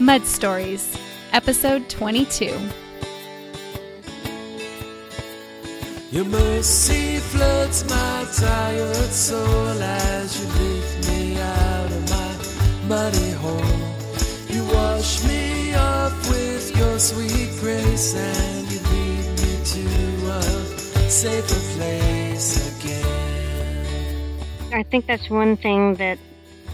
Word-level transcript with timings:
Mud 0.00 0.26
Stories, 0.26 0.98
Episode 1.32 1.88
22. 1.88 2.46
Your 6.10 6.24
mercy 6.24 7.18
floods 7.18 7.88
my 7.88 8.26
tired 8.34 8.96
soul 8.96 9.68
as 9.80 10.40
you 10.40 10.46
lift 10.48 11.08
me 11.08 11.38
out 11.40 11.92
of 11.92 12.10
my 12.10 12.88
muddy 12.88 13.30
hole. 13.32 13.60
You 14.48 14.64
wash 14.74 15.22
me 15.24 15.74
off 15.76 16.28
with 16.28 16.76
your 16.76 16.98
sweet 16.98 17.50
grace 17.60 18.16
and 18.16 18.72
you 18.72 18.80
lead 18.80 19.26
me 19.38 19.64
to 19.64 19.84
a 20.30 21.08
safer 21.08 21.78
place 21.78 22.80
again. 22.80 24.38
I 24.72 24.82
think 24.82 25.06
that's 25.06 25.30
one 25.30 25.56
thing 25.56 25.94
that 25.96 26.18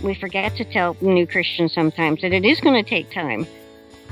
we 0.03 0.15
forget 0.15 0.57
to 0.57 0.65
tell 0.65 0.97
new 1.01 1.27
Christians 1.27 1.73
sometimes 1.73 2.23
that 2.23 2.33
it 2.33 2.45
is 2.45 2.61
going 2.61 2.83
to 2.83 2.89
take 2.89 3.11
time. 3.11 3.47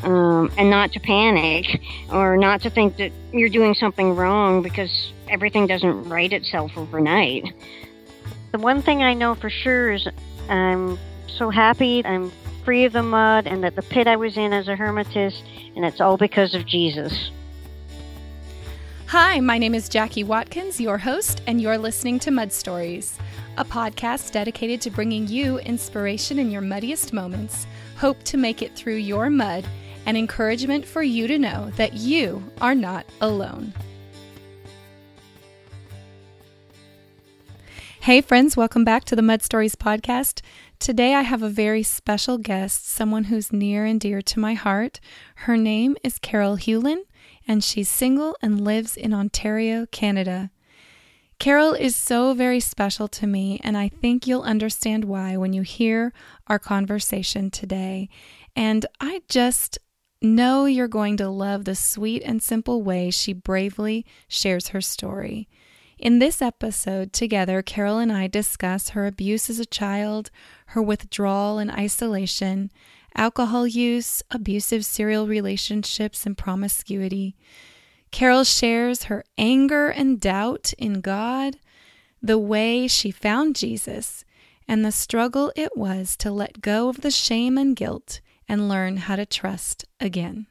Um, 0.05 0.53
and 0.57 0.71
not 0.71 0.93
to 0.93 1.01
panic 1.01 1.81
or 2.12 2.37
not 2.37 2.61
to 2.62 2.71
think 2.71 2.99
that 2.99 3.11
you're 3.33 3.49
doing 3.49 3.75
something 3.75 4.15
wrong 4.15 4.62
because 4.62 5.12
everything 5.29 5.67
doesn't 5.67 6.09
right 6.09 6.33
itself 6.33 6.71
overnight. 6.77 7.53
The 8.53 8.59
one 8.59 8.81
thing 8.81 9.03
I 9.03 9.15
know 9.15 9.35
for 9.35 9.51
sure 9.51 9.91
is 9.91 10.07
I'm 10.48 10.97
so 11.27 11.51
happy 11.51 12.05
I'm 12.05 12.31
free 12.65 12.84
of 12.84 12.93
the 12.93 13.03
mud 13.03 13.47
and 13.47 13.65
that 13.65 13.75
the 13.75 13.83
pit 13.83 14.07
I 14.07 14.17
was 14.17 14.37
in 14.37 14.53
as 14.53 14.69
a 14.69 14.77
hermitist, 14.77 15.43
and 15.75 15.84
it's 15.84 16.01
all 16.01 16.17
because 16.17 16.55
of 16.55 16.65
Jesus. 16.65 17.31
Hi, 19.07 19.41
my 19.41 19.57
name 19.57 19.75
is 19.75 19.89
Jackie 19.89 20.23
Watkins, 20.23 20.81
your 20.81 20.98
host, 20.98 21.41
and 21.47 21.61
you're 21.61 21.79
listening 21.79 22.19
to 22.20 22.31
Mud 22.31 22.53
Stories, 22.53 23.19
a 23.59 23.65
podcast 23.65 24.30
dedicated 24.30 24.80
to 24.80 24.89
bringing 24.89 25.27
you 25.27 25.59
inspiration 25.59 26.39
in 26.39 26.48
your 26.48 26.61
muddiest 26.61 27.12
moments, 27.12 27.67
hope 27.97 28.23
to 28.23 28.37
make 28.37 28.62
it 28.62 28.77
through 28.77 28.95
your 28.95 29.28
mud, 29.28 29.67
and 30.06 30.17
encouragement 30.17 30.87
for 30.87 31.03
you 31.03 31.27
to 31.27 31.41
know 31.41 31.69
that 31.75 31.95
you 31.95 32.41
are 32.61 32.77
not 32.77 33.05
alone. 33.20 33.73
Hey, 37.98 38.20
friends, 38.20 38.56
welcome 38.56 38.84
back 38.84 39.05
to 39.06 39.17
the 39.17 39.23
Mud 39.23 39.42
Stories 39.42 39.75
podcast. 39.75 40.41
Today 40.79 41.17
I 41.17 41.23
have 41.23 41.42
a 41.42 41.48
very 41.48 41.83
special 41.83 42.39
guest, 42.39 42.89
someone 42.89 43.25
who's 43.25 43.53
near 43.53 43.84
and 43.84 43.98
dear 43.98 44.23
to 44.23 44.39
my 44.39 44.55
heart. 44.55 45.01
Her 45.34 45.56
name 45.56 45.97
is 46.05 46.20
Carol 46.20 46.56
Hewlin, 46.56 47.03
and 47.48 47.64
she's 47.64 47.89
single 47.89 48.36
and 48.41 48.64
lives 48.64 48.97
in 48.97 49.12
Ontario, 49.12 49.84
Canada. 49.86 50.53
Carol 51.39 51.72
is 51.72 51.94
so 51.94 52.34
very 52.34 52.58
special 52.58 53.06
to 53.06 53.27
me, 53.27 53.61
and 53.62 53.77
I 53.77 53.89
think 53.89 54.27
you'll 54.27 54.42
understand 54.42 55.05
why 55.05 55.36
when 55.36 55.53
you 55.53 55.62
hear 55.62 56.12
our 56.48 56.58
conversation 56.58 57.50
today. 57.50 58.08
And 58.56 58.84
I 59.00 59.22
just 59.28 59.78
know 60.20 60.64
you're 60.64 60.89
going 60.89 61.17
to 61.19 61.28
love 61.28 61.64
the 61.64 61.77
sweet 61.77 62.22
and 62.25 62.42
simple 62.42 62.83
way 62.83 63.11
she 63.11 63.33
bravely 63.33 64.05
shares 64.27 64.69
her 64.69 64.80
story. 64.80 65.48
In 65.97 66.19
this 66.19 66.42
episode, 66.42 67.12
together, 67.12 67.62
Carol 67.62 67.98
and 67.98 68.12
I 68.12 68.27
discuss 68.27 68.91
her 68.91 69.06
abuse 69.06 69.48
as 69.48 69.61
a 69.61 69.67
child, 69.67 70.33
her 70.67 70.83
withdrawal 70.83 71.58
and 71.58 71.70
isolation, 71.70 72.73
alcohol 73.14 73.64
use, 73.64 74.25
abusive 74.33 74.84
serial 74.84 75.28
relationships, 75.28 76.27
and 76.27 76.36
promiscuity. 76.36 77.36
Carol 78.11 78.45
shares 78.45 79.05
her 79.05 79.25
anger 79.37 79.89
and 79.89 80.20
doubt 80.20 80.73
in 80.78 81.01
God, 81.01 81.56
the 82.23 82.39
way 82.39 82.87
she 82.89 83.11
found 83.11 83.56
Jesus, 83.56 84.25
and 84.67 84.84
the 84.84 84.92
struggle 84.92 85.53
it 85.56 85.77
was 85.77 86.17
to 86.19 86.31
let 86.31 86.61
go 86.61 86.89
of 86.89 87.01
the 87.01 87.11
shame 87.11 87.56
and 87.56 87.77
guilt 87.77 88.20
and 88.48 88.69
learn 88.69 88.97
how 88.97 89.17
to 89.17 89.27
trust 89.27 89.84
again. 90.01 90.47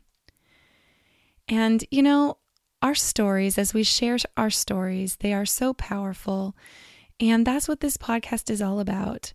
And, 1.48 1.84
you 1.92 2.04
know, 2.04 2.38
our 2.82 2.96
stories, 2.96 3.58
as 3.58 3.74
we 3.74 3.84
share 3.84 4.18
our 4.36 4.50
stories, 4.50 5.18
they 5.18 5.34
are 5.34 5.46
so 5.46 5.74
powerful. 5.74 6.56
And 7.20 7.46
that's 7.46 7.68
what 7.68 7.80
this 7.80 7.98
podcast 7.98 8.50
is 8.50 8.62
all 8.62 8.80
about 8.80 9.34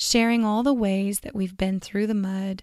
sharing 0.00 0.46
all 0.46 0.62
the 0.62 0.72
ways 0.72 1.20
that 1.20 1.34
we've 1.34 1.58
been 1.58 1.78
through 1.78 2.06
the 2.06 2.14
mud 2.14 2.62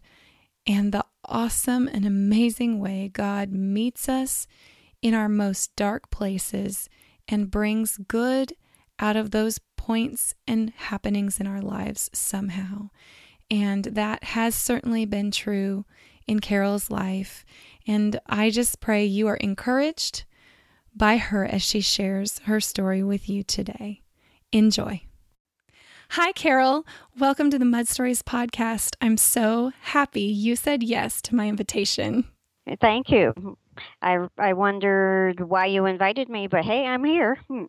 and 0.66 0.92
the 0.92 1.06
awesome 1.24 1.88
and 1.88 2.04
amazing 2.04 2.80
way 2.80 3.12
God 3.14 3.52
meets 3.52 4.10
us 4.10 4.48
in 5.02 5.14
our 5.14 5.30
most 5.30 5.76
dark 5.76 6.10
places 6.10 6.90
and 7.28 7.52
brings 7.52 7.98
good 7.98 8.54
out 9.00 9.16
of 9.16 9.32
those 9.32 9.60
points 9.76 10.34
and 10.48 10.72
happenings 10.76 11.40
in 11.40 11.48
our 11.48 11.62
lives 11.62 12.10
somehow. 12.14 12.90
And 13.50 13.86
that 13.86 14.24
has 14.26 14.56
certainly 14.56 15.06
been 15.06 15.32
true 15.32 15.86
in 16.28 16.40
Carol's 16.40 16.90
life. 16.90 17.46
And 17.86 18.20
I 18.28 18.50
just 18.50 18.80
pray 18.80 19.06
you 19.06 19.28
are 19.28 19.38
encouraged 19.38 20.26
by 20.96 21.18
her 21.18 21.46
as 21.46 21.62
she 21.62 21.80
shares 21.80 22.40
her 22.40 22.60
story 22.60 23.04
with 23.04 23.30
you 23.30 23.44
today. 23.44 24.02
Enjoy. 24.52 25.02
Hi, 26.12 26.32
Carol. 26.32 26.86
Welcome 27.18 27.50
to 27.52 27.60
the 27.60 27.66
Mud 27.66 27.88
Stories 27.88 28.22
podcast. 28.22 28.96
I'm 29.02 29.18
so 29.18 29.72
happy 29.82 30.22
you 30.22 30.56
said 30.56 30.82
yes 30.82 31.22
to 31.24 31.36
my 31.36 31.48
invitation. 31.48 32.26
Thank 32.82 33.10
you. 33.10 33.58
I, 34.02 34.28
I 34.38 34.54
wondered 34.54 35.40
why 35.40 35.66
you 35.68 35.86
invited 35.86 36.30
me, 36.30 36.48
but 36.48 36.64
hey, 36.66 36.86
I'm 36.86 37.04
here. 37.04 37.40
Hmm. 37.48 37.66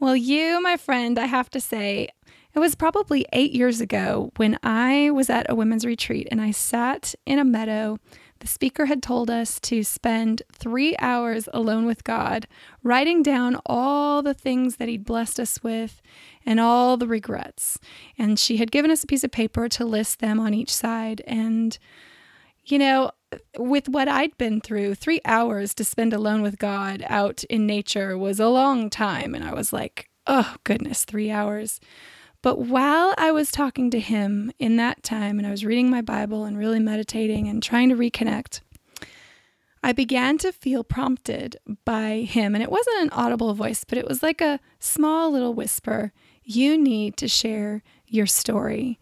Well, 0.00 0.16
you, 0.16 0.60
my 0.62 0.76
friend, 0.76 1.18
I 1.18 1.26
have 1.26 1.50
to 1.50 1.60
say, 1.60 2.08
it 2.54 2.58
was 2.58 2.74
probably 2.74 3.26
eight 3.34 3.52
years 3.52 3.82
ago 3.82 4.32
when 4.36 4.58
I 4.62 5.10
was 5.10 5.28
at 5.28 5.50
a 5.50 5.54
women's 5.54 5.84
retreat 5.84 6.26
and 6.30 6.40
I 6.40 6.52
sat 6.52 7.14
in 7.26 7.38
a 7.38 7.44
meadow. 7.44 7.98
The 8.40 8.46
speaker 8.46 8.86
had 8.86 9.02
told 9.02 9.30
us 9.30 9.60
to 9.60 9.82
spend 9.82 10.42
three 10.52 10.96
hours 10.98 11.50
alone 11.52 11.84
with 11.84 12.04
God, 12.04 12.46
writing 12.82 13.22
down 13.22 13.60
all 13.66 14.22
the 14.22 14.34
things 14.34 14.76
that 14.76 14.88
He'd 14.88 15.04
blessed 15.04 15.38
us 15.38 15.62
with 15.62 16.00
and 16.46 16.60
all 16.60 16.96
the 16.96 17.06
regrets. 17.06 17.78
And 18.18 18.38
she 18.38 18.56
had 18.56 18.70
given 18.70 18.90
us 18.90 19.04
a 19.04 19.06
piece 19.06 19.24
of 19.24 19.30
paper 19.30 19.68
to 19.70 19.84
list 19.84 20.20
them 20.20 20.40
on 20.40 20.54
each 20.54 20.74
side. 20.74 21.22
And, 21.26 21.78
you 22.64 22.78
know, 22.78 23.10
with 23.58 23.88
what 23.88 24.08
I'd 24.08 24.36
been 24.38 24.60
through, 24.60 24.94
three 24.94 25.20
hours 25.24 25.74
to 25.74 25.84
spend 25.84 26.12
alone 26.12 26.42
with 26.42 26.58
God 26.58 27.04
out 27.08 27.44
in 27.44 27.66
nature 27.66 28.16
was 28.16 28.40
a 28.40 28.48
long 28.48 28.90
time. 28.90 29.34
And 29.34 29.44
I 29.44 29.54
was 29.54 29.72
like, 29.72 30.10
oh, 30.26 30.56
goodness, 30.64 31.04
three 31.04 31.30
hours. 31.30 31.80
But 32.42 32.60
while 32.60 33.14
I 33.18 33.32
was 33.32 33.50
talking 33.50 33.90
to 33.90 34.00
him 34.00 34.52
in 34.58 34.76
that 34.76 35.02
time 35.02 35.38
and 35.38 35.46
I 35.46 35.50
was 35.50 35.64
reading 35.64 35.90
my 35.90 36.00
Bible 36.00 36.44
and 36.44 36.58
really 36.58 36.78
meditating 36.78 37.48
and 37.48 37.62
trying 37.62 37.88
to 37.88 37.96
reconnect, 37.96 38.60
I 39.82 39.92
began 39.92 40.38
to 40.38 40.52
feel 40.52 40.84
prompted 40.84 41.56
by 41.84 42.26
him. 42.28 42.54
And 42.54 42.62
it 42.62 42.70
wasn't 42.70 43.02
an 43.02 43.10
audible 43.10 43.54
voice, 43.54 43.84
but 43.84 43.98
it 43.98 44.06
was 44.06 44.22
like 44.22 44.40
a 44.40 44.60
small 44.78 45.30
little 45.30 45.54
whisper 45.54 46.12
You 46.42 46.78
need 46.78 47.16
to 47.16 47.28
share 47.28 47.82
your 48.06 48.26
story. 48.26 49.00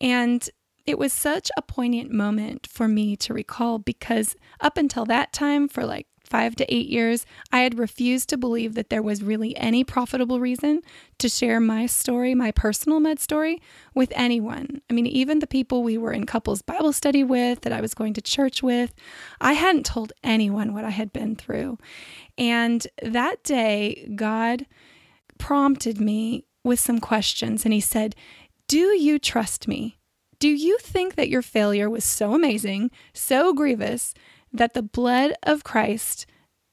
And 0.00 0.48
it 0.86 0.98
was 0.98 1.12
such 1.12 1.50
a 1.56 1.62
poignant 1.62 2.10
moment 2.10 2.66
for 2.66 2.88
me 2.88 3.16
to 3.16 3.34
recall 3.34 3.78
because 3.78 4.36
up 4.60 4.76
until 4.76 5.04
that 5.06 5.32
time, 5.32 5.68
for 5.68 5.84
like 5.84 6.06
five 6.24 6.56
to 6.56 6.74
eight 6.74 6.88
years, 6.88 7.26
I 7.52 7.60
had 7.60 7.78
refused 7.78 8.28
to 8.30 8.36
believe 8.36 8.74
that 8.74 8.90
there 8.90 9.02
was 9.02 9.22
really 9.22 9.56
any 9.56 9.84
profitable 9.84 10.40
reason 10.40 10.80
to 11.18 11.28
share 11.28 11.60
my 11.60 11.86
story, 11.86 12.34
my 12.34 12.50
personal 12.50 12.98
med 12.98 13.20
story, 13.20 13.60
with 13.94 14.12
anyone. 14.16 14.80
I 14.90 14.94
mean, 14.94 15.06
even 15.06 15.38
the 15.38 15.46
people 15.46 15.82
we 15.82 15.98
were 15.98 16.12
in 16.12 16.26
couples 16.26 16.62
Bible 16.62 16.92
study 16.92 17.22
with, 17.22 17.60
that 17.62 17.72
I 17.72 17.80
was 17.80 17.94
going 17.94 18.14
to 18.14 18.22
church 18.22 18.62
with, 18.62 18.94
I 19.40 19.52
hadn't 19.52 19.86
told 19.86 20.12
anyone 20.22 20.74
what 20.74 20.84
I 20.84 20.90
had 20.90 21.12
been 21.12 21.36
through. 21.36 21.78
And 22.36 22.86
that 23.02 23.44
day, 23.44 24.10
God 24.14 24.66
prompted 25.38 26.00
me 26.00 26.46
with 26.62 26.80
some 26.80 27.00
questions, 27.00 27.64
and 27.64 27.74
He 27.74 27.80
said, 27.80 28.16
Do 28.66 28.96
you 28.98 29.18
trust 29.18 29.68
me? 29.68 29.98
Do 30.44 30.50
you 30.50 30.76
think 30.76 31.14
that 31.14 31.30
your 31.30 31.40
failure 31.40 31.88
was 31.88 32.04
so 32.04 32.34
amazing, 32.34 32.90
so 33.14 33.54
grievous, 33.54 34.12
that 34.52 34.74
the 34.74 34.82
blood 34.82 35.32
of 35.42 35.64
Christ 35.64 36.26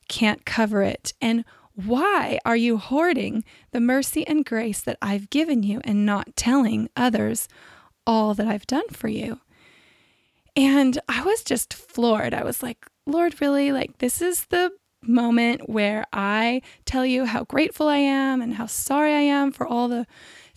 can't 0.09 0.43
cover 0.43 0.81
it? 0.81 1.13
And 1.21 1.45
why 1.73 2.37
are 2.43 2.57
you 2.57 2.75
hoarding 2.75 3.45
the 3.71 3.79
mercy 3.79 4.27
and 4.27 4.43
grace 4.43 4.81
that 4.81 4.97
I've 5.01 5.29
given 5.29 5.63
you 5.63 5.79
and 5.85 6.05
not 6.05 6.35
telling 6.35 6.89
others 6.97 7.47
all 8.05 8.33
that 8.33 8.45
I've 8.45 8.67
done 8.67 8.89
for 8.89 9.07
you? 9.07 9.39
And 10.53 10.99
I 11.07 11.23
was 11.23 11.41
just 11.41 11.73
floored. 11.73 12.33
I 12.33 12.43
was 12.43 12.61
like, 12.61 12.85
Lord, 13.05 13.39
really? 13.39 13.71
Like, 13.71 13.99
this 13.99 14.21
is 14.21 14.47
the 14.47 14.73
moment 15.01 15.69
where 15.69 16.03
I 16.11 16.61
tell 16.83 17.05
you 17.05 17.23
how 17.23 17.45
grateful 17.45 17.87
I 17.87 17.99
am 17.99 18.41
and 18.41 18.55
how 18.55 18.65
sorry 18.65 19.13
I 19.13 19.21
am 19.21 19.53
for 19.53 19.65
all 19.65 19.87
the 19.87 20.05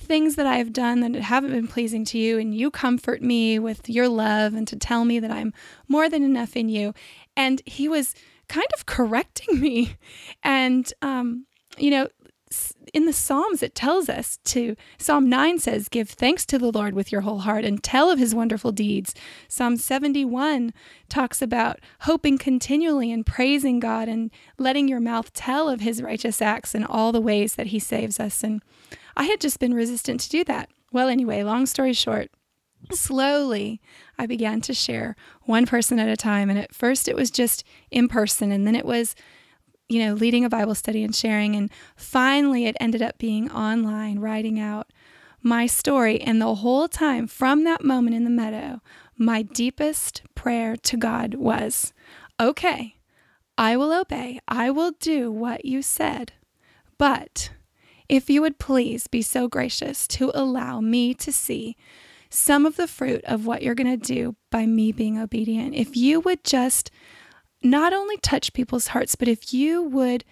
things 0.04 0.36
that 0.36 0.46
I 0.46 0.56
have 0.56 0.72
done 0.72 1.00
that 1.00 1.14
haven't 1.14 1.52
been 1.52 1.68
pleasing 1.68 2.04
to 2.06 2.18
you, 2.18 2.38
and 2.38 2.54
you 2.54 2.70
comfort 2.70 3.22
me 3.22 3.58
with 3.58 3.88
your 3.88 4.08
love 4.08 4.54
and 4.54 4.66
to 4.68 4.76
tell 4.76 5.04
me 5.04 5.18
that 5.18 5.30
I'm 5.30 5.52
more 5.88 6.08
than 6.08 6.22
enough 6.22 6.56
in 6.56 6.68
you. 6.68 6.94
And 7.36 7.62
he 7.66 7.88
was 7.88 8.14
kind 8.48 8.66
of 8.74 8.86
correcting 8.86 9.60
me 9.60 9.96
and, 10.42 10.92
um, 11.02 11.46
you 11.78 11.90
know, 11.90 12.08
in 12.92 13.06
the 13.06 13.12
Psalms, 13.12 13.62
it 13.62 13.74
tells 13.74 14.08
us 14.08 14.38
to, 14.44 14.76
Psalm 14.98 15.28
9 15.28 15.58
says, 15.58 15.88
Give 15.88 16.08
thanks 16.08 16.44
to 16.46 16.58
the 16.58 16.70
Lord 16.70 16.94
with 16.94 17.10
your 17.10 17.22
whole 17.22 17.40
heart 17.40 17.64
and 17.64 17.82
tell 17.82 18.10
of 18.10 18.18
his 18.18 18.34
wonderful 18.34 18.72
deeds. 18.72 19.14
Psalm 19.48 19.76
71 19.76 20.72
talks 21.08 21.42
about 21.42 21.80
hoping 22.00 22.38
continually 22.38 23.10
and 23.10 23.24
praising 23.26 23.80
God 23.80 24.08
and 24.08 24.30
letting 24.58 24.88
your 24.88 25.00
mouth 25.00 25.32
tell 25.32 25.68
of 25.68 25.80
his 25.80 26.02
righteous 26.02 26.40
acts 26.40 26.74
and 26.74 26.84
all 26.84 27.10
the 27.10 27.20
ways 27.20 27.54
that 27.56 27.68
he 27.68 27.78
saves 27.78 28.20
us. 28.20 28.44
And 28.44 28.62
I 29.16 29.24
had 29.24 29.40
just 29.40 29.58
been 29.58 29.74
resistant 29.74 30.20
to 30.20 30.30
do 30.30 30.44
that. 30.44 30.70
Well, 30.92 31.08
anyway, 31.08 31.42
long 31.42 31.66
story 31.66 31.94
short, 31.94 32.30
slowly 32.92 33.80
I 34.18 34.26
began 34.26 34.60
to 34.62 34.74
share 34.74 35.16
one 35.42 35.66
person 35.66 35.98
at 35.98 36.08
a 36.08 36.16
time. 36.16 36.50
And 36.50 36.58
at 36.58 36.74
first 36.74 37.08
it 37.08 37.16
was 37.16 37.30
just 37.30 37.64
in 37.90 38.08
person, 38.08 38.52
and 38.52 38.66
then 38.66 38.76
it 38.76 38.86
was 38.86 39.14
you 39.88 40.04
know, 40.04 40.14
leading 40.14 40.44
a 40.44 40.50
Bible 40.50 40.74
study 40.74 41.04
and 41.04 41.14
sharing. 41.14 41.54
And 41.54 41.70
finally, 41.96 42.66
it 42.66 42.76
ended 42.80 43.02
up 43.02 43.18
being 43.18 43.50
online, 43.50 44.18
writing 44.18 44.58
out 44.58 44.90
my 45.42 45.66
story. 45.66 46.20
And 46.20 46.40
the 46.40 46.56
whole 46.56 46.88
time, 46.88 47.26
from 47.26 47.64
that 47.64 47.84
moment 47.84 48.16
in 48.16 48.24
the 48.24 48.30
meadow, 48.30 48.80
my 49.16 49.42
deepest 49.42 50.22
prayer 50.34 50.76
to 50.76 50.96
God 50.96 51.34
was, 51.34 51.92
okay, 52.40 52.96
I 53.56 53.76
will 53.76 53.92
obey. 53.92 54.40
I 54.48 54.70
will 54.70 54.92
do 54.92 55.30
what 55.30 55.64
you 55.64 55.82
said. 55.82 56.32
But 56.98 57.50
if 58.08 58.28
you 58.28 58.40
would 58.40 58.58
please 58.58 59.06
be 59.06 59.22
so 59.22 59.48
gracious 59.48 60.08
to 60.08 60.30
allow 60.34 60.80
me 60.80 61.14
to 61.14 61.32
see 61.32 61.76
some 62.30 62.66
of 62.66 62.76
the 62.76 62.88
fruit 62.88 63.24
of 63.24 63.46
what 63.46 63.62
you're 63.62 63.76
going 63.76 63.98
to 63.98 64.14
do 64.14 64.34
by 64.50 64.66
me 64.66 64.92
being 64.92 65.18
obedient, 65.18 65.74
if 65.74 65.96
you 65.96 66.20
would 66.20 66.42
just 66.42 66.90
not 67.64 67.92
only 67.92 68.16
touch 68.18 68.52
people's 68.52 68.88
hearts, 68.88 69.16
but 69.16 69.26
if 69.26 69.52
you 69.52 69.82
would 69.82 70.24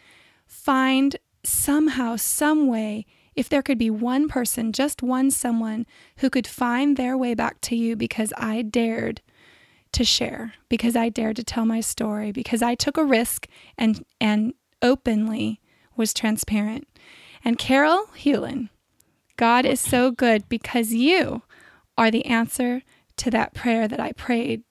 find 0.47 1.17
somehow, 1.45 2.17
some 2.17 2.69
way, 2.69 3.07
if 3.35 3.49
there 3.49 3.63
could 3.63 3.79
be 3.79 3.91
one 3.91 4.29
person, 4.29 4.73
just 4.73 5.03
one 5.03 5.31
someone 5.31 5.87
who 6.19 6.29
could 6.29 6.47
find 6.47 6.97
their 6.97 7.17
way 7.17 7.35
back 7.35 7.61
to 7.63 7.75
you 7.75 7.97
because 7.97 8.33
I 8.37 8.63
dared 8.63 9.23
to 9.93 10.05
share, 10.05 10.55
because 10.69 10.95
I 10.95 11.09
dared 11.09 11.37
to 11.37 11.45
tell 11.45 11.65
my 11.65 11.81
story, 11.81 12.33
because 12.33 12.63
I 12.63 12.75
took 12.75 12.97
a 12.97 13.05
risk 13.05 13.47
and 13.77 14.05
and 14.21 14.55
openly 14.83 15.61
was 15.97 16.15
transparent. 16.15 16.87
And 17.45 17.59
Carol 17.59 18.07
Hewlin, 18.15 18.69
God 19.37 19.65
is 19.65 19.81
so 19.81 20.11
good 20.11 20.49
because 20.49 20.93
you 20.93 21.43
are 21.97 22.11
the 22.11 22.27
answer 22.27 22.83
to 23.17 23.31
that 23.31 23.55
prayer 23.55 23.89
that 23.89 24.01
I 24.01 24.13
prayed 24.13 24.63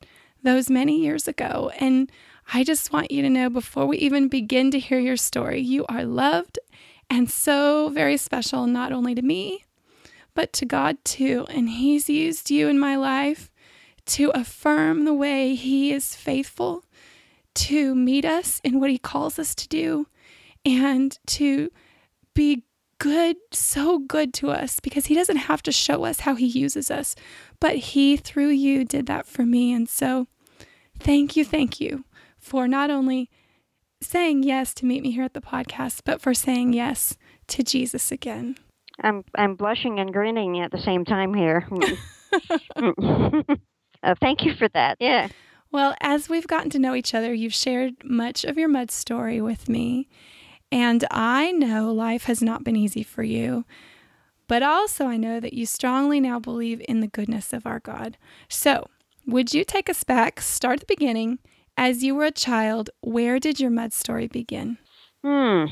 those 0.43 0.69
many 0.69 0.99
years 0.99 1.27
ago. 1.27 1.71
And 1.79 2.11
I 2.53 2.63
just 2.63 2.91
want 2.91 3.11
you 3.11 3.21
to 3.21 3.29
know 3.29 3.49
before 3.49 3.85
we 3.85 3.97
even 3.97 4.27
begin 4.27 4.71
to 4.71 4.79
hear 4.79 4.99
your 4.99 5.17
story, 5.17 5.61
you 5.61 5.85
are 5.87 6.03
loved 6.03 6.59
and 7.09 7.29
so 7.29 7.89
very 7.89 8.17
special, 8.17 8.67
not 8.67 8.91
only 8.93 9.13
to 9.15 9.21
me, 9.21 9.65
but 10.33 10.53
to 10.53 10.65
God 10.65 10.97
too. 11.03 11.45
And 11.49 11.69
He's 11.69 12.09
used 12.09 12.49
you 12.49 12.67
in 12.69 12.79
my 12.79 12.95
life 12.95 13.51
to 14.07 14.31
affirm 14.31 15.05
the 15.05 15.13
way 15.13 15.55
He 15.55 15.91
is 15.91 16.15
faithful 16.15 16.85
to 17.53 17.93
meet 17.95 18.23
us 18.23 18.61
in 18.63 18.79
what 18.79 18.89
He 18.89 18.97
calls 18.97 19.37
us 19.37 19.53
to 19.55 19.67
do 19.67 20.07
and 20.65 21.19
to 21.27 21.69
be 22.33 22.63
good, 22.97 23.35
so 23.51 23.99
good 23.99 24.33
to 24.35 24.51
us 24.51 24.79
because 24.79 25.07
He 25.07 25.15
doesn't 25.15 25.35
have 25.35 25.61
to 25.63 25.71
show 25.71 26.05
us 26.05 26.21
how 26.21 26.35
He 26.35 26.45
uses 26.45 26.89
us, 26.89 27.15
but 27.59 27.75
He, 27.75 28.15
through 28.15 28.49
you, 28.49 28.85
did 28.85 29.05
that 29.07 29.25
for 29.25 29.45
me. 29.45 29.73
And 29.73 29.89
so, 29.89 30.27
thank 30.99 31.35
you, 31.35 31.43
thank 31.43 31.81
you 31.81 32.05
for 32.41 32.67
not 32.67 32.89
only 32.89 33.29
saying 34.01 34.43
yes 34.43 34.73
to 34.73 34.85
meet 34.85 35.03
me 35.03 35.11
here 35.11 35.23
at 35.23 35.33
the 35.33 35.41
podcast, 35.41 36.01
but 36.03 36.19
for 36.19 36.33
saying 36.33 36.73
yes 36.73 37.17
to 37.47 37.63
Jesus 37.63 38.11
again. 38.11 38.55
I'm 39.01 39.23
I'm 39.35 39.55
blushing 39.55 39.99
and 39.99 40.11
grinning 40.11 40.59
at 40.59 40.71
the 40.71 40.81
same 40.81 41.05
time 41.05 41.33
here. 41.33 41.67
uh, 44.03 44.15
thank 44.19 44.43
you 44.43 44.53
for 44.55 44.67
that. 44.69 44.97
Yeah. 44.99 45.29
Well, 45.71 45.95
as 46.01 46.27
we've 46.27 46.47
gotten 46.47 46.69
to 46.71 46.79
know 46.79 46.95
each 46.95 47.13
other, 47.13 47.33
you've 47.33 47.53
shared 47.53 47.93
much 48.03 48.43
of 48.43 48.57
your 48.57 48.67
mud 48.67 48.91
story 48.91 49.39
with 49.39 49.69
me. 49.69 50.09
And 50.71 51.05
I 51.11 51.51
know 51.51 51.93
life 51.93 52.25
has 52.25 52.41
not 52.41 52.63
been 52.63 52.75
easy 52.75 53.03
for 53.03 53.23
you. 53.23 53.65
But 54.47 54.63
also, 54.63 55.05
I 55.05 55.15
know 55.15 55.39
that 55.39 55.53
you 55.53 55.65
strongly 55.65 56.19
now 56.19 56.37
believe 56.37 56.81
in 56.89 56.99
the 56.99 57.07
goodness 57.07 57.53
of 57.53 57.65
our 57.65 57.79
God. 57.79 58.17
So, 58.49 58.89
would 59.25 59.53
you 59.53 59.63
take 59.63 59.89
us 59.89 60.03
back, 60.03 60.41
start 60.41 60.73
at 60.73 60.79
the 60.81 60.93
beginning, 60.93 61.39
as 61.77 62.03
you 62.03 62.15
were 62.15 62.25
a 62.25 62.31
child, 62.31 62.89
where 63.01 63.39
did 63.39 63.59
your 63.59 63.71
mud 63.71 63.93
story 63.93 64.27
begin? 64.27 64.77
Hmm. 65.23 65.65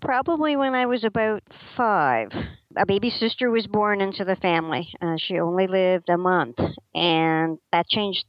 Probably 0.00 0.56
when 0.56 0.74
I 0.74 0.86
was 0.86 1.04
about 1.04 1.42
five. 1.76 2.30
A 2.76 2.86
baby 2.86 3.10
sister 3.10 3.50
was 3.50 3.66
born 3.66 4.00
into 4.00 4.24
the 4.24 4.36
family. 4.36 4.88
Uh, 5.00 5.16
she 5.16 5.38
only 5.38 5.66
lived 5.66 6.08
a 6.08 6.18
month, 6.18 6.58
and 6.94 7.58
that 7.72 7.88
changed 7.88 8.24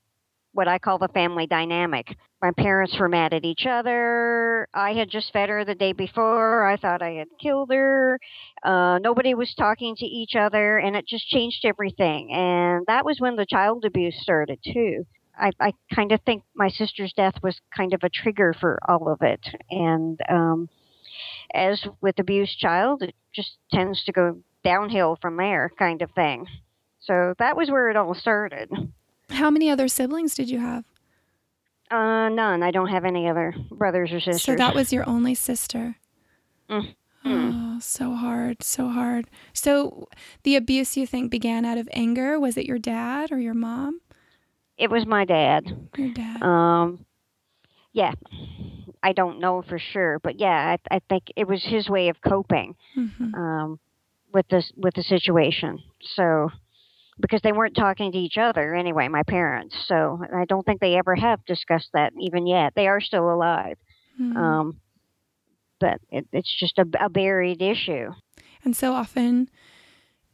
what 0.53 0.67
I 0.69 0.79
call 0.79 0.97
the 0.97 1.09
family 1.09 1.47
dynamic. 1.47 2.15
My 2.41 2.51
parents 2.51 2.95
were 2.97 3.09
mad 3.09 3.33
at 3.33 3.43
each 3.43 3.65
other. 3.67 4.67
I 4.73 4.93
had 4.93 5.09
just 5.09 5.33
fed 5.33 5.49
her 5.49 5.65
the 5.65 5.75
day 5.75 5.91
before. 5.91 6.65
I 6.65 6.77
thought 6.77 7.01
I 7.01 7.13
had 7.13 7.27
killed 7.41 7.71
her. 7.71 8.19
Uh, 8.63 8.99
nobody 9.01 9.33
was 9.33 9.53
talking 9.55 9.95
to 9.97 10.05
each 10.05 10.35
other, 10.35 10.77
and 10.77 10.95
it 10.95 11.07
just 11.07 11.27
changed 11.27 11.65
everything. 11.65 12.31
And 12.31 12.85
that 12.87 13.03
was 13.03 13.19
when 13.19 13.35
the 13.35 13.45
child 13.45 13.83
abuse 13.83 14.15
started, 14.21 14.59
too. 14.63 15.05
I, 15.37 15.51
I 15.59 15.73
kind 15.93 16.11
of 16.11 16.21
think 16.21 16.43
my 16.55 16.69
sister's 16.69 17.13
death 17.13 17.35
was 17.41 17.59
kind 17.75 17.93
of 17.93 18.01
a 18.03 18.09
trigger 18.09 18.53
for 18.59 18.79
all 18.87 19.09
of 19.09 19.21
it. 19.21 19.45
And 19.69 20.19
um, 20.29 20.69
as 21.53 21.85
with 22.01 22.19
abused 22.19 22.57
child, 22.59 23.03
it 23.03 23.15
just 23.33 23.57
tends 23.71 24.03
to 24.05 24.11
go 24.11 24.37
downhill 24.63 25.17
from 25.21 25.37
there, 25.37 25.71
kind 25.77 26.01
of 26.01 26.11
thing. 26.11 26.47
So 26.99 27.33
that 27.37 27.55
was 27.55 27.69
where 27.69 27.89
it 27.89 27.95
all 27.95 28.15
started. 28.15 28.69
How 29.29 29.49
many 29.49 29.69
other 29.69 29.87
siblings 29.87 30.35
did 30.35 30.49
you 30.49 30.59
have? 30.59 30.85
Uh, 31.91 32.29
none. 32.29 32.63
I 32.63 32.71
don't 32.71 32.89
have 32.89 33.05
any 33.05 33.29
other 33.29 33.53
brothers 33.71 34.11
or 34.11 34.19
sisters. 34.19 34.43
So 34.43 34.55
that 34.55 34.73
was 34.73 34.91
your 34.91 35.07
only 35.07 35.35
sister. 35.35 35.97
Mm. 36.69 36.95
Oh, 37.25 37.77
so 37.79 38.13
hard, 38.15 38.63
so 38.63 38.89
hard. 38.89 39.29
So 39.53 40.07
the 40.43 40.55
abuse 40.55 40.95
you 40.95 41.07
think 41.07 41.31
began 41.31 41.65
out 41.65 41.77
of 41.77 41.89
anger? 41.91 42.39
Was 42.39 42.57
it 42.57 42.65
your 42.65 42.79
dad 42.79 43.31
or 43.31 43.39
your 43.39 43.53
mom? 43.53 44.01
It 44.77 44.89
was 44.89 45.05
my 45.05 45.25
dad. 45.25 45.63
Your 45.97 46.09
dad. 46.09 46.41
Um, 46.41 47.05
yeah, 47.93 48.11
I 49.01 49.13
don't 49.13 49.39
know 49.39 49.61
for 49.67 49.79
sure, 49.79 50.19
but 50.19 50.39
yeah, 50.39 50.75
I, 50.91 50.95
I 50.95 50.99
think 51.09 51.23
it 51.35 51.47
was 51.47 51.63
his 51.63 51.89
way 51.89 52.09
of 52.09 52.17
coping 52.21 52.75
Mm-hmm. 52.97 53.33
um, 53.35 53.79
with 54.33 54.47
this 54.49 54.71
with 54.75 54.93
the 54.95 55.03
situation. 55.03 55.79
So 56.15 56.49
because 57.19 57.41
they 57.43 57.53
weren't 57.53 57.75
talking 57.75 58.11
to 58.11 58.17
each 58.17 58.37
other 58.37 58.73
anyway, 58.75 59.07
my 59.07 59.23
parents. 59.23 59.75
So 59.87 60.21
I 60.35 60.45
don't 60.45 60.65
think 60.65 60.81
they 60.81 60.95
ever 60.97 61.15
have 61.15 61.45
discussed 61.45 61.89
that 61.93 62.11
even 62.19 62.45
yet. 62.47 62.73
They 62.75 62.87
are 62.87 62.99
still 62.99 63.31
alive, 63.33 63.77
Mhm. 64.19 64.35
um, 64.37 64.79
but 65.79 65.99
it, 66.09 66.27
it's 66.33 66.53
just 66.59 66.77
a, 66.77 66.85
a 66.99 67.09
buried 67.09 67.61
issue. 67.61 68.11
And 68.63 68.75
so 68.75 68.93
often 68.93 69.49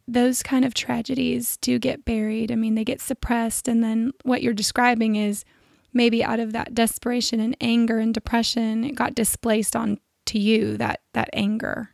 those 0.08 0.44
kind 0.44 0.66
of 0.66 0.74
tragedies 0.74 1.58
do 1.58 1.80
get 1.80 2.06
buried. 2.06 2.52
I 2.52 2.56
mean, 2.56 2.76
they 2.76 2.84
get 2.84 3.02
suppressed. 3.02 3.68
And 3.68 3.84
then 3.84 4.12
what 4.24 4.42
you're 4.42 4.54
describing 4.54 5.16
is 5.16 5.46
maybe 5.94 6.24
out 6.24 6.40
of 6.40 6.54
that 6.54 6.74
desperation 6.74 7.40
and 7.40 7.56
anger 7.62 8.00
and 8.00 8.14
depression, 8.14 8.84
it 8.84 8.96
got 8.96 9.16
displaced 9.16 9.76
on 9.76 10.00
to 10.28 10.40
you, 10.40 10.78
that, 10.78 11.02
that 11.14 11.30
anger. 11.34 11.90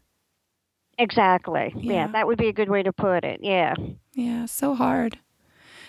Exactly. 0.98 1.72
Yeah. 1.76 1.94
yeah, 1.94 2.08
that 2.08 2.26
would 2.28 2.38
be 2.38 2.48
a 2.48 2.54
good 2.54 2.70
way 2.70 2.84
to 2.84 2.92
put 2.92 3.24
it. 3.24 3.40
Yeah. 3.44 3.76
Yeah, 4.14 4.46
so 4.48 4.74
hard. 4.74 5.20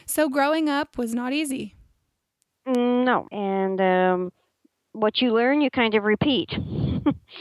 So 0.06 0.28
growing 0.28 0.68
up 0.68 0.98
was 0.98 1.14
not 1.14 1.32
easy. 1.32 1.74
Mm, 2.66 3.04
No, 3.04 3.26
and 3.32 3.80
um, 3.80 4.32
what 4.92 5.20
you 5.22 5.32
learn, 5.32 5.60
you 5.62 5.70
kind 5.70 5.94
of 5.94 6.04
repeat. 6.04 6.50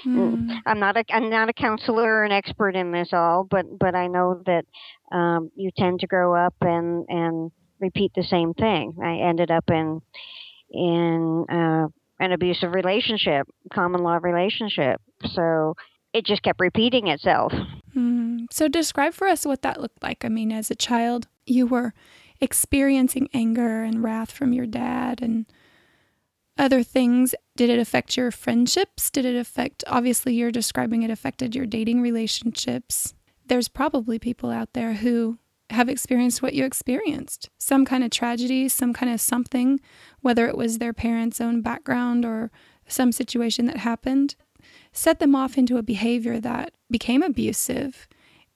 Mm. 0.06 0.58
I'm 0.66 0.80
not 0.80 0.98
a 0.98 1.04
I'm 1.10 1.30
not 1.30 1.50
a 1.50 1.54
counselor 1.54 2.04
or 2.04 2.24
an 2.24 2.32
expert 2.32 2.76
in 2.76 2.92
this 2.92 3.10
all, 3.14 3.44
but 3.50 3.66
but 3.80 3.96
I 3.96 4.08
know 4.08 4.42
that 4.46 4.66
um, 5.12 5.52
you 5.56 5.72
tend 5.76 6.02
to 6.02 6.08
grow 6.08 6.36
up 6.36 6.56
and 6.62 7.06
and 7.10 7.52
repeat 7.80 8.12
the 8.16 8.24
same 8.24 8.54
thing. 8.54 8.96
I 9.04 9.18
ended 9.28 9.52
up 9.52 9.66
in 9.70 10.02
in 10.72 11.46
uh, 11.50 11.88
an 12.20 12.32
abusive 12.32 12.74
relationship, 12.74 13.48
common 13.74 14.04
law 14.04 14.20
relationship, 14.22 15.02
so 15.34 15.76
it 16.14 16.26
just 16.26 16.44
kept 16.44 16.60
repeating 16.60 17.08
itself. 17.08 17.54
Mm. 17.96 18.46
So 18.52 18.68
describe 18.68 19.14
for 19.14 19.28
us 19.28 19.46
what 19.46 19.62
that 19.62 19.82
looked 19.82 20.02
like. 20.02 20.26
I 20.26 20.30
mean, 20.30 20.52
as 20.52 20.72
a 20.72 20.76
child, 20.76 21.28
you 21.46 21.68
were 21.68 21.94
experiencing 22.40 23.30
anger 23.34 23.84
and 23.84 24.04
wrath 24.04 24.32
from 24.32 24.54
your 24.54 24.66
dad 24.66 25.22
and 25.22 25.46
other 26.58 26.84
things. 26.84 27.36
Did 27.56 27.70
it 27.70 27.80
affect 27.80 28.18
your 28.18 28.32
friendships? 28.32 29.10
Did 29.10 29.26
it 29.26 29.36
affect, 29.36 29.84
obviously, 29.88 30.34
you're 30.36 30.52
describing 30.52 31.04
it 31.04 31.10
affected 31.10 31.56
your 31.56 31.66
dating 31.66 32.02
relationships. 32.02 33.14
There's 33.46 33.68
probably 33.68 34.20
people 34.20 34.50
out 34.50 34.74
there 34.74 34.94
who 34.94 35.40
have 35.70 35.90
experienced 35.90 36.42
what 36.42 36.54
you 36.54 36.64
experienced 36.64 37.50
some 37.58 37.84
kind 37.86 38.04
of 38.04 38.10
tragedy, 38.10 38.70
some 38.70 38.94
kind 38.94 39.12
of 39.12 39.20
something, 39.20 39.80
whether 40.22 40.48
it 40.48 40.56
was 40.58 40.78
their 40.78 40.94
parents' 40.94 41.42
own 41.42 41.62
background 41.62 42.24
or 42.26 42.52
some 42.88 43.12
situation 43.12 43.66
that 43.66 43.78
happened. 43.78 44.36
set 44.92 45.20
them 45.20 45.36
off 45.36 45.58
into 45.58 45.78
a 45.78 45.84
behavior 45.84 46.40
that 46.40 46.74
became 46.90 47.22
abusive. 47.22 48.08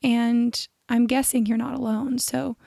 And 0.02 0.68
I'm 0.90 1.06
guessing 1.06 1.46
you're 1.46 1.58
not 1.58 1.78
alone. 1.78 2.18
So, 2.18 2.58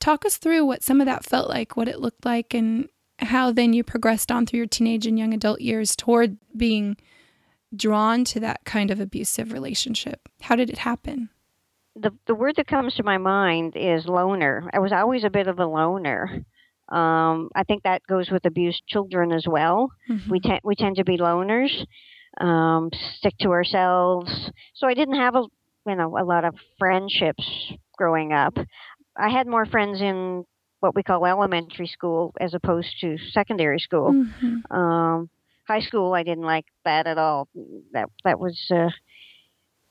talk 0.00 0.26
us 0.26 0.36
through 0.36 0.66
what 0.66 0.82
some 0.82 1.00
of 1.00 1.06
that 1.06 1.24
felt 1.24 1.48
like, 1.48 1.76
what 1.76 1.88
it 1.88 2.00
looked 2.00 2.24
like, 2.24 2.52
and 2.52 2.88
how 3.18 3.52
then 3.52 3.72
you 3.72 3.84
progressed 3.84 4.30
on 4.30 4.46
through 4.46 4.58
your 4.58 4.66
teenage 4.66 5.06
and 5.06 5.18
young 5.18 5.32
adult 5.32 5.60
years 5.60 5.94
toward 5.96 6.36
being 6.56 6.96
drawn 7.74 8.24
to 8.24 8.40
that 8.40 8.64
kind 8.64 8.90
of 8.90 9.00
abusive 9.00 9.52
relationship. 9.52 10.28
How 10.42 10.56
did 10.56 10.70
it 10.70 10.78
happen? 10.78 11.30
The 11.96 12.10
the 12.26 12.34
word 12.34 12.56
that 12.56 12.66
comes 12.66 12.94
to 12.94 13.04
my 13.04 13.18
mind 13.18 13.74
is 13.76 14.06
loner. 14.06 14.68
I 14.72 14.80
was 14.80 14.92
always 14.92 15.24
a 15.24 15.30
bit 15.30 15.46
of 15.46 15.58
a 15.60 15.66
loner. 15.66 16.44
Um, 16.88 17.50
I 17.54 17.62
think 17.66 17.84
that 17.84 18.02
goes 18.08 18.30
with 18.30 18.44
abused 18.44 18.82
children 18.86 19.32
as 19.32 19.46
well. 19.48 19.90
Mm-hmm. 20.10 20.30
We 20.30 20.40
tend 20.40 20.60
we 20.64 20.74
tend 20.74 20.96
to 20.96 21.04
be 21.04 21.18
loners, 21.18 21.70
um, 22.40 22.90
stick 23.18 23.34
to 23.40 23.50
ourselves. 23.50 24.50
So 24.74 24.88
I 24.88 24.94
didn't 24.94 25.16
have 25.16 25.36
a 25.36 25.44
you 25.86 25.94
know 25.94 26.18
a 26.18 26.24
lot 26.24 26.44
of 26.44 26.56
friendships 26.78 27.48
growing 27.96 28.32
up. 28.32 28.54
I 29.16 29.30
had 29.30 29.46
more 29.46 29.64
friends 29.64 30.00
in 30.00 30.44
what 30.84 30.94
we 30.94 31.02
call 31.02 31.24
elementary 31.24 31.86
school 31.86 32.34
as 32.38 32.52
opposed 32.52 32.94
to 33.00 33.16
secondary 33.32 33.78
school. 33.78 34.12
Mm-hmm. 34.12 34.76
Um, 34.76 35.30
high 35.66 35.80
school, 35.80 36.12
I 36.12 36.22
didn't 36.22 36.44
like 36.44 36.66
that 36.84 37.06
at 37.06 37.16
all. 37.16 37.48
That 37.92 38.10
that 38.22 38.38
was 38.38 38.60
uh, 38.70 38.90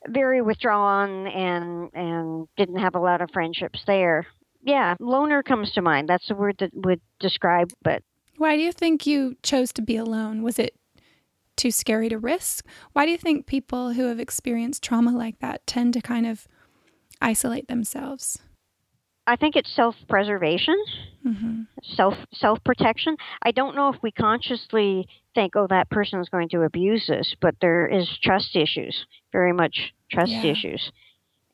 very 0.06 0.40
withdrawn 0.40 1.26
and 1.26 1.90
and 1.94 2.48
didn't 2.56 2.78
have 2.78 2.94
a 2.94 3.00
lot 3.00 3.20
of 3.20 3.30
friendships 3.32 3.82
there. 3.88 4.24
Yeah, 4.62 4.94
loner 5.00 5.42
comes 5.42 5.72
to 5.72 5.82
mind. 5.82 6.08
That's 6.08 6.28
the 6.28 6.36
word 6.36 6.56
that 6.60 6.70
would 6.72 7.00
describe 7.18 7.72
But 7.82 8.02
Why 8.36 8.56
do 8.56 8.62
you 8.62 8.72
think 8.72 9.04
you 9.04 9.36
chose 9.42 9.72
to 9.72 9.82
be 9.82 9.96
alone? 9.96 10.42
Was 10.42 10.60
it 10.60 10.76
too 11.56 11.72
scary 11.72 12.08
to 12.08 12.18
risk? 12.18 12.64
Why 12.92 13.04
do 13.04 13.10
you 13.10 13.18
think 13.18 13.46
people 13.46 13.94
who 13.94 14.04
have 14.06 14.20
experienced 14.20 14.84
trauma 14.84 15.10
like 15.10 15.40
that 15.40 15.66
tend 15.66 15.92
to 15.94 16.00
kind 16.00 16.26
of 16.26 16.46
isolate 17.20 17.66
themselves? 17.66 18.38
I 19.26 19.36
think 19.36 19.56
it's 19.56 19.74
self-preservation, 19.74 20.76
mm-hmm. 21.26 21.62
self 21.82 22.14
self-protection. 22.32 23.16
I 23.42 23.52
don't 23.52 23.74
know 23.74 23.92
if 23.92 24.02
we 24.02 24.10
consciously 24.10 25.08
think, 25.34 25.56
"Oh, 25.56 25.66
that 25.68 25.90
person 25.90 26.20
is 26.20 26.28
going 26.28 26.48
to 26.50 26.62
abuse 26.62 27.08
us," 27.10 27.34
but 27.40 27.54
there 27.60 27.86
is 27.86 28.08
trust 28.22 28.54
issues, 28.56 29.06
very 29.32 29.52
much 29.52 29.94
trust 30.10 30.32
yeah. 30.32 30.44
issues, 30.44 30.92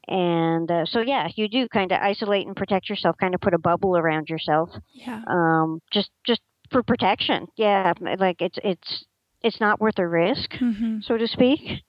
and 0.09 0.71
uh, 0.71 0.85
so 0.87 1.00
yeah, 1.00 1.29
you 1.37 1.49
do 1.49 1.69
kind 1.69 1.93
of 1.93 2.00
isolate 2.00 2.47
and 2.47 2.57
protect 2.57 2.89
yourself, 2.89 3.17
kind 3.19 3.35
of 3.35 3.41
put 3.41 3.55
a 3.55 3.59
bubble 3.59 3.97
around 3.97 4.29
yourself, 4.29 4.71
yeah, 4.93 5.23
um, 5.27 5.81
just 5.93 6.11
just 6.25 6.41
for 6.71 6.83
protection. 6.83 7.47
Yeah, 7.57 7.93
like 8.19 8.43
it's 8.43 8.59
it's 8.65 9.05
it's 9.43 9.61
not 9.61 9.81
worth 9.81 9.95
the 9.97 10.09
risk, 10.09 10.53
mm-hmm. 10.53 10.99
so 11.03 11.17
to 11.17 11.29
speak. 11.29 11.83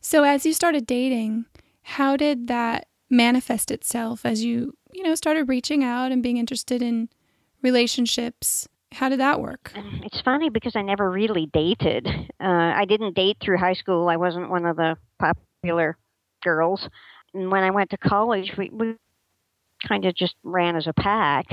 So 0.00 0.24
as 0.24 0.46
you 0.46 0.52
started 0.52 0.86
dating, 0.86 1.44
how 1.82 2.16
did 2.16 2.48
that 2.48 2.86
manifest 3.10 3.70
itself 3.70 4.24
as 4.24 4.44
you, 4.44 4.74
you 4.92 5.02
know, 5.02 5.14
started 5.14 5.48
reaching 5.48 5.82
out 5.82 6.12
and 6.12 6.22
being 6.22 6.36
interested 6.36 6.80
in 6.80 7.08
relationships? 7.62 8.68
How 8.92 9.08
did 9.08 9.20
that 9.20 9.40
work? 9.40 9.72
It's 10.02 10.20
funny 10.22 10.48
because 10.50 10.74
I 10.74 10.82
never 10.82 11.10
really 11.10 11.46
dated. 11.46 12.08
Uh, 12.08 12.72
I 12.74 12.84
didn't 12.84 13.14
date 13.14 13.36
through 13.40 13.58
high 13.58 13.74
school. 13.74 14.08
I 14.08 14.16
wasn't 14.16 14.50
one 14.50 14.66
of 14.66 14.76
the 14.76 14.96
popular 15.18 15.96
girls. 16.42 16.88
And 17.34 17.50
when 17.50 17.62
I 17.62 17.70
went 17.70 17.90
to 17.90 17.98
college, 17.98 18.52
we, 18.58 18.70
we 18.72 18.96
kind 19.86 20.04
of 20.04 20.14
just 20.14 20.34
ran 20.42 20.76
as 20.76 20.86
a 20.86 20.92
pack. 20.92 21.46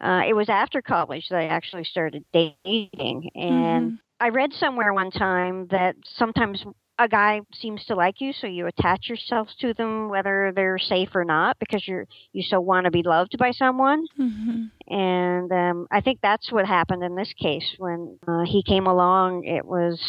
Uh, 0.00 0.22
it 0.28 0.34
was 0.34 0.48
after 0.48 0.80
college 0.82 1.26
that 1.30 1.38
I 1.38 1.46
actually 1.46 1.84
started 1.84 2.24
dating. 2.32 3.30
And 3.34 3.92
mm-hmm. 3.92 3.94
I 4.20 4.28
read 4.28 4.52
somewhere 4.52 4.92
one 4.92 5.10
time 5.10 5.66
that 5.70 5.96
sometimes 6.16 6.64
a 6.98 7.08
guy 7.08 7.40
seems 7.52 7.84
to 7.86 7.94
like 7.94 8.20
you, 8.20 8.32
so 8.32 8.46
you 8.46 8.66
attach 8.66 9.08
yourself 9.08 9.48
to 9.60 9.74
them, 9.74 10.08
whether 10.08 10.52
they're 10.54 10.78
safe 10.78 11.10
or 11.14 11.24
not, 11.24 11.58
because 11.58 11.86
you're 11.88 12.06
you 12.32 12.42
so 12.42 12.60
want 12.60 12.84
to 12.84 12.90
be 12.90 13.02
loved 13.02 13.36
by 13.38 13.50
someone. 13.50 14.06
Mm-hmm. 14.18 14.94
And 14.94 15.52
um, 15.52 15.86
I 15.90 16.00
think 16.00 16.20
that's 16.22 16.52
what 16.52 16.66
happened 16.66 17.02
in 17.02 17.16
this 17.16 17.32
case 17.40 17.74
when 17.78 18.18
uh, 18.28 18.44
he 18.44 18.62
came 18.62 18.86
along. 18.86 19.44
It 19.44 19.64
was, 19.64 20.00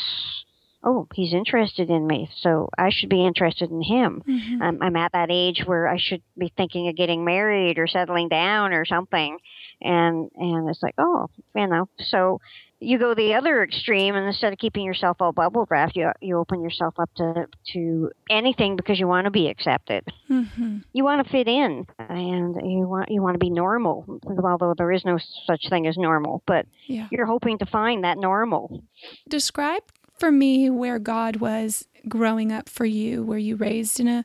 oh, 0.84 1.08
he's 1.14 1.34
interested 1.34 1.90
in 1.90 2.06
me, 2.06 2.30
so 2.38 2.70
I 2.78 2.90
should 2.92 3.10
be 3.10 3.26
interested 3.26 3.72
in 3.72 3.82
him. 3.82 4.22
Mm-hmm. 4.28 4.62
Um, 4.62 4.78
I'm 4.82 4.96
at 4.96 5.14
that 5.14 5.30
age 5.32 5.64
where 5.66 5.88
I 5.88 5.98
should 5.98 6.22
be 6.38 6.54
thinking 6.56 6.88
of 6.88 6.96
getting 6.96 7.26
married 7.26 7.80
or 7.80 7.88
settling 7.88 8.30
down 8.30 8.74
or 8.74 8.86
something. 8.86 9.40
And 9.82 10.30
and 10.36 10.70
it's 10.70 10.84
like, 10.84 10.96
oh, 11.00 11.30
you 11.56 11.68
know, 11.68 11.90
so 12.00 12.40
you 12.86 13.00
go 13.00 13.16
the 13.16 13.34
other 13.34 13.64
extreme 13.64 14.16
and 14.16 14.28
instead 14.28 14.54
of 14.54 14.60
keeping 14.60 14.86
yourself 14.86 15.18
all 15.20 15.32
bubble 15.32 15.66
wrapped 15.70 15.96
you 15.96 16.10
you 16.22 16.38
open 16.38 16.62
yourself 16.62 16.94
up 17.00 17.10
to 17.16 17.48
to 17.66 18.12
anything 18.30 18.76
because 18.76 19.00
you 19.00 19.08
want 19.08 19.26
to 19.26 19.32
be 19.32 19.48
accepted 19.48 20.04
mm-hmm. 20.30 20.78
you 20.94 21.04
want 21.04 21.26
to 21.26 21.32
fit 21.32 21.48
in 21.48 21.86
and 21.98 22.56
you 22.56 22.88
want 22.88 23.10
you 23.10 23.22
want 23.22 23.34
to 23.34 23.40
be 23.40 23.50
normal 23.50 24.06
although 24.44 24.74
there 24.78 24.92
is 24.92 25.04
no 25.04 25.18
such 25.46 25.68
thing 25.70 25.88
as 25.88 25.98
normal 25.98 26.44
but 26.46 26.66
yeah. 26.88 27.08
you're 27.12 27.26
hoping 27.26 27.58
to 27.58 27.66
find 27.66 28.04
that 28.04 28.18
normal 28.18 28.84
describe 29.28 29.84
for 30.18 30.32
me 30.32 30.70
where 30.70 31.00
god 31.00 31.38
was 31.38 31.88
growing 32.08 32.52
up 32.52 32.70
for 32.70 32.86
you 32.86 33.24
were 33.24 33.38
you 33.38 33.56
raised 33.56 34.00
in 34.00 34.08
a 34.08 34.24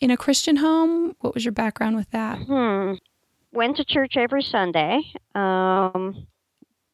in 0.00 0.10
a 0.10 0.16
christian 0.16 0.56
home 0.56 1.14
what 1.20 1.34
was 1.34 1.44
your 1.44 1.52
background 1.52 1.94
with 1.94 2.10
that 2.10 2.38
hmm. 2.38 2.94
went 3.52 3.76
to 3.76 3.84
church 3.84 4.16
every 4.16 4.42
sunday 4.42 5.02
um 5.34 6.26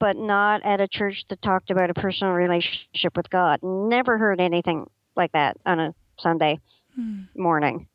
but 0.03 0.17
not 0.17 0.65
at 0.65 0.81
a 0.81 0.89
church 0.89 1.23
that 1.31 1.41
talked 1.43 1.71
about 1.71 1.89
a 1.89 1.95
personal 1.95 2.33
relationship 2.33 3.17
with 3.17 3.31
God. 3.31 3.61
Never 3.63 4.19
heard 4.19 4.41
anything 4.41 4.91
like 5.15 5.31
that 5.31 5.57
on 5.65 5.79
a 5.79 5.95
Sunday 6.19 6.59
hmm. 6.97 7.21
morning 7.37 7.87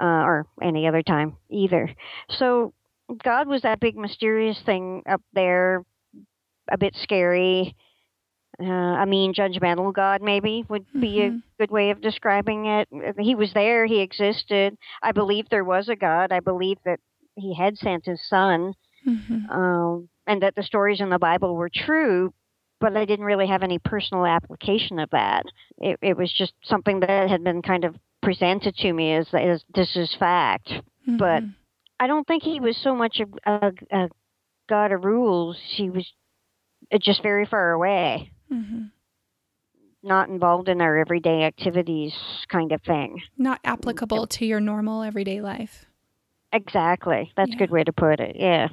uh, 0.00 0.24
or 0.24 0.46
any 0.62 0.88
other 0.88 1.02
time 1.02 1.36
either. 1.50 1.94
So 2.38 2.72
God 3.22 3.48
was 3.48 3.60
that 3.62 3.80
big 3.80 3.98
mysterious 3.98 4.58
thing 4.64 5.02
up 5.06 5.20
there, 5.34 5.84
a 6.70 6.78
bit 6.78 6.96
scary. 7.02 7.76
Uh, 8.58 8.64
a 9.02 9.04
mean, 9.04 9.34
judgmental 9.34 9.92
God, 9.92 10.22
maybe, 10.22 10.64
would 10.70 10.86
be 10.98 11.18
mm-hmm. 11.18 11.36
a 11.36 11.40
good 11.58 11.70
way 11.70 11.90
of 11.90 12.00
describing 12.00 12.64
it. 12.64 12.88
He 13.18 13.34
was 13.34 13.52
there, 13.52 13.84
he 13.84 14.00
existed. 14.00 14.78
I 15.02 15.12
believe 15.12 15.50
there 15.50 15.64
was 15.64 15.90
a 15.90 15.96
God. 15.96 16.32
I 16.32 16.40
believe 16.40 16.78
that 16.86 17.00
he 17.36 17.54
had 17.54 17.76
sent 17.76 18.06
his 18.06 18.26
son. 18.26 18.72
Mm-hmm. 19.06 19.50
Um, 19.50 20.08
and 20.26 20.42
that 20.42 20.54
the 20.54 20.62
stories 20.62 21.00
in 21.00 21.10
the 21.10 21.18
Bible 21.18 21.54
were 21.54 21.70
true, 21.72 22.32
but 22.80 22.96
I 22.96 23.04
didn't 23.04 23.24
really 23.24 23.46
have 23.46 23.62
any 23.62 23.78
personal 23.78 24.26
application 24.26 24.98
of 24.98 25.10
that. 25.10 25.44
It, 25.78 25.98
it 26.02 26.16
was 26.16 26.32
just 26.32 26.52
something 26.64 27.00
that 27.00 27.30
had 27.30 27.44
been 27.44 27.62
kind 27.62 27.84
of 27.84 27.96
presented 28.22 28.76
to 28.76 28.92
me 28.92 29.14
as, 29.14 29.26
as 29.32 29.62
this 29.74 29.96
is 29.96 30.14
fact. 30.18 30.68
Mm-hmm. 30.68 31.16
But 31.16 31.42
I 31.98 32.06
don't 32.06 32.26
think 32.26 32.42
he 32.42 32.60
was 32.60 32.76
so 32.76 32.94
much 32.94 33.20
a, 33.20 33.50
a, 33.50 33.72
a 33.90 34.08
God 34.68 34.92
of 34.92 35.04
rules. 35.04 35.58
He 35.76 35.90
was 35.90 36.10
just 37.00 37.22
very 37.22 37.46
far 37.46 37.72
away. 37.72 38.32
Mm-hmm. 38.52 38.84
Not 40.04 40.28
involved 40.28 40.68
in 40.68 40.80
our 40.80 40.98
everyday 40.98 41.44
activities, 41.44 42.12
kind 42.48 42.72
of 42.72 42.82
thing. 42.82 43.22
Not 43.38 43.60
applicable 43.64 44.26
to 44.26 44.44
your 44.44 44.58
normal 44.58 45.02
everyday 45.02 45.40
life. 45.40 45.86
Exactly. 46.52 47.32
That's 47.36 47.50
yeah. 47.50 47.56
a 47.56 47.58
good 47.58 47.70
way 47.70 47.84
to 47.84 47.92
put 47.92 48.18
it. 48.18 48.36
Yeah. 48.36 48.68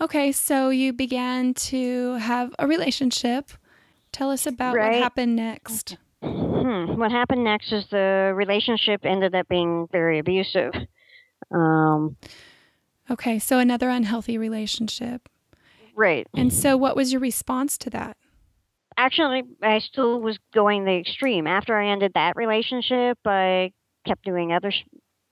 Okay, 0.00 0.30
so 0.30 0.68
you 0.68 0.92
began 0.92 1.54
to 1.54 2.14
have 2.14 2.54
a 2.58 2.66
relationship. 2.66 3.50
Tell 4.12 4.30
us 4.30 4.46
about 4.46 4.74
right. 4.74 4.92
what 4.92 5.02
happened 5.02 5.36
next. 5.36 5.96
Hmm. 6.22 6.98
What 6.98 7.10
happened 7.10 7.44
next 7.44 7.72
is 7.72 7.86
the 7.90 8.32
relationship 8.34 9.02
ended 9.04 9.34
up 9.34 9.48
being 9.48 9.88
very 9.90 10.18
abusive. 10.18 10.72
Um, 11.50 12.16
okay, 13.10 13.38
so 13.38 13.58
another 13.58 13.88
unhealthy 13.88 14.36
relationship. 14.36 15.28
Right. 15.94 16.26
And 16.34 16.52
so, 16.52 16.76
what 16.76 16.94
was 16.94 17.12
your 17.12 17.20
response 17.20 17.78
to 17.78 17.90
that? 17.90 18.18
Actually, 18.98 19.44
I 19.62 19.78
still 19.78 20.20
was 20.20 20.38
going 20.52 20.84
the 20.84 20.96
extreme. 20.96 21.46
After 21.46 21.78
I 21.78 21.88
ended 21.88 22.12
that 22.14 22.34
relationship, 22.36 23.18
I 23.24 23.72
kept 24.06 24.24
doing 24.24 24.52
other 24.52 24.72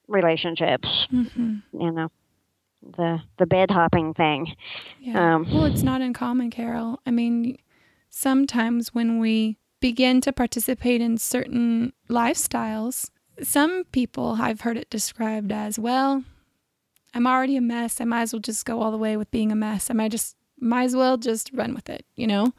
relationships. 0.08 0.88
Mm-hmm. 1.12 1.56
You 1.78 1.90
know 1.92 2.08
the 2.96 3.20
the 3.38 3.46
bed 3.46 3.70
hopping 3.70 4.14
thing. 4.14 4.54
Yeah. 5.00 5.36
Um, 5.36 5.46
well, 5.52 5.64
it's 5.64 5.82
not 5.82 6.00
uncommon, 6.00 6.50
Carol. 6.50 7.00
I 7.06 7.10
mean, 7.10 7.58
sometimes 8.10 8.94
when 8.94 9.18
we 9.18 9.58
begin 9.80 10.20
to 10.22 10.32
participate 10.32 11.00
in 11.00 11.18
certain 11.18 11.92
lifestyles, 12.08 13.10
some 13.42 13.84
people 13.92 14.36
I've 14.40 14.62
heard 14.62 14.76
it 14.76 14.88
described 14.90 15.52
as, 15.52 15.78
well, 15.78 16.24
I'm 17.12 17.26
already 17.26 17.56
a 17.56 17.60
mess. 17.60 18.00
I 18.00 18.04
might 18.04 18.22
as 18.22 18.32
well 18.32 18.40
just 18.40 18.64
go 18.64 18.80
all 18.82 18.90
the 18.90 18.98
way 18.98 19.16
with 19.16 19.30
being 19.30 19.52
a 19.52 19.56
mess. 19.56 19.90
I 19.90 19.94
might 19.94 20.10
just 20.10 20.36
might 20.60 20.84
as 20.84 20.96
well 20.96 21.16
just 21.16 21.50
run 21.52 21.74
with 21.74 21.90
it, 21.90 22.06
you 22.16 22.26
know, 22.26 22.52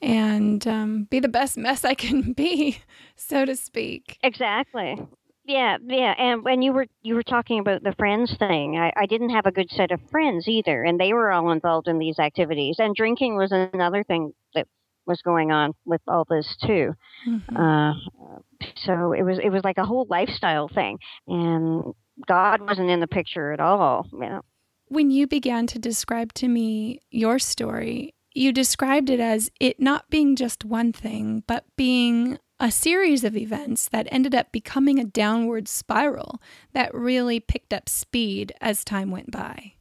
and 0.00 0.66
um, 0.66 1.04
be 1.04 1.20
the 1.20 1.28
best 1.28 1.56
mess 1.58 1.84
I 1.84 1.94
can 1.94 2.32
be, 2.32 2.78
so 3.16 3.44
to 3.44 3.56
speak. 3.56 4.18
Exactly. 4.22 4.98
Yeah, 5.46 5.76
yeah, 5.86 6.14
and 6.16 6.42
when 6.42 6.62
you 6.62 6.72
were 6.72 6.86
you 7.02 7.14
were 7.14 7.22
talking 7.22 7.58
about 7.58 7.82
the 7.82 7.94
friends 7.98 8.34
thing, 8.38 8.78
I, 8.78 8.92
I 8.96 9.06
didn't 9.06 9.30
have 9.30 9.44
a 9.44 9.52
good 9.52 9.70
set 9.70 9.90
of 9.90 10.00
friends 10.10 10.48
either, 10.48 10.82
and 10.82 10.98
they 10.98 11.12
were 11.12 11.30
all 11.30 11.50
involved 11.50 11.86
in 11.86 11.98
these 11.98 12.18
activities. 12.18 12.76
And 12.78 12.94
drinking 12.94 13.36
was 13.36 13.52
another 13.52 14.02
thing 14.04 14.32
that 14.54 14.66
was 15.06 15.20
going 15.22 15.52
on 15.52 15.74
with 15.84 16.00
all 16.08 16.24
this 16.28 16.56
too. 16.64 16.94
Mhm. 17.28 17.42
Uh, 17.54 18.38
so 18.76 19.12
it 19.12 19.22
was 19.22 19.38
it 19.38 19.50
was 19.50 19.62
like 19.64 19.76
a 19.76 19.84
whole 19.84 20.06
lifestyle 20.08 20.68
thing, 20.68 20.98
and 21.28 21.92
God 22.26 22.62
wasn't 22.62 22.88
in 22.88 23.00
the 23.00 23.06
picture 23.06 23.52
at 23.52 23.60
all. 23.60 24.06
You 24.12 24.18
know. 24.20 24.40
When 24.88 25.10
you 25.10 25.26
began 25.26 25.66
to 25.68 25.78
describe 25.78 26.32
to 26.34 26.48
me 26.48 27.00
your 27.10 27.38
story, 27.38 28.14
you 28.34 28.50
described 28.50 29.10
it 29.10 29.20
as 29.20 29.50
it 29.60 29.78
not 29.78 30.08
being 30.08 30.36
just 30.36 30.64
one 30.64 30.92
thing, 30.92 31.42
but 31.46 31.64
being 31.76 32.38
a 32.60 32.70
series 32.70 33.24
of 33.24 33.36
events 33.36 33.88
that 33.88 34.06
ended 34.10 34.34
up 34.34 34.52
becoming 34.52 34.98
a 34.98 35.04
downward 35.04 35.68
spiral 35.68 36.40
that 36.72 36.94
really 36.94 37.40
picked 37.40 37.72
up 37.72 37.88
speed 37.88 38.52
as 38.60 38.84
time 38.84 39.10
went 39.10 39.30
by. 39.30 39.72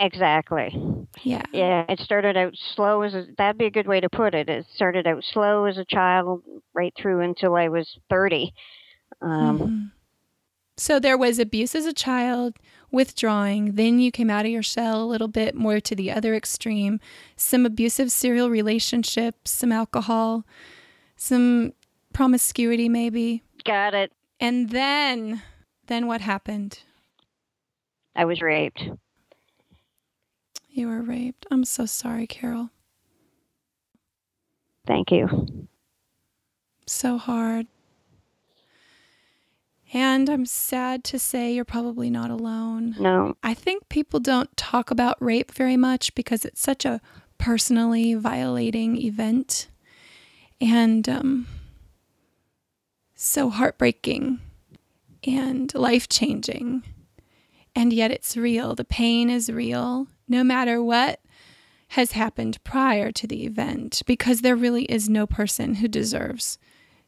Exactly. 0.00 0.70
Yeah. 1.24 1.42
Yeah, 1.52 1.84
it 1.88 1.98
started 1.98 2.36
out 2.36 2.54
slow 2.76 3.02
as 3.02 3.14
a, 3.14 3.26
that'd 3.36 3.58
be 3.58 3.66
a 3.66 3.70
good 3.70 3.88
way 3.88 3.98
to 3.98 4.08
put 4.08 4.32
it. 4.32 4.48
It 4.48 4.66
started 4.74 5.08
out 5.08 5.24
slow 5.24 5.64
as 5.64 5.76
a 5.76 5.84
child, 5.84 6.42
right 6.72 6.94
through 6.96 7.20
until 7.20 7.56
I 7.56 7.68
was 7.68 7.98
thirty. 8.08 8.54
Um, 9.20 9.58
Mhm. 9.58 9.90
So 10.76 11.00
there 11.00 11.18
was 11.18 11.40
abuse 11.40 11.74
as 11.74 11.86
a 11.86 11.92
child, 11.92 12.56
withdrawing, 12.92 13.74
then 13.74 13.98
you 13.98 14.12
came 14.12 14.30
out 14.30 14.44
of 14.44 14.52
your 14.52 14.62
shell 14.62 15.02
a 15.02 15.06
little 15.06 15.26
bit 15.26 15.56
more 15.56 15.80
to 15.80 15.96
the 15.96 16.12
other 16.12 16.36
extreme, 16.36 17.00
some 17.34 17.66
abusive 17.66 18.12
serial 18.12 18.48
relationships, 18.48 19.50
some 19.50 19.72
alcohol, 19.72 20.44
some 21.16 21.72
promiscuity 22.18 22.88
maybe. 22.88 23.44
Got 23.64 23.94
it. 23.94 24.10
And 24.40 24.70
then 24.70 25.40
then 25.86 26.08
what 26.08 26.20
happened? 26.20 26.80
I 28.16 28.24
was 28.24 28.42
raped. 28.42 28.82
You 30.68 30.88
were 30.88 31.00
raped. 31.00 31.46
I'm 31.52 31.64
so 31.64 31.86
sorry, 31.86 32.26
Carol. 32.26 32.70
Thank 34.84 35.12
you. 35.12 35.68
So 36.86 37.18
hard. 37.18 37.68
And 39.94 40.28
I'm 40.28 40.44
sad 40.44 41.04
to 41.04 41.20
say 41.20 41.52
you're 41.52 41.64
probably 41.64 42.10
not 42.10 42.30
alone. 42.30 42.96
No. 42.98 43.36
I 43.44 43.54
think 43.54 43.88
people 43.88 44.18
don't 44.18 44.54
talk 44.56 44.90
about 44.90 45.22
rape 45.22 45.52
very 45.52 45.76
much 45.76 46.12
because 46.16 46.44
it's 46.44 46.60
such 46.60 46.84
a 46.84 47.00
personally 47.38 48.14
violating 48.14 49.00
event 49.00 49.68
and 50.60 51.08
um, 51.08 51.46
so 53.20 53.50
heartbreaking 53.50 54.38
and 55.26 55.74
life 55.74 56.08
changing. 56.08 56.84
And 57.74 57.92
yet 57.92 58.12
it's 58.12 58.36
real. 58.36 58.76
The 58.76 58.84
pain 58.84 59.28
is 59.28 59.50
real, 59.50 60.06
no 60.28 60.44
matter 60.44 60.80
what 60.80 61.20
has 61.88 62.12
happened 62.12 62.62
prior 62.62 63.10
to 63.10 63.26
the 63.26 63.44
event, 63.44 64.02
because 64.06 64.42
there 64.42 64.54
really 64.54 64.84
is 64.84 65.08
no 65.08 65.26
person 65.26 65.74
who 65.76 65.88
deserves 65.88 66.58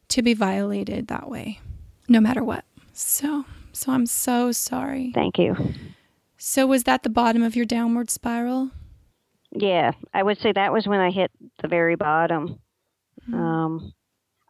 to 0.08 0.20
be 0.20 0.34
violated 0.34 1.06
that 1.06 1.30
way, 1.30 1.60
no 2.08 2.20
matter 2.20 2.42
what. 2.42 2.64
So, 2.92 3.44
so 3.72 3.92
I'm 3.92 4.06
so 4.06 4.50
sorry. 4.50 5.12
Thank 5.14 5.38
you. 5.38 5.54
So 6.38 6.66
was 6.66 6.84
that 6.84 7.04
the 7.04 7.10
bottom 7.10 7.42
of 7.42 7.54
your 7.54 7.66
downward 7.66 8.10
spiral? 8.10 8.70
Yeah, 9.52 9.92
I 10.12 10.24
would 10.24 10.38
say 10.40 10.50
that 10.52 10.72
was 10.72 10.88
when 10.88 11.00
I 11.00 11.10
hit 11.10 11.30
the 11.62 11.68
very 11.68 11.94
bottom. 11.94 12.58
Um, 13.32 13.92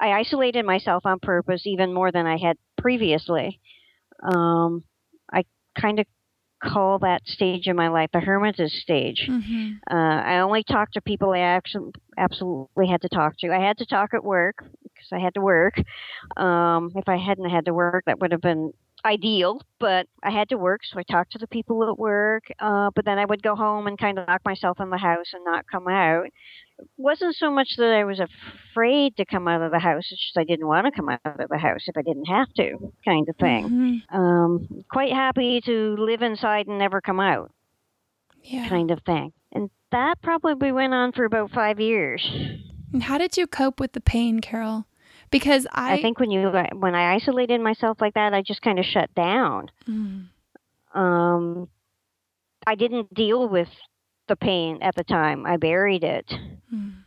I 0.00 0.12
isolated 0.12 0.64
myself 0.64 1.04
on 1.04 1.20
purpose 1.20 1.66
even 1.66 1.92
more 1.92 2.10
than 2.10 2.26
I 2.26 2.38
had 2.38 2.56
previously. 2.78 3.60
Um, 4.22 4.84
I 5.32 5.44
kind 5.78 6.00
of 6.00 6.06
call 6.62 6.98
that 6.98 7.26
stage 7.26 7.66
in 7.66 7.76
my 7.76 7.88
life 7.88 8.10
the 8.12 8.20
hermitage 8.20 8.72
stage. 8.72 9.26
Mm-hmm. 9.28 9.72
Uh, 9.90 10.22
I 10.22 10.40
only 10.40 10.62
talked 10.62 10.94
to 10.94 11.00
people 11.00 11.32
I 11.32 11.38
actually 11.40 11.92
absolutely 12.18 12.88
had 12.88 13.02
to 13.02 13.08
talk 13.08 13.36
to. 13.38 13.52
I 13.52 13.60
had 13.60 13.78
to 13.78 13.86
talk 13.86 14.14
at 14.14 14.24
work 14.24 14.56
because 14.82 15.08
I 15.12 15.18
had 15.18 15.34
to 15.34 15.40
work. 15.40 15.74
Um, 16.36 16.92
if 16.96 17.08
I 17.08 17.16
hadn't 17.16 17.48
had 17.48 17.66
to 17.66 17.74
work, 17.74 18.04
that 18.06 18.20
would 18.20 18.32
have 18.32 18.42
been 18.42 18.72
ideal, 19.04 19.60
but 19.78 20.06
I 20.22 20.30
had 20.30 20.48
to 20.50 20.58
work, 20.58 20.80
so 20.84 20.98
I 20.98 21.02
talked 21.02 21.32
to 21.32 21.38
the 21.38 21.46
people 21.46 21.88
at 21.88 21.98
work. 21.98 22.44
Uh, 22.58 22.90
but 22.94 23.04
then 23.04 23.18
I 23.18 23.24
would 23.24 23.42
go 23.42 23.56
home 23.56 23.86
and 23.86 23.98
kind 23.98 24.18
of 24.18 24.28
lock 24.28 24.42
myself 24.44 24.80
in 24.80 24.90
the 24.90 24.98
house 24.98 25.32
and 25.32 25.44
not 25.44 25.64
come 25.70 25.88
out. 25.88 26.26
It 26.78 26.88
wasn't 26.96 27.36
so 27.36 27.50
much 27.50 27.76
that 27.76 27.92
I 27.92 28.04
was 28.04 28.20
afraid 28.20 29.16
to 29.16 29.24
come 29.24 29.46
out 29.48 29.62
of 29.62 29.70
the 29.70 29.78
house; 29.78 30.08
it's 30.10 30.20
just 30.22 30.38
I 30.38 30.44
didn't 30.44 30.66
want 30.66 30.86
to 30.86 30.92
come 30.92 31.08
out 31.08 31.20
of 31.24 31.48
the 31.48 31.58
house 31.58 31.84
if 31.86 31.96
I 31.96 32.02
didn't 32.02 32.26
have 32.26 32.52
to, 32.54 32.92
kind 33.04 33.28
of 33.28 33.36
thing. 33.36 34.02
Mhm. 34.10 34.14
Um, 34.14 34.84
quite 34.90 35.12
happy 35.12 35.60
to 35.62 35.96
live 35.98 36.22
inside 36.22 36.66
and 36.68 36.78
never 36.78 37.00
come 37.00 37.20
out 37.20 37.50
Yeah. 38.42 38.68
kind 38.68 38.90
of 38.90 39.00
thing. 39.02 39.32
And 39.52 39.70
that 39.92 40.22
probably 40.22 40.72
went 40.72 40.94
on 40.94 41.12
for 41.12 41.24
about 41.24 41.50
five 41.50 41.80
years. 41.80 42.22
And 42.92 43.02
how 43.02 43.18
did 43.18 43.36
you 43.36 43.46
cope 43.46 43.78
with 43.80 43.92
the 43.92 44.00
pain, 44.00 44.40
Carol? 44.40 44.86
Because 45.30 45.66
I, 45.72 45.94
I, 45.94 46.02
think 46.02 46.18
when 46.18 46.30
you 46.30 46.50
when 46.74 46.94
I 46.94 47.14
isolated 47.14 47.60
myself 47.60 48.00
like 48.00 48.14
that, 48.14 48.34
I 48.34 48.42
just 48.42 48.62
kind 48.62 48.78
of 48.78 48.84
shut 48.84 49.14
down. 49.14 49.70
Mm. 49.88 50.26
Um, 50.92 51.68
I 52.66 52.74
didn't 52.74 53.14
deal 53.14 53.48
with 53.48 53.68
the 54.28 54.36
pain 54.36 54.78
at 54.82 54.94
the 54.96 55.04
time. 55.04 55.46
I 55.46 55.56
buried 55.56 56.04
it, 56.04 56.30
Mm. 56.72 57.02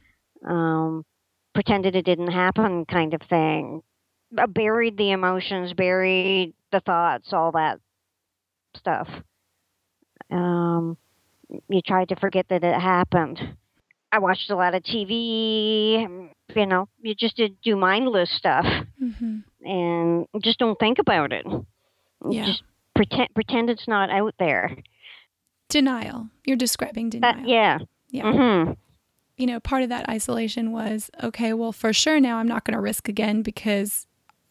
um, 0.46 1.06
pretended 1.54 1.96
it 1.96 2.06
didn't 2.06 2.32
happen, 2.32 2.86
kind 2.86 3.14
of 3.14 3.22
thing. 3.30 3.82
I 4.38 4.46
buried 4.46 4.98
the 4.98 5.12
emotions, 5.12 5.74
buried 5.74 6.54
the 6.72 6.80
thoughts, 6.80 7.32
all 7.34 7.52
that 7.54 7.80
stuff. 8.76 9.08
Um, 10.32 10.98
you 11.70 11.82
tried 11.82 12.10
to 12.10 12.16
forget 12.16 12.48
that 12.50 12.64
it 12.64 12.80
happened. 12.82 13.40
I 14.12 14.20
watched 14.20 14.50
a 14.50 14.56
lot 14.56 14.76
of 14.76 14.84
TV. 14.84 16.30
You 16.56 16.66
know, 16.66 16.88
you 17.02 17.16
just 17.16 17.38
did 17.38 17.56
do 17.64 17.76
mindless 17.76 18.30
stuff 18.32 18.66
hmm 19.00 19.40
and 19.66 20.28
just 20.44 20.60
don't 20.60 20.78
think 20.78 21.00
about 21.00 21.32
it. 21.32 21.46
Yeah. 22.30 22.46
Just 22.46 22.64
pretend 22.96 23.30
pretend 23.34 23.70
it's 23.70 23.88
not 23.88 24.10
out 24.10 24.36
there. 24.38 24.76
Denial. 25.70 26.30
You're 26.46 26.58
describing 26.58 27.10
denial. 27.10 27.36
That, 27.36 27.48
yeah. 27.48 27.78
Yeah. 28.10 28.24
Mhm. 28.26 28.78
You 29.38 29.48
know, 29.48 29.60
part 29.60 29.84
of 29.84 29.90
that 29.90 30.08
isolation 30.10 30.72
was 30.72 31.10
okay, 31.24 31.54
well, 31.54 31.72
for 31.72 31.94
sure 31.94 32.20
now 32.20 32.38
I'm 32.38 32.48
not 32.48 32.66
going 32.66 32.76
to 32.76 32.82
risk 32.82 33.08
again 33.08 33.42
because 33.42 34.06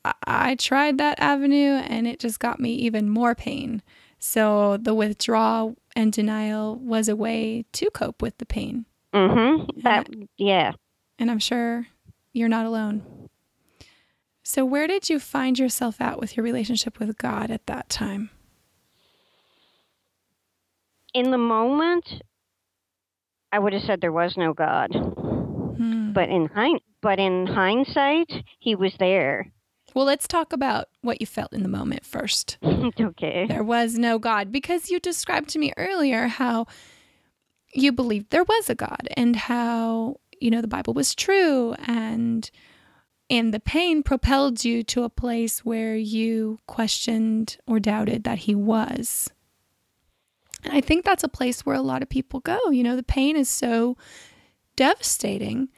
I-, 0.05 0.14
I 0.26 0.55
tried 0.57 0.98
that 0.98 1.20
avenue 1.20 1.74
and 1.74 2.07
it 2.09 2.18
just 2.18 2.40
got 2.40 2.59
me 2.59 2.72
even 2.74 3.09
more 3.09 3.35
pain. 3.35 3.83
So 4.18 4.78
the 4.78 4.94
withdrawal 4.94 5.76
and 5.94 6.12
denial 6.12 6.76
was 6.76 7.09
a 7.09 7.16
way 7.16 7.64
to 7.72 7.90
cope 7.90 8.22
with 8.22 8.38
the 8.38 8.46
pain. 8.46 8.87
Mhm. 9.14 9.83
That 9.83 10.09
yeah. 10.38 10.72
And 11.22 11.30
I'm 11.30 11.38
sure 11.38 11.87
you're 12.32 12.48
not 12.48 12.66
alone. 12.66 13.28
So, 14.42 14.64
where 14.64 14.88
did 14.88 15.08
you 15.08 15.20
find 15.20 15.56
yourself 15.56 16.00
at 16.00 16.18
with 16.18 16.37
your 16.37 16.42
relationship 16.42 16.98
with 16.98 17.16
God 17.16 17.48
at 17.48 17.66
that 17.66 17.88
time? 17.88 18.30
In 21.14 21.30
the 21.30 21.38
moment 21.38 22.22
I 23.52 23.61
would 23.61 23.72
have 23.72 23.85
said 23.85 24.00
there 24.00 24.11
was 24.11 24.37
no 24.37 24.52
God. 24.52 24.88
Hmm. 24.96 26.12
But 26.12 26.28
in 26.28 26.46
hind 26.46 26.80
but 27.00 27.20
in 27.20 27.46
hindsight, 27.46 28.42
he 28.58 28.74
was 28.74 28.94
there. 28.98 29.52
Well, 29.94 30.06
let's 30.06 30.26
talk 30.26 30.52
about 30.52 30.88
what 31.02 31.20
you 31.20 31.26
felt 31.28 31.52
in 31.52 31.62
the 31.62 31.68
moment 31.68 32.04
first. 32.04 32.58
okay. 33.00 33.46
There 33.46 33.62
was 33.62 33.96
no 33.96 34.18
God 34.18 34.50
because 34.50 34.90
you 34.90 34.98
described 34.98 35.50
to 35.50 35.61
me 35.61 35.72
earlier 35.76 36.26
how 36.26 36.66
you 37.72 37.92
believed 37.92 38.30
there 38.30 38.42
was 38.42 38.68
a 38.68 38.74
God 38.74 39.06
and 39.16 39.37
how, 39.37 40.16
you 40.42 40.50
know, 40.50 40.61
the 40.61 40.68
Bible 40.68 40.94
was 40.94 41.14
true 41.14 41.74
and 41.87 42.50
and 43.31 43.55
the 43.55 43.61
pain 43.61 44.02
propelled 44.02 44.62
you 44.62 44.83
to 44.83 45.05
a 45.05 45.09
place 45.09 45.64
where 45.64 45.96
you 45.96 46.59
questioned 46.66 47.57
or 47.66 47.81
doubted 47.81 48.24
that 48.24 48.40
he 48.40 48.55
was. 48.55 49.31
And 50.64 50.74
I 50.74 50.83
think 50.83 51.05
that's 51.05 51.24
a 51.24 51.28
place 51.28 51.64
where 51.64 51.74
a 51.76 51.81
lot 51.81 52.02
of 52.02 52.11
people 52.11 52.40
go. 52.40 52.70
You 52.70 52.83
know, 52.83 52.94
the 52.94 53.02
pain 53.02 53.37
is 53.37 53.48
so 53.48 53.96
devastating 54.76 55.70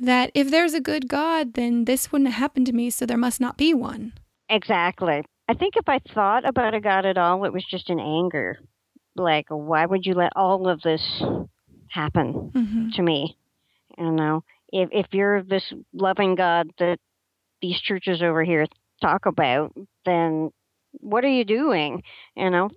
that 0.00 0.30
if 0.34 0.50
there's 0.50 0.74
a 0.74 0.80
good 0.80 1.08
God, 1.08 1.54
then 1.54 1.84
this 1.84 2.12
wouldn't 2.12 2.30
have 2.30 2.38
happened 2.38 2.66
to 2.66 2.72
me, 2.72 2.90
so 2.90 3.06
there 3.06 3.16
must 3.16 3.40
not 3.40 3.56
be 3.56 3.74
one. 3.74 4.12
Exactly. 4.48 5.24
I 5.48 5.54
think 5.54 5.74
if 5.76 5.88
I 5.88 6.00
thought 6.14 6.48
about 6.48 6.74
a 6.74 6.80
God 6.80 7.06
at 7.06 7.18
all, 7.18 7.44
it 7.44 7.52
was 7.52 7.64
just 7.68 7.90
in 7.90 8.00
anger. 8.00 8.58
Like, 9.16 9.46
why 9.48 9.84
would 9.84 10.06
you 10.06 10.14
let 10.14 10.32
all 10.36 10.68
of 10.68 10.80
this 10.82 11.22
happen? 11.88 12.50
hmm 12.52 12.90
to 12.94 13.02
me. 13.02 13.36
You 13.98 14.10
know, 14.10 14.44
if 14.72 14.88
if 14.92 15.06
you're 15.12 15.42
this 15.42 15.72
loving 15.92 16.34
God 16.34 16.70
that 16.78 16.98
these 17.60 17.80
churches 17.80 18.22
over 18.22 18.42
here 18.44 18.66
talk 19.00 19.26
about, 19.26 19.72
then 20.04 20.50
what 21.00 21.24
are 21.24 21.28
you 21.28 21.44
doing? 21.44 22.02
You 22.36 22.50
know, 22.50 22.70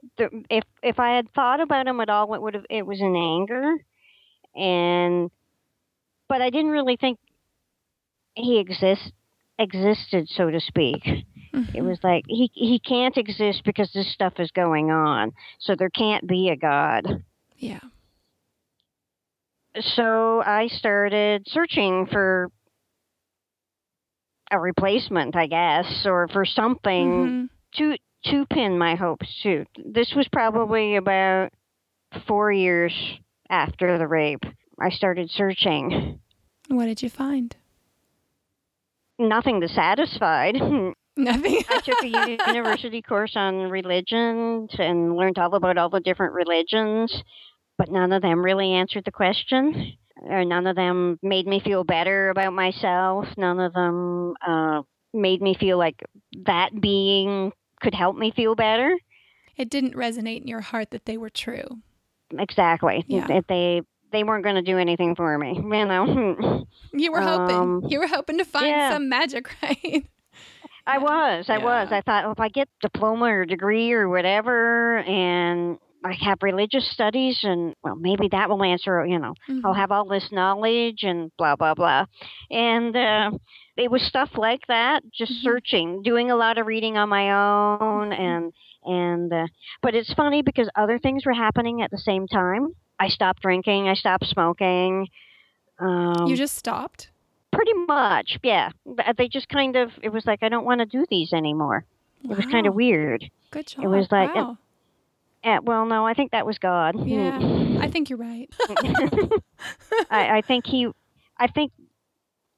if 0.49 0.63
if 0.81 0.99
I 0.99 1.15
had 1.15 1.31
thought 1.33 1.59
about 1.59 1.87
him 1.87 1.99
at 1.99 2.09
all, 2.09 2.33
it 2.33 2.41
would 2.41 2.53
have 2.53 2.65
it 2.69 2.85
was 2.85 2.99
in 2.99 3.15
anger, 3.15 3.75
and 4.55 5.31
but 6.27 6.41
I 6.41 6.49
didn't 6.49 6.71
really 6.71 6.97
think 6.97 7.19
he 8.33 8.59
exist 8.59 9.11
existed, 9.59 10.29
so 10.29 10.49
to 10.49 10.59
speak. 10.59 11.01
It 11.05 11.25
mm-hmm. 11.55 11.87
was 11.87 11.99
like 12.03 12.25
he 12.27 12.51
he 12.53 12.79
can't 12.79 13.17
exist 13.17 13.63
because 13.65 13.91
this 13.93 14.11
stuff 14.13 14.33
is 14.37 14.51
going 14.51 14.91
on, 14.91 15.31
so 15.59 15.75
there 15.75 15.89
can't 15.89 16.27
be 16.27 16.49
a 16.49 16.55
God. 16.55 17.23
Yeah. 17.57 17.79
So 19.81 20.41
I 20.45 20.67
started 20.67 21.43
searching 21.47 22.07
for 22.07 22.49
a 24.51 24.59
replacement, 24.59 25.35
I 25.35 25.47
guess, 25.47 26.05
or 26.05 26.27
for 26.29 26.45
something 26.45 27.09
Mhm. 27.09 27.49
to 27.77 27.97
to 28.25 28.45
pin 28.47 28.77
my 28.77 28.95
hopes 28.95 29.27
to. 29.43 29.65
This 29.85 30.13
was 30.15 30.27
probably 30.29 30.95
about 30.95 31.51
four 32.25 32.51
years 32.51 32.93
after 33.49 33.97
the 33.97 34.07
rape. 34.07 34.43
I 34.79 34.89
started 34.89 35.29
searching. 35.29 36.19
What 36.67 36.85
did 36.85 37.01
you 37.03 37.09
find? 37.09 37.55
Nothing 39.19 39.61
to 39.61 39.67
satisfied. 39.67 40.55
Nothing. 41.17 41.63
I 41.69 41.79
took 41.83 42.03
a 42.03 42.07
university 42.47 43.01
course 43.01 43.35
on 43.35 43.69
religion 43.69 44.67
and 44.77 45.15
learned 45.15 45.37
all 45.39 45.55
about 45.55 45.77
all 45.77 45.89
the 45.89 45.99
different 45.99 46.33
religions, 46.33 47.23
but 47.77 47.89
none 47.91 48.11
of 48.11 48.21
them 48.21 48.43
really 48.43 48.73
answered 48.73 49.05
the 49.05 49.11
question. 49.11 49.93
Or 50.23 50.43
none 50.43 50.65
of 50.65 50.75
them 50.75 51.19
made 51.21 51.45
me 51.45 51.59
feel 51.59 51.83
better 51.83 52.29
about 52.29 52.53
myself. 52.53 53.27
None 53.37 53.59
of 53.59 53.73
them 53.73 54.33
uh, 54.45 54.81
made 55.13 55.41
me 55.41 55.53
feel 55.53 55.77
like 55.77 56.03
that 56.45 56.69
being 56.79 57.51
could 57.81 57.93
help 57.93 58.17
me 58.17 58.31
feel 58.31 58.55
better. 58.55 58.97
it 59.57 59.69
didn't 59.69 59.93
resonate 59.93 60.41
in 60.41 60.47
your 60.47 60.61
heart 60.61 60.89
that 60.91 61.05
they 61.05 61.17
were 61.17 61.29
true. 61.29 61.67
Exactly. 62.37 63.05
Yeah. 63.07 63.27
That 63.27 63.45
they 63.47 63.81
they 64.11 64.23
weren't 64.23 64.43
going 64.43 64.55
to 64.55 64.61
do 64.61 64.77
anything 64.77 65.15
for 65.15 65.37
me. 65.37 65.53
You 65.63 65.85
know. 65.85 66.65
You 66.93 67.11
were 67.11 67.21
hoping. 67.21 67.55
Um, 67.55 67.83
you 67.87 67.99
were 67.99 68.07
hoping 68.07 68.37
to 68.39 68.45
find 68.45 68.67
yeah. 68.67 68.91
some 68.91 69.09
magic, 69.09 69.49
right? 69.63 70.07
I 70.85 70.97
was. 70.97 71.49
I 71.49 71.57
was. 71.57 71.89
I 71.91 72.01
thought, 72.01 72.23
well, 72.23 72.31
if 72.31 72.39
I 72.39 72.47
get 72.49 72.69
diploma 72.81 73.25
or 73.25 73.45
degree 73.45 73.91
or 73.91 74.07
whatever, 74.07 74.99
and 74.99 75.77
I 76.05 76.13
have 76.13 76.37
religious 76.43 76.89
studies, 76.91 77.39
and 77.43 77.73
well, 77.83 77.95
maybe 77.95 78.27
that 78.31 78.49
will 78.49 78.63
answer. 78.63 79.05
You 79.05 79.19
know, 79.19 79.33
I'll 79.65 79.73
Mhm. 79.73 79.75
have 79.77 79.91
all 79.91 80.05
this 80.05 80.31
knowledge 80.31 81.03
and 81.03 81.31
blah 81.37 81.55
blah 81.55 81.73
blah. 81.73 82.05
And 82.51 82.95
uh, 82.95 83.31
it 83.75 83.89
was 83.91 84.03
stuff 84.03 84.37
like 84.37 84.61
that. 84.67 85.03
Just 85.11 85.31
Mhm. 85.33 85.41
searching, 85.43 86.01
doing 86.03 86.29
a 86.31 86.35
lot 86.35 86.57
of 86.57 86.67
reading 86.67 86.97
on 86.97 87.09
my 87.09 87.31
own, 87.31 88.09
Mhm. 88.11 88.19
and 88.19 88.53
and. 88.85 89.33
Uh, 89.33 89.47
but 89.81 89.95
it's 89.95 90.13
funny 90.13 90.41
because 90.43 90.69
other 90.75 90.97
things 90.99 91.25
were 91.25 91.33
happening 91.33 91.81
at 91.81 91.91
the 91.91 91.97
same 91.97 92.27
time. 92.27 92.69
I 92.99 93.09
stopped 93.09 93.41
drinking. 93.41 93.89
I 93.89 93.93
stopped 93.95 94.25
smoking. 94.27 95.07
Um, 95.79 96.25
you 96.27 96.35
just 96.35 96.55
stopped. 96.55 97.09
pretty 97.51 97.73
much, 97.87 98.37
yeah. 98.43 98.69
They 99.17 99.27
just 99.27 99.49
kind 99.49 99.75
of. 99.75 99.91
It 100.03 100.09
was 100.09 100.25
like 100.25 100.43
I 100.43 100.49
don't 100.49 100.65
want 100.65 100.79
to 100.79 100.85
do 100.85 101.05
these 101.09 101.33
anymore. 101.33 101.85
It 102.23 102.35
was 102.35 102.45
kind 102.45 102.65
of 102.67 102.73
weird. 102.75 103.29
Good 103.51 103.67
job. 103.67 103.85
it 103.85 103.87
was 103.87 104.11
like- 104.11 104.29
it- 104.31 104.35
wow. 104.35 104.57
Uh, 105.43 105.59
well, 105.63 105.85
no, 105.85 106.05
I 106.05 106.13
think 106.13 106.31
that 106.31 106.45
was 106.45 106.57
God. 106.57 106.95
Yeah, 107.07 107.39
I 107.79 107.89
think 107.89 108.09
you're 108.09 108.19
right. 108.19 108.49
I, 110.09 110.37
I 110.37 110.41
think 110.45 110.65
he, 110.65 110.89
I 111.37 111.47
think 111.47 111.71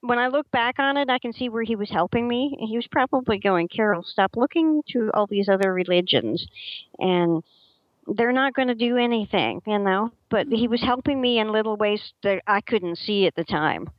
when 0.02 0.18
I 0.18 0.28
look 0.28 0.50
back 0.52 0.80
on 0.80 0.98
it, 0.98 1.10
I 1.10 1.20
can 1.20 1.34
see 1.34 1.50
where 1.50 1.64
he 1.64 1.76
was 1.76 1.90
helping 1.90 2.28
me. 2.28 2.56
He 2.60 2.78
was 2.78 2.88
probably 2.90 3.38
going, 3.38 3.68
Carol, 3.68 4.04
stop 4.04 4.36
looking 4.36 4.82
to 4.92 5.12
all 5.14 5.28
these 5.28 5.50
other 5.50 5.74
religions, 5.74 6.46
and 6.98 7.44
they're 8.08 8.32
not 8.32 8.54
going 8.54 8.70
to 8.70 8.76
do 8.76 8.98
anything, 8.98 9.62
you 9.68 9.78
know. 9.80 10.12
But 10.30 10.48
he 10.48 10.68
was 10.68 10.82
helping 10.82 11.20
me 11.20 11.40
in 11.40 11.52
little 11.52 11.76
ways 11.76 12.14
that 12.24 12.42
I 12.48 12.62
couldn't 12.62 12.98
see 12.98 13.26
at 13.28 13.36
the 13.36 13.44
time. 13.44 13.90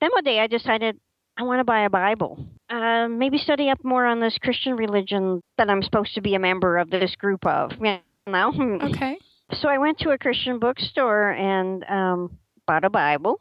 Then 0.00 0.10
one 0.12 0.24
day 0.24 0.40
I 0.40 0.46
decided 0.46 0.98
I 1.36 1.42
want 1.42 1.60
to 1.60 1.64
buy 1.64 1.80
a 1.80 1.90
Bible. 1.90 2.44
Uh, 2.70 3.08
maybe 3.08 3.38
study 3.38 3.70
up 3.70 3.82
more 3.82 4.04
on 4.04 4.20
this 4.20 4.36
Christian 4.42 4.76
religion 4.76 5.42
that 5.56 5.70
I'm 5.70 5.82
supposed 5.82 6.14
to 6.14 6.20
be 6.20 6.34
a 6.34 6.38
member 6.38 6.76
of 6.76 6.90
this 6.90 7.14
group 7.16 7.46
of. 7.46 7.72
You 7.80 7.98
know. 8.26 8.52
Okay. 8.82 9.16
So 9.54 9.68
I 9.68 9.78
went 9.78 9.98
to 10.00 10.10
a 10.10 10.18
Christian 10.18 10.58
bookstore 10.58 11.30
and 11.30 11.82
um, 11.88 12.38
bought 12.66 12.84
a 12.84 12.90
Bible, 12.90 13.40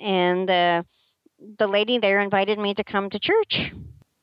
and 0.00 0.50
uh, 0.50 0.82
the 1.58 1.68
lady 1.68 1.98
there 1.98 2.20
invited 2.20 2.58
me 2.58 2.74
to 2.74 2.84
come 2.84 3.10
to 3.10 3.18
church. 3.20 3.72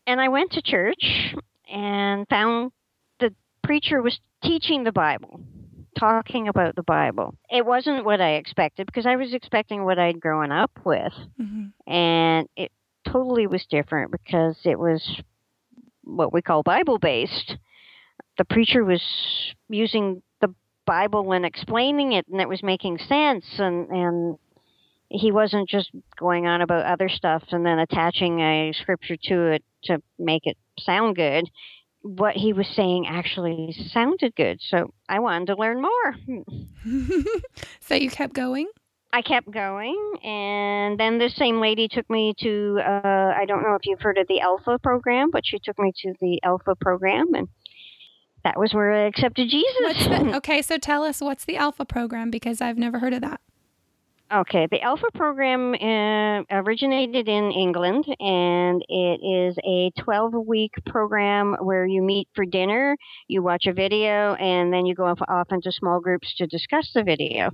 And 0.06 0.20
I 0.20 0.28
went 0.28 0.52
to 0.54 0.62
church 0.62 1.34
and 1.72 2.28
found 2.28 2.72
the 3.20 3.34
preacher 3.64 4.02
was 4.02 4.20
teaching 4.44 4.84
the 4.84 4.92
Bible, 4.92 5.40
talking 5.98 6.50
about 6.50 6.76
the 6.76 6.84
Bible. 6.84 7.36
It 7.50 7.66
wasn't 7.66 8.04
what 8.04 8.20
I 8.20 8.34
expected 8.34 8.88
because 8.88 9.06
I 9.06 9.16
was 9.16 9.34
expecting 9.34 9.86
what 9.86 10.00
I'd 10.00 10.20
grown 10.20 10.52
up 10.52 10.72
with, 10.84 11.14
hmm 11.38 11.68
and 11.88 12.48
it 12.58 12.72
totally 13.12 13.48
was 13.48 13.66
different 13.70 14.12
because 14.12 14.58
it 14.64 14.80
was 14.80 15.22
what 16.04 16.34
we 16.34 16.42
call 16.42 16.64
Bible 16.64 16.98
based. 16.98 17.58
The 18.38 18.46
preacher 18.46 18.84
was 18.84 19.04
using 19.70 20.22
the 20.40 20.54
Bible 20.86 21.32
and 21.34 21.46
explaining 21.46 22.14
it, 22.14 22.28
and 22.28 22.42
it 22.42 22.50
was 22.50 22.64
making 22.64 22.98
sense, 23.00 23.46
and 23.58 23.90
and 23.90 24.38
he 25.10 25.32
wasn't 25.32 25.68
just 25.68 25.92
going 26.18 26.48
on 26.48 26.62
about 26.62 26.86
other 26.86 27.10
stuff 27.10 27.44
and 27.52 27.66
then 27.66 27.80
attaching 27.80 28.40
a 28.40 28.72
scripture 28.74 29.18
to 29.18 29.48
it 29.48 29.64
to 29.84 30.02
make 30.18 30.46
it 30.46 30.58
sound 30.80 31.16
good. 31.16 31.50
What 32.04 32.36
he 32.36 32.54
was 32.54 32.68
saying 32.68 33.06
actually 33.08 33.76
sounded 33.92 34.36
good, 34.36 34.60
so 34.62 34.94
I 35.08 35.20
wanted 35.20 35.48
to 35.48 35.56
learn 35.56 35.82
more. 35.82 36.16
so 37.82 37.96
you 37.96 38.10
kept 38.10 38.34
going. 38.34 38.68
I 39.14 39.22
kept 39.22 39.52
going, 39.52 40.14
and 40.24 40.98
then 40.98 41.18
this 41.18 41.36
same 41.36 41.60
lady 41.60 41.90
took 41.90 42.10
me 42.10 42.34
to, 42.40 42.80
uh, 42.80 43.34
I 43.36 43.46
don't 43.46 43.62
know 43.62 43.76
if 43.76 43.86
you've 43.86 44.00
heard 44.00 44.18
of 44.18 44.28
the 44.28 44.40
Alpha 44.40 44.80
program, 44.80 45.32
but 45.32 45.46
she 45.46 45.60
took 45.60 45.78
me 45.80 45.92
to 46.04 46.14
the 46.22 46.40
Alpha 46.44 46.76
program, 46.76 47.34
and 47.34 47.50
that 48.46 48.58
was 48.58 48.74
where 48.74 48.94
I 48.94 49.08
accepted 49.08 49.50
Jesus. 49.50 50.08
The, 50.08 50.34
okay, 50.38 50.62
so 50.62 50.78
tell 50.78 51.04
us 51.04 51.20
what's 51.20 51.44
the 51.44 51.58
Alpha 51.58 51.84
program 51.86 52.32
because 52.32 52.62
I've 52.62 52.78
never 52.78 53.00
heard 53.00 53.14
of 53.14 53.22
that. 53.22 53.42
okay, 54.34 54.68
the 54.72 54.82
Alpha 54.82 55.08
program 55.14 55.74
uh, 55.74 56.44
originated 56.50 57.28
in 57.28 57.52
England, 57.52 58.06
and 58.20 58.82
it 58.88 59.20
is 59.22 59.58
a 59.66 59.92
12 60.02 60.34
week 60.48 60.72
program 60.86 61.58
where 61.60 61.86
you 61.86 62.02
meet 62.02 62.30
for 62.34 62.46
dinner, 62.46 62.96
you 63.28 63.44
watch 63.44 63.68
a 63.68 63.74
video, 63.74 64.36
and 64.36 64.72
then 64.72 64.86
you 64.86 64.96
go 64.96 65.06
off, 65.06 65.20
off 65.28 65.52
into 65.52 65.72
small 65.72 66.00
groups 66.00 66.34
to 66.38 66.48
discuss 66.48 66.92
the 66.94 67.04
video. 67.04 67.52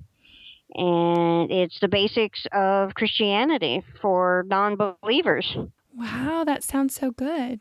And 0.74 1.52
it's 1.52 1.80
the 1.80 1.88
basics 1.88 2.46
of 2.52 2.94
Christianity 2.94 3.84
for 4.02 4.46
non 4.48 4.76
believers. 5.02 5.58
Wow, 5.96 6.44
that 6.46 6.64
sounds 6.64 6.96
so 6.96 7.12
good. 7.12 7.60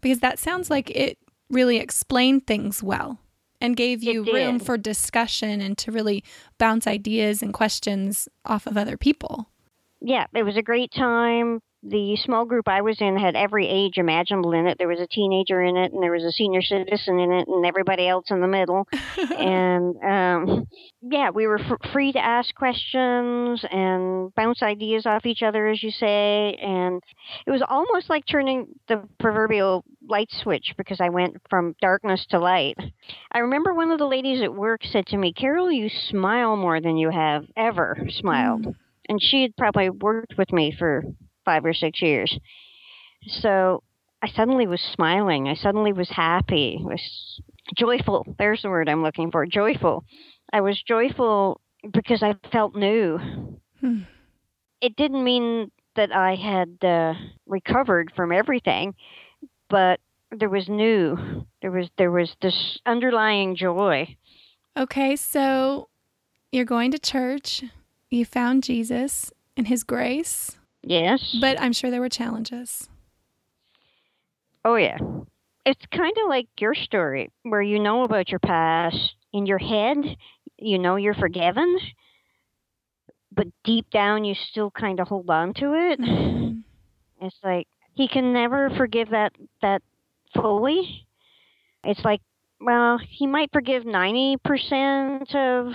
Because 0.00 0.20
that 0.20 0.38
sounds 0.38 0.70
like 0.70 0.90
it 0.90 1.18
really 1.50 1.78
explained 1.78 2.46
things 2.46 2.82
well 2.82 3.18
and 3.60 3.76
gave 3.76 4.02
you 4.02 4.24
room 4.24 4.58
for 4.58 4.76
discussion 4.76 5.60
and 5.60 5.76
to 5.78 5.90
really 5.90 6.22
bounce 6.58 6.86
ideas 6.86 7.42
and 7.42 7.52
questions 7.54 8.28
off 8.44 8.66
of 8.66 8.76
other 8.76 8.96
people. 8.96 9.48
yeah, 10.00 10.26
it 10.34 10.42
was 10.42 10.56
a 10.56 10.62
great 10.62 10.92
time. 10.92 11.60
The 11.86 12.16
small 12.16 12.46
group 12.46 12.66
I 12.66 12.80
was 12.80 13.00
in 13.00 13.18
had 13.18 13.36
every 13.36 13.68
age 13.68 13.98
imaginable 13.98 14.52
in 14.52 14.66
it. 14.66 14.78
There 14.78 14.88
was 14.88 15.00
a 15.00 15.06
teenager 15.06 15.62
in 15.62 15.76
it, 15.76 15.92
and 15.92 16.02
there 16.02 16.12
was 16.12 16.24
a 16.24 16.32
senior 16.32 16.62
citizen 16.62 17.18
in 17.20 17.30
it, 17.30 17.46
and 17.46 17.66
everybody 17.66 18.08
else 18.08 18.30
in 18.30 18.40
the 18.40 18.48
middle. 18.48 18.88
and 19.38 19.96
um, 20.02 20.66
yeah, 21.02 21.28
we 21.28 21.46
were 21.46 21.60
f- 21.60 21.92
free 21.92 22.12
to 22.12 22.24
ask 22.24 22.54
questions 22.54 23.64
and 23.70 24.34
bounce 24.34 24.62
ideas 24.62 25.04
off 25.04 25.26
each 25.26 25.42
other, 25.42 25.66
as 25.66 25.82
you 25.82 25.90
say. 25.90 26.54
And 26.54 27.02
it 27.46 27.50
was 27.50 27.62
almost 27.68 28.08
like 28.08 28.24
turning 28.24 28.68
the 28.88 29.06
proverbial 29.20 29.84
light 30.08 30.30
switch 30.30 30.72
because 30.78 31.02
I 31.02 31.10
went 31.10 31.36
from 31.50 31.76
darkness 31.82 32.24
to 32.30 32.38
light. 32.38 32.78
I 33.30 33.40
remember 33.40 33.74
one 33.74 33.90
of 33.90 33.98
the 33.98 34.06
ladies 34.06 34.42
at 34.42 34.54
work 34.54 34.80
said 34.84 35.06
to 35.08 35.18
me, 35.18 35.34
Carol, 35.34 35.70
you 35.70 35.90
smile 35.90 36.56
more 36.56 36.80
than 36.80 36.96
you 36.96 37.10
have 37.10 37.44
ever 37.56 37.98
smiled 38.08 38.74
and 39.08 39.20
she 39.22 39.42
had 39.42 39.56
probably 39.56 39.90
worked 39.90 40.34
with 40.38 40.52
me 40.52 40.74
for 40.76 41.04
five 41.44 41.64
or 41.64 41.74
six 41.74 42.02
years. 42.02 42.38
So 43.26 43.82
I 44.22 44.28
suddenly 44.28 44.66
was 44.66 44.80
smiling. 44.80 45.48
I 45.48 45.54
suddenly 45.54 45.92
was 45.92 46.10
happy. 46.10 46.78
I 46.80 46.84
was 46.84 47.40
joyful. 47.76 48.34
There's 48.38 48.62
the 48.62 48.70
word 48.70 48.88
I'm 48.88 49.02
looking 49.02 49.30
for. 49.30 49.46
Joyful. 49.46 50.04
I 50.52 50.60
was 50.60 50.82
joyful 50.82 51.60
because 51.92 52.22
I 52.22 52.34
felt 52.52 52.74
new. 52.74 53.18
Hmm. 53.80 54.00
It 54.80 54.96
didn't 54.96 55.24
mean 55.24 55.70
that 55.96 56.14
I 56.14 56.34
had 56.34 56.84
uh, 56.86 57.14
recovered 57.46 58.12
from 58.16 58.32
everything, 58.32 58.94
but 59.68 60.00
there 60.30 60.48
was 60.48 60.68
new. 60.68 61.46
There 61.62 61.70
was 61.70 61.88
there 61.96 62.10
was 62.10 62.34
this 62.42 62.78
underlying 62.86 63.56
joy. 63.56 64.16
Okay, 64.76 65.16
so 65.16 65.88
you're 66.50 66.64
going 66.64 66.90
to 66.90 66.98
church. 66.98 67.62
You 68.10 68.24
found 68.24 68.64
Jesus 68.64 69.32
and 69.56 69.68
his 69.68 69.84
grace, 69.84 70.58
Yes. 70.86 71.36
but 71.40 71.60
I'm 71.60 71.72
sure 71.72 71.90
there 71.90 72.00
were 72.00 72.08
challenges. 72.08 72.88
Oh, 74.64 74.76
yeah. 74.76 74.98
It's 75.66 75.84
kind 75.92 76.12
of 76.22 76.28
like 76.28 76.46
your 76.58 76.74
story, 76.74 77.30
where 77.42 77.62
you 77.62 77.78
know 77.78 78.02
about 78.04 78.28
your 78.30 78.38
past. 78.38 79.14
In 79.32 79.46
your 79.46 79.58
head, 79.58 79.96
you 80.58 80.78
know 80.78 80.94
you're 80.96 81.14
forgiven, 81.14 81.76
but 83.32 83.48
deep 83.64 83.90
down, 83.90 84.24
you 84.24 84.34
still 84.34 84.70
kind 84.70 85.00
of 85.00 85.08
hold 85.08 85.28
on 85.28 85.54
to 85.54 85.74
it. 85.74 85.98
Mhm. 86.00 86.62
It's 87.20 87.36
like 87.42 87.66
he 87.94 88.06
can 88.06 88.32
never 88.32 88.70
forgive 88.70 89.10
that 89.10 89.32
that 89.60 89.82
fully. 90.34 91.06
It's 91.82 92.04
like 92.04 92.20
well, 92.60 92.98
he 92.98 93.26
might 93.26 93.50
forgive 93.52 93.84
90% 93.84 95.34
of 95.34 95.74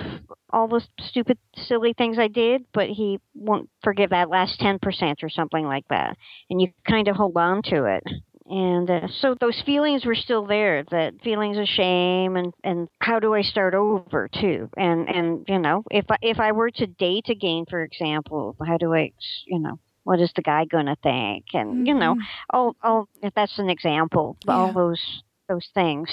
all 0.49 0.67
the 0.67 0.81
stupid, 1.01 1.37
silly 1.55 1.93
things 1.93 2.17
I 2.17 2.27
did, 2.27 2.65
but 2.73 2.89
he 2.89 3.19
won't 3.35 3.69
forgive 3.83 4.09
that 4.11 4.29
last 4.29 4.59
10% 4.59 5.23
or 5.23 5.29
something 5.29 5.65
like 5.65 5.87
that. 5.89 6.17
And 6.49 6.61
you 6.61 6.71
kind 6.87 7.07
of 7.07 7.15
hold 7.15 7.37
on 7.37 7.61
to 7.63 7.85
it. 7.85 8.03
And 8.49 8.89
uh, 8.89 9.07
so 9.19 9.35
those 9.39 9.61
feelings 9.63 10.05
were 10.05 10.15
still 10.15 10.47
there, 10.47 10.83
that 10.89 11.21
feelings 11.23 11.57
of 11.59 11.67
shame 11.67 12.35
and, 12.35 12.51
and 12.63 12.87
how 12.99 13.19
do 13.19 13.35
I 13.35 13.43
start 13.43 13.75
over 13.75 14.27
too? 14.27 14.69
And, 14.75 15.07
and, 15.07 15.45
you 15.47 15.59
know, 15.59 15.83
if 15.91 16.05
I, 16.09 16.17
if 16.23 16.39
I 16.39 16.51
were 16.51 16.71
to 16.71 16.87
date 16.87 17.29
again, 17.29 17.65
for 17.69 17.83
example, 17.83 18.55
how 18.65 18.77
do 18.77 18.95
I, 18.95 19.11
you 19.45 19.59
know, 19.59 19.77
what 20.03 20.19
is 20.19 20.31
the 20.35 20.41
guy 20.41 20.65
going 20.65 20.87
to 20.87 20.95
think? 21.03 21.45
And, 21.53 21.69
mm-hmm. 21.69 21.85
you 21.85 21.93
know, 21.93 22.15
all, 22.49 22.75
all, 22.81 23.07
if 23.21 23.35
that's 23.35 23.59
an 23.59 23.69
example, 23.69 24.35
yeah. 24.47 24.53
all 24.53 24.73
those, 24.73 25.21
those 25.47 25.69
things 25.75 26.09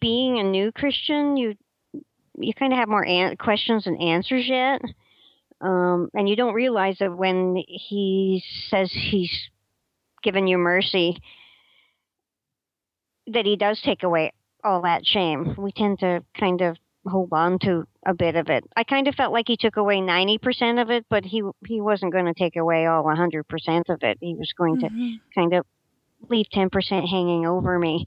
being 0.00 0.38
a 0.38 0.42
new 0.42 0.72
Christian, 0.72 1.36
you 1.36 1.54
you 2.40 2.54
kind 2.54 2.72
of 2.72 2.78
have 2.78 2.88
more 2.88 3.04
an- 3.04 3.36
questions 3.36 3.86
and 3.86 4.00
answers 4.00 4.46
yet, 4.46 4.80
um, 5.60 6.08
and 6.14 6.28
you 6.28 6.36
don't 6.36 6.54
realize 6.54 6.98
that 7.00 7.16
when 7.16 7.56
he 7.66 8.42
says 8.68 8.92
he's 8.92 9.50
given 10.22 10.46
you 10.46 10.58
mercy, 10.58 11.20
that 13.26 13.46
he 13.46 13.56
does 13.56 13.80
take 13.82 14.02
away 14.02 14.32
all 14.64 14.82
that 14.82 15.04
shame. 15.04 15.54
We 15.58 15.72
tend 15.72 16.00
to 16.00 16.24
kind 16.38 16.60
of 16.60 16.76
hold 17.06 17.30
on 17.32 17.58
to 17.60 17.86
a 18.06 18.14
bit 18.14 18.36
of 18.36 18.48
it. 18.48 18.64
I 18.76 18.84
kind 18.84 19.08
of 19.08 19.14
felt 19.14 19.32
like 19.32 19.46
he 19.48 19.56
took 19.56 19.76
away 19.76 19.96
90% 19.96 20.80
of 20.80 20.90
it, 20.90 21.06
but 21.08 21.24
he 21.24 21.42
he 21.66 21.80
wasn't 21.80 22.12
going 22.12 22.26
to 22.26 22.34
take 22.34 22.56
away 22.56 22.86
all 22.86 23.04
100% 23.04 23.42
of 23.88 24.02
it. 24.02 24.18
He 24.20 24.34
was 24.34 24.52
going 24.56 24.76
mm-hmm. 24.76 24.86
to 24.86 25.18
kind 25.34 25.54
of 25.54 25.66
leave 26.28 26.46
10% 26.52 26.70
hanging 27.08 27.46
over 27.46 27.78
me. 27.78 28.06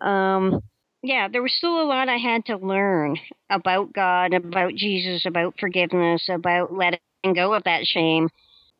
Um, 0.00 0.62
yeah, 1.02 1.28
there 1.28 1.42
was 1.42 1.52
still 1.52 1.82
a 1.82 1.84
lot 1.84 2.08
I 2.08 2.16
had 2.16 2.46
to 2.46 2.56
learn 2.56 3.16
about 3.50 3.92
God, 3.92 4.34
about 4.34 4.74
Jesus, 4.74 5.26
about 5.26 5.54
forgiveness, 5.58 6.28
about 6.28 6.72
letting 6.72 7.00
go 7.34 7.54
of 7.54 7.64
that 7.64 7.84
shame, 7.84 8.28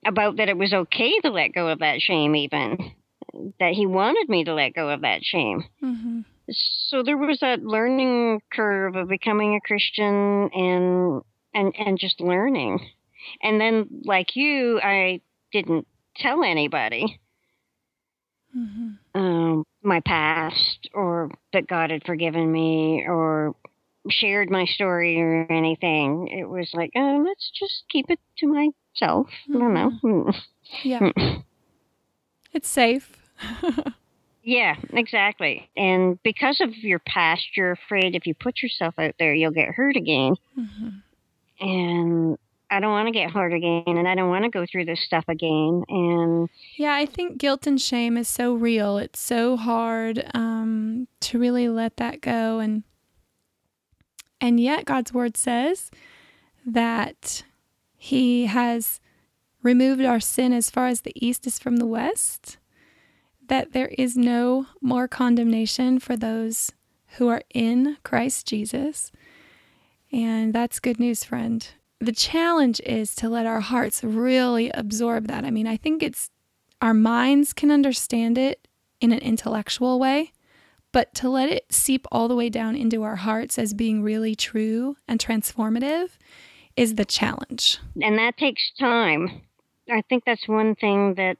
about 0.07 0.37
that 0.37 0.49
it 0.49 0.57
was 0.57 0.73
okay 0.73 1.19
to 1.21 1.31
let 1.31 1.55
go 1.55 1.69
of 1.69 1.81
that 1.81 2.01
shame, 2.01 2.37
even 2.37 2.93
that 3.59 3.73
He 3.73 3.87
wanted 3.87 4.29
me 4.29 4.45
to 4.45 4.55
let 4.55 4.75
go 4.75 4.89
of 4.89 5.01
that 5.03 5.25
shame. 5.25 5.65
Mm-hmm. 5.83 6.21
So 6.89 7.03
there 7.03 7.17
was 7.17 7.39
that 7.41 7.65
learning 7.65 8.41
curve 8.53 8.95
of 8.95 9.09
becoming 9.09 9.57
a 9.57 9.67
Christian 9.67 10.51
and 10.53 11.23
and 11.55 11.75
and 11.77 11.99
just 11.99 12.21
learning. 12.21 12.79
And 13.43 13.61
then, 13.61 13.89
like 14.05 14.37
you, 14.37 14.81
I 14.83 15.21
didn't 15.53 15.87
tell 16.17 16.45
anybody. 16.45 17.21
Mm-hmm. 18.57 19.02
Um, 19.15 19.65
my 19.83 20.01
past 20.01 20.89
or 20.95 21.31
that 21.53 21.67
God 21.67 21.91
had 21.91 22.05
forgiven 22.07 22.51
me 22.51 23.05
or 23.07 23.55
shared 24.09 24.51
my 24.51 24.65
story 24.65 25.21
or 25.21 25.47
anything. 25.51 26.29
It 26.29 26.49
was 26.49 26.71
like, 26.73 26.91
oh, 26.97 27.23
let's 27.27 27.51
just 27.51 27.85
keep 27.91 28.11
it 28.11 28.21
to 28.39 28.47
myself. 28.47 29.29
Mm-hmm. 29.49 29.57
I 29.57 29.61
don't 29.61 29.75
know. 29.75 29.91
Mm-hmm. 30.03 30.31
Yeah. 30.85 31.11
it's 32.53 32.69
safe. 32.69 33.13
yeah, 34.43 34.77
exactly. 34.91 35.69
And 35.77 36.23
because 36.23 36.61
of 36.61 36.75
your 36.77 37.01
past, 37.01 37.57
you're 37.57 37.73
afraid 37.73 38.15
if 38.15 38.27
you 38.27 38.35
put 38.35 38.63
yourself 38.63 38.95
out 38.99 39.15
there, 39.19 39.35
you'll 39.35 39.51
get 39.51 39.75
hurt 39.75 39.97
again. 39.97 40.37
Mm-hmm. 40.59 40.89
And 41.61 42.39
I 42.73 42.81
don't 42.81 42.91
want 42.91 43.07
to 43.07 43.13
get 43.13 43.31
hurt 43.31 43.53
again 43.53 43.85
and 43.87 44.09
I 44.09 44.15
don't 44.15 44.31
want 44.31 44.45
to 44.45 44.51
go 44.51 44.65
through 44.65 44.87
this 44.87 45.05
stuff 45.05 45.27
again. 45.29 45.85
And 45.91 46.49
yeah, 46.79 46.95
I 46.95 47.05
think 47.05 47.37
guilt 47.37 47.67
and 47.67 47.79
shame 47.79 48.17
is 48.17 48.29
so 48.29 48.55
real. 48.55 48.97
It's 48.97 49.21
so 49.21 49.59
hard 49.59 50.25
um, 50.33 51.07
to 51.21 51.39
really 51.39 51.69
let 51.69 51.99
that 51.99 52.23
go. 52.23 52.61
And, 52.61 52.85
and 54.41 54.59
yet 54.59 54.87
God's 54.87 55.13
word 55.13 55.37
says 55.37 55.91
that 56.65 57.43
he 57.95 58.47
has 58.47 59.01
removed 59.63 60.03
our 60.03 60.19
sin 60.19 60.55
as 60.55 60.71
far 60.71 60.87
as 60.87 61.03
the 61.03 61.13
east 61.15 61.47
is 61.47 61.59
from 61.59 61.77
the 61.77 61.87
west, 61.87 62.57
that 63.49 63.75
there 63.75 63.93
is 63.99 64.17
no 64.17 64.67
more 64.81 65.07
condemnation 65.07 65.99
for 65.99 66.17
those 66.17 66.73
who 67.19 67.29
are 67.29 67.43
in 67.53 67.99
Christ 68.03 68.47
Jesus. 68.47 69.13
And 70.11 70.55
that's 70.55 70.81
good 70.81 70.99
news, 70.99 71.23
friend 71.23 71.69
the 72.03 72.13
challenge 72.13 72.81
is 72.81 73.15
to 73.15 73.29
let 73.29 73.47
our 73.47 73.61
hearts 73.61 74.03
really 74.03 74.71
absorb 74.71 75.29
that. 75.29 75.45
I 75.45 75.51
mean, 75.51 75.69
I 75.69 75.77
think 75.77 76.03
it's 76.03 76.31
our 76.81 76.95
minds 76.95 77.53
can 77.53 77.71
understand 77.71 78.37
it 78.37 78.67
in 79.01 79.13
an 79.13 79.21
intellectual 79.21 80.01
way, 80.01 80.33
but 80.91 81.15
to 81.15 81.29
let 81.29 81.49
it 81.49 81.73
seep 81.73 82.07
all 82.11 82.27
the 82.27 82.35
way 82.35 82.49
down 82.49 82.75
into 82.75 83.05
our 83.05 83.17
hearts 83.17 83.57
as 83.57 83.73
being 83.73 84.03
really 84.03 84.35
true 84.35 84.97
and 85.07 85.21
transformative 85.21 86.11
is 86.77 86.97
the 86.97 87.05
challenge. 87.05 87.79
And 88.03 88.19
that 88.19 88.37
takes 88.37 88.73
time. 88.81 89.43
I 89.89 90.03
think 90.09 90.25
that's 90.27 90.49
one 90.49 90.75
thing 90.75 91.15
that 91.15 91.37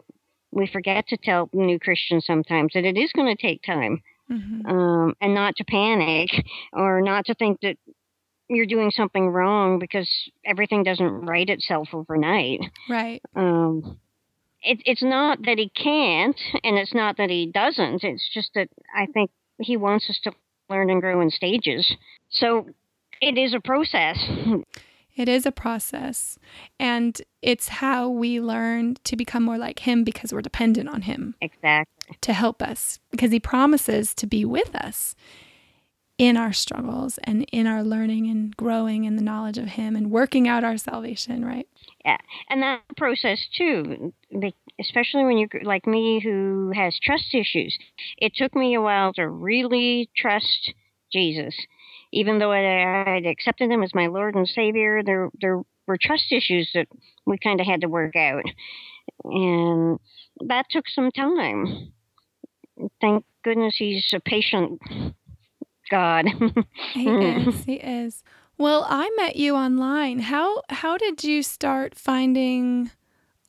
we 0.53 0.69
forget 0.69 1.09
to 1.09 1.17
tell 1.17 1.51
new 1.53 1.81
Christians 1.81 2.25
sometimes 2.25 2.75
that 2.75 2.85
it 2.85 2.97
is 2.97 3.11
going 3.13 3.35
to 3.35 3.41
take 3.41 3.65
time. 3.65 4.01
Mm-hmm. 4.31 4.67
Um, 4.67 5.15
and 5.21 5.35
not 5.35 5.57
to 5.57 5.65
panic 5.65 6.31
or 6.73 7.03
not 7.03 7.27
to 7.27 7.35
think 7.35 7.61
that 7.63 7.77
you're 8.55 8.67
doing 8.67 8.91
something 8.91 9.29
wrong 9.29 9.79
because 9.79 10.09
everything 10.45 10.83
doesn't 10.83 11.27
right 11.27 11.49
itself 11.49 11.89
overnight. 11.93 12.61
Right. 12.89 13.23
Um, 13.35 13.99
it, 14.63 14.81
it's 14.85 15.03
not 15.03 15.39
that 15.45 15.59
he 15.59 15.69
can't, 15.71 16.39
and 16.63 16.79
it's 16.79 16.95
not 16.95 17.17
that 17.17 17.31
he 17.31 17.51
doesn't. 17.53 18.05
It's 18.05 18.29
just 18.33 18.51
that 18.55 18.69
I 18.97 19.07
think 19.07 19.31
he 19.59 19.77
wants 19.77 20.09
us 20.09 20.21
to 20.25 20.33
learn 20.71 20.91
and 20.91 21.01
grow 21.01 21.21
in 21.21 21.31
stages. 21.31 21.95
So 22.31 22.67
it 23.21 23.39
is 23.39 23.55
a 23.55 23.61
process. 23.61 24.19
It 25.15 25.29
is 25.29 25.45
a 25.45 25.53
process. 25.53 26.39
And 26.81 27.21
it's 27.43 27.69
how 27.69 28.09
we 28.09 28.41
learn 28.41 28.97
to 29.05 29.17
become 29.17 29.43
more 29.43 29.59
like 29.59 29.81
him 29.81 30.05
because 30.05 30.33
we're 30.33 30.41
dependent 30.41 30.89
on 30.89 31.03
him. 31.03 31.35
Exactly. 31.41 32.17
To 32.21 32.33
help 32.33 32.63
us 32.63 32.99
because 33.11 33.31
he 33.31 33.41
promises 33.41 34.15
to 34.15 34.27
be 34.27 34.45
with 34.45 34.75
us 34.75 35.15
in 36.23 36.37
our 36.37 36.53
struggles 36.53 37.19
and 37.25 37.45
in 37.51 37.67
our 37.67 37.83
learning 37.83 38.31
and 38.31 38.57
growing 38.57 39.03
in 39.03 39.17
the 39.17 39.23
knowledge 39.23 39.59
of 39.59 39.67
Him 39.67 39.97
and 39.97 40.09
working 40.09 40.47
out 40.47 40.63
our 40.63 40.77
salvation, 40.77 41.45
right? 41.45 41.67
Yeah. 42.05 42.19
And 42.49 42.63
that 42.63 42.83
process, 42.97 43.45
too, 43.53 44.13
especially 44.81 45.25
when 45.25 45.37
you're 45.37 45.49
like 45.65 45.85
me 45.85 46.21
who 46.23 46.71
has 46.77 46.97
trust 47.03 47.35
issues, 47.35 47.77
it 48.19 48.37
took 48.37 48.55
me 48.55 48.77
a 48.77 48.81
while 48.81 49.13
to 49.15 49.29
really 49.29 50.11
trust 50.17 50.73
Jesus. 51.13 51.57
Even 52.13 52.39
though 52.39 52.53
I 52.53 53.03
had 53.05 53.27
accepted 53.27 53.69
Him 53.69 53.83
as 53.83 53.93
my 53.93 54.07
Lord 54.07 54.37
and 54.37 54.47
Savior, 54.47 55.03
there, 55.05 55.29
there 55.41 55.61
were 55.89 55.99
trust 56.01 56.31
issues 56.31 56.71
that 56.73 56.87
we 57.27 57.37
kind 57.37 57.61
of 57.61 57.67
had 57.67 57.81
to 57.81 57.89
work 57.89 58.15
out. 58.15 58.45
And 59.25 59.99
that 60.47 60.67
took 60.71 60.85
some 60.89 61.11
time. 61.11 61.93
Thank 63.01 63.25
goodness 63.43 63.75
He's 63.77 64.09
a 64.15 64.21
patient 64.21 64.81
God. 65.93 66.27
he 66.95 67.07
is. 67.07 67.65
He 67.65 67.75
is. 67.75 68.25
Well, 68.57 68.87
I 68.89 69.11
met 69.17 69.37
you 69.37 69.55
online. 69.55 70.21
How 70.21 70.63
how 70.71 70.97
did 70.97 71.23
you 71.23 71.43
start 71.43 71.95
finding 71.95 72.91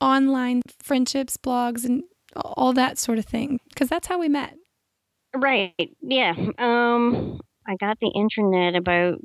online 0.02 0.62
friendships, 0.78 1.38
blogs, 1.38 1.86
and 1.86 2.04
all 2.36 2.74
that 2.74 2.98
sort 2.98 3.18
of 3.18 3.26
thing? 3.26 3.60
Because 3.70 3.88
that's 3.88 4.08
how 4.08 4.20
we 4.20 4.28
met. 4.28 4.56
Right. 5.34 5.96
Yeah. 6.02 6.34
Um, 6.58 7.40
I 7.66 7.78
got 7.78 7.98
the 8.02 8.12
internet 8.14 8.76
about 8.76 9.20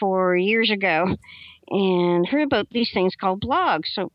four 0.00 0.34
years 0.34 0.70
ago, 0.70 1.14
and 1.68 2.26
heard 2.26 2.44
about 2.44 2.68
these 2.70 2.90
things 2.94 3.14
called 3.20 3.42
blogs. 3.42 3.88
So 3.92 4.10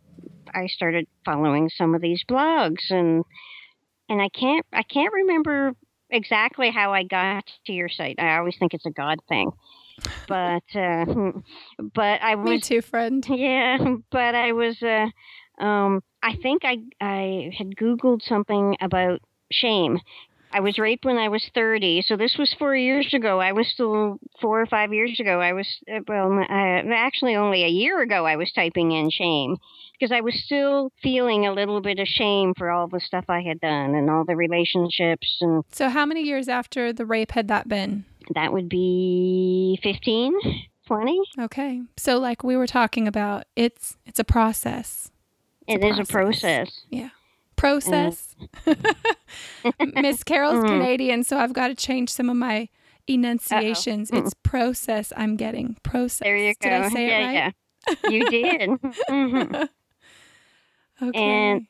I 0.55 0.65
started 0.65 1.05
following 1.25 1.69
some 1.69 1.93
of 1.93 2.01
these 2.01 2.23
blogs, 2.27 2.89
and 2.89 3.23
and 4.09 4.19
I 4.19 4.29
can't 4.29 4.65
I 4.73 4.81
can't 4.81 5.13
remember 5.13 5.73
exactly 6.09 6.71
how 6.71 6.93
I 6.93 7.03
got 7.03 7.45
to 7.65 7.73
your 7.73 7.89
site. 7.89 8.15
I 8.19 8.37
always 8.37 8.55
think 8.57 8.73
it's 8.73 8.85
a 8.85 8.91
God 8.91 9.19
thing. 9.27 9.51
But 10.27 10.63
uh, 10.75 11.05
but 11.93 12.21
I 12.21 12.35
was 12.35 12.49
Me 12.49 12.59
too, 12.59 12.81
friend. 12.81 13.25
Yeah, 13.29 13.77
but 14.11 14.35
I 14.35 14.51
was 14.51 14.81
uh, 14.81 15.07
um, 15.63 16.01
I 16.21 16.35
think 16.35 16.63
I 16.65 16.77
I 17.01 17.51
had 17.57 17.75
googled 17.75 18.21
something 18.23 18.75
about 18.81 19.21
shame. 19.51 19.99
I 20.51 20.60
was 20.62 20.77
raped 20.79 21.05
when 21.05 21.17
I 21.17 21.27
was 21.29 21.43
30, 21.53 22.03
so 22.03 22.15
this 22.15 22.38
was 22.38 22.53
4 22.57 22.75
years 22.75 23.13
ago. 23.13 23.39
I 23.39 23.51
was 23.51 23.67
still 23.67 24.19
4 24.41 24.62
or 24.62 24.65
5 24.65 24.93
years 24.93 25.19
ago. 25.19 25.39
I 25.41 25.53
was 25.53 25.67
uh, 25.91 25.99
well, 26.07 26.45
actually 26.49 27.36
only 27.36 27.63
a 27.63 27.67
year 27.69 28.01
ago 28.01 28.25
I 28.25 28.36
was 28.38 28.51
typing 28.53 28.91
in 28.91 29.10
shame 29.10 29.57
because 29.99 30.12
I 30.12 30.21
was 30.21 30.41
still 30.45 30.91
feeling 31.01 31.45
a 31.45 31.53
little 31.53 31.81
bit 31.81 31.99
of 31.99 32.07
shame 32.07 32.53
for 32.57 32.69
all 32.69 32.88
the 32.88 32.99
stuff 32.99 33.25
I 33.29 33.41
had 33.41 33.60
done 33.60 33.95
and 33.95 34.10
all 34.10 34.23
the 34.25 34.36
relationships 34.36 35.38
and 35.41 35.63
So 35.71 35.89
how 35.89 36.05
many 36.05 36.23
years 36.23 36.47
after 36.47 36.93
the 36.93 37.05
rape 37.05 37.31
had 37.31 37.47
that 37.49 37.67
been? 37.67 38.05
That 38.36 38.53
would 38.53 38.69
be 38.69 39.79
15, 39.83 40.33
20. 40.86 41.19
Okay. 41.39 41.81
So 41.97 42.19
like 42.19 42.43
we 42.43 42.55
were 42.55 42.67
talking 42.67 43.07
about, 43.07 43.45
it's 43.55 43.97
it's 44.05 44.19
a 44.19 44.23
process. 44.23 45.12
It's 45.67 45.83
it 45.83 45.88
a 45.88 46.01
is 46.01 46.07
process. 46.07 46.10
a 46.10 46.13
process. 46.13 46.81
Yeah. 46.89 47.10
Process. 47.57 48.35
Uh. 48.65 48.75
Miss 49.95 50.23
Carol's 50.23 50.59
mm-hmm. 50.59 50.67
Canadian, 50.67 51.23
so 51.23 51.37
I've 51.37 51.53
got 51.53 51.67
to 51.67 51.75
change 51.75 52.09
some 52.09 52.29
of 52.29 52.37
my 52.37 52.69
enunciations. 53.07 54.09
It's 54.11 54.33
process 54.43 55.11
I'm 55.17 55.35
getting. 55.35 55.75
Process. 55.83 56.19
There 56.19 56.37
you 56.37 56.53
go. 56.61 56.69
Did 56.69 56.81
I 56.81 56.89
say 56.89 57.07
yeah, 57.07 57.17
it 57.17 57.25
right? 57.25 57.53
yeah. 58.03 58.09
You 58.09 58.29
did. 58.29 58.69
hmm 59.09 59.63
Okay. 61.09 61.19
And- 61.19 61.67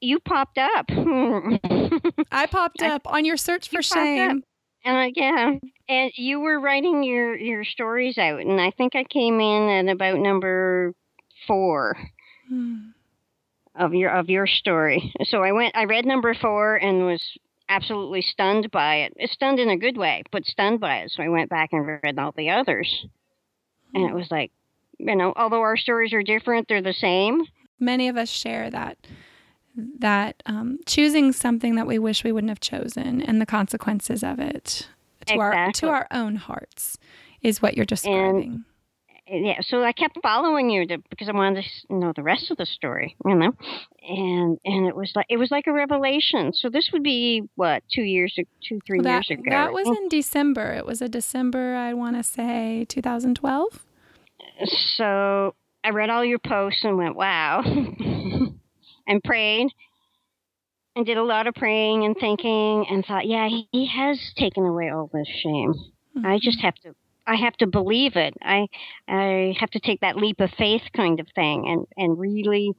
You 0.00 0.18
popped 0.18 0.58
up. 0.58 0.86
I 2.32 2.46
popped 2.50 2.82
up 2.82 3.02
on 3.06 3.24
your 3.24 3.36
search 3.36 3.68
for 3.68 3.78
You 3.78 3.82
shame. 3.82 4.42
uh, 4.84 5.06
yeah, 5.14 5.52
and 5.88 6.10
you 6.16 6.40
were 6.40 6.58
writing 6.58 7.02
your 7.04 7.36
your 7.36 7.64
stories 7.64 8.18
out, 8.18 8.40
and 8.40 8.60
I 8.60 8.70
think 8.72 8.96
I 8.96 9.04
came 9.04 9.40
in 9.40 9.88
at 9.88 9.92
about 9.92 10.18
number 10.18 10.94
four. 11.46 11.96
Hmm. 12.48 12.90
Of 13.80 13.94
your 13.94 14.10
of 14.10 14.28
your 14.28 14.46
story. 14.46 15.12
So 15.24 15.42
I 15.42 15.52
went 15.52 15.76
I 15.76 15.84
read 15.84 16.04
number 16.04 16.34
4 16.34 16.76
and 16.76 17.06
was 17.06 17.22
absolutely 17.68 18.20
stunned 18.20 18.70
by 18.70 18.96
it. 18.96 19.30
Stunned 19.30 19.58
in 19.58 19.70
a 19.70 19.76
good 19.76 19.96
way, 19.96 20.22
but 20.30 20.44
stunned 20.44 20.80
by 20.80 20.98
it. 20.98 21.12
So 21.12 21.22
I 21.22 21.28
went 21.28 21.48
back 21.48 21.70
and 21.72 22.00
read 22.02 22.18
all 22.18 22.34
the 22.36 22.50
others. 22.50 23.06
And 23.94 24.08
it 24.08 24.14
was 24.14 24.30
like, 24.30 24.52
you 24.98 25.16
know, 25.16 25.32
although 25.34 25.62
our 25.62 25.76
stories 25.76 26.12
are 26.12 26.22
different, 26.22 26.68
they're 26.68 26.82
the 26.82 26.92
same. 26.92 27.42
Many 27.78 28.08
of 28.08 28.16
us 28.16 28.28
share 28.28 28.70
that 28.70 28.98
that 29.98 30.42
um, 30.46 30.78
choosing 30.84 31.32
something 31.32 31.76
that 31.76 31.86
we 31.86 31.98
wish 31.98 32.24
we 32.24 32.32
wouldn't 32.32 32.50
have 32.50 32.60
chosen 32.60 33.22
and 33.22 33.40
the 33.40 33.46
consequences 33.46 34.22
of 34.22 34.38
it 34.38 34.88
to 35.26 35.38
our 35.38 35.72
to 35.72 35.88
our 35.88 36.06
own 36.10 36.36
hearts 36.36 36.98
is 37.40 37.62
what 37.62 37.76
you're 37.76 37.86
describing. 37.86 38.42
And 38.42 38.64
yeah, 39.30 39.60
so 39.62 39.84
I 39.84 39.92
kept 39.92 40.18
following 40.22 40.70
you 40.70 40.86
to, 40.88 40.98
because 41.08 41.28
I 41.28 41.32
wanted 41.32 41.64
to 41.88 41.94
know 41.94 42.12
the 42.14 42.22
rest 42.22 42.50
of 42.50 42.56
the 42.56 42.66
story, 42.66 43.16
you 43.24 43.34
know. 43.34 43.52
And 44.02 44.58
and 44.64 44.86
it 44.88 44.96
was 44.96 45.12
like 45.14 45.26
it 45.28 45.36
was 45.36 45.50
like 45.50 45.66
a 45.66 45.72
revelation. 45.72 46.52
So 46.52 46.68
this 46.68 46.90
would 46.92 47.02
be 47.02 47.48
what, 47.54 47.82
2 47.94 48.02
years 48.02 48.34
2 48.36 48.80
3 48.86 48.98
Well, 48.98 49.04
that, 49.04 49.28
years 49.28 49.38
ago. 49.38 49.50
that 49.50 49.72
was 49.72 49.86
in 49.86 50.08
December. 50.08 50.72
It 50.72 50.84
was 50.84 51.00
a 51.00 51.08
December, 51.08 51.74
I 51.76 51.94
want 51.94 52.16
to 52.16 52.22
say 52.22 52.86
2012. 52.88 53.86
so 54.96 55.54
I 55.84 55.90
read 55.90 56.10
all 56.10 56.24
your 56.24 56.40
posts 56.40 56.84
and 56.84 56.96
went, 56.96 57.16
wow, 57.16 57.62
and 59.06 59.22
prayed 59.24 59.68
and 60.96 61.06
did 61.06 61.16
a 61.16 61.22
lot 61.22 61.46
of 61.46 61.54
praying 61.54 62.04
and 62.04 62.16
thinking 62.18 62.86
and 62.90 63.04
thought, 63.04 63.26
yeah, 63.26 63.48
he, 63.48 63.68
he 63.72 63.86
has 63.86 64.18
taken 64.36 64.64
away 64.64 64.90
all 64.90 65.08
this 65.12 65.28
shame. 65.42 65.74
I 66.24 66.38
just 66.42 66.58
mm-hmm. 66.58 66.66
have 66.66 66.74
to. 66.82 66.94
I 67.30 67.36
have 67.36 67.56
to 67.58 67.66
believe 67.68 68.16
it. 68.16 68.34
I 68.42 68.66
I 69.06 69.54
have 69.60 69.70
to 69.70 69.80
take 69.80 70.00
that 70.00 70.16
leap 70.16 70.40
of 70.40 70.50
faith 70.58 70.82
kind 70.94 71.20
of 71.20 71.28
thing 71.34 71.68
and 71.68 71.86
and 71.96 72.18
really 72.18 72.72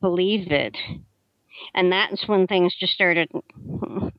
believe 0.00 0.50
it. 0.50 0.76
And 1.74 1.92
that's 1.92 2.26
when 2.26 2.46
things 2.46 2.74
just 2.80 2.94
started 2.94 3.30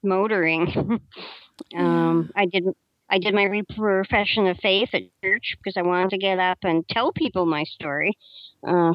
motoring. 0.04 1.00
um, 1.76 2.30
I 2.36 2.46
did 2.46 2.66
I 3.10 3.18
did 3.18 3.34
my 3.34 3.64
profession 3.76 4.46
of 4.46 4.58
faith 4.58 4.90
at 4.94 5.04
church 5.24 5.56
because 5.58 5.76
I 5.76 5.82
wanted 5.82 6.12
to 6.12 6.18
get 6.20 6.38
up 6.38 6.60
and 6.62 6.88
tell 6.88 7.12
people 7.12 7.48
my 7.48 7.64
story. 7.64 8.16
Uh, 8.66 8.94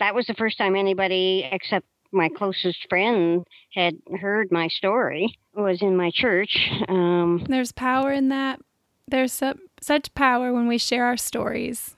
that 0.00 0.16
was 0.16 0.26
the 0.26 0.34
first 0.34 0.58
time 0.58 0.74
anybody 0.74 1.48
except 1.50 1.86
my 2.10 2.28
closest 2.28 2.78
friend 2.88 3.44
had 3.72 3.94
heard 4.20 4.50
my 4.50 4.66
story 4.66 5.38
was 5.54 5.80
in 5.80 5.96
my 5.96 6.10
church. 6.12 6.58
Um, 6.88 7.46
There's 7.48 7.72
power 7.72 8.12
in 8.12 8.30
that. 8.30 8.60
There's 9.08 9.32
su- 9.32 9.58
such 9.82 10.14
power 10.14 10.52
when 10.52 10.68
we 10.68 10.78
share 10.78 11.04
our 11.04 11.16
stories. 11.16 11.96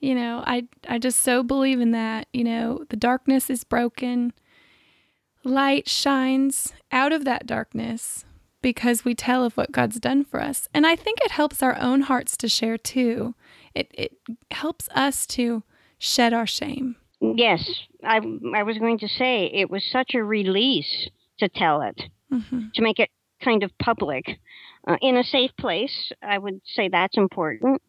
You 0.00 0.14
know, 0.14 0.44
I 0.46 0.68
I 0.88 0.98
just 0.98 1.20
so 1.20 1.42
believe 1.42 1.80
in 1.80 1.92
that. 1.92 2.28
You 2.32 2.44
know, 2.44 2.84
the 2.90 2.96
darkness 2.96 3.48
is 3.48 3.64
broken. 3.64 4.32
Light 5.42 5.88
shines 5.88 6.72
out 6.92 7.12
of 7.12 7.24
that 7.24 7.46
darkness 7.46 8.24
because 8.62 9.04
we 9.04 9.14
tell 9.14 9.44
of 9.44 9.56
what 9.56 9.72
God's 9.72 10.00
done 10.00 10.24
for 10.24 10.40
us. 10.40 10.68
And 10.72 10.86
I 10.86 10.96
think 10.96 11.18
it 11.22 11.30
helps 11.30 11.62
our 11.62 11.78
own 11.78 12.02
hearts 12.02 12.36
to 12.38 12.48
share 12.48 12.78
too. 12.78 13.34
It 13.74 13.90
it 13.92 14.16
helps 14.50 14.88
us 14.94 15.26
to 15.28 15.62
shed 15.98 16.32
our 16.32 16.46
shame. 16.46 16.96
Yes, 17.20 17.68
I 18.02 18.20
I 18.54 18.62
was 18.62 18.78
going 18.78 18.98
to 18.98 19.08
say 19.08 19.50
it 19.52 19.70
was 19.70 19.84
such 19.84 20.14
a 20.14 20.22
release 20.24 21.08
to 21.38 21.48
tell 21.48 21.82
it, 21.82 22.02
hmm 22.30 22.68
to 22.74 22.82
make 22.82 22.98
it 22.98 23.10
kind 23.44 23.62
of 23.62 23.70
public, 23.78 24.38
uh, 24.88 24.96
in 25.02 25.16
a 25.16 25.24
safe 25.24 25.50
place. 25.58 26.12
I 26.22 26.38
would 26.38 26.60
say 26.74 26.88
that's 26.88 27.16
important. 27.16 27.82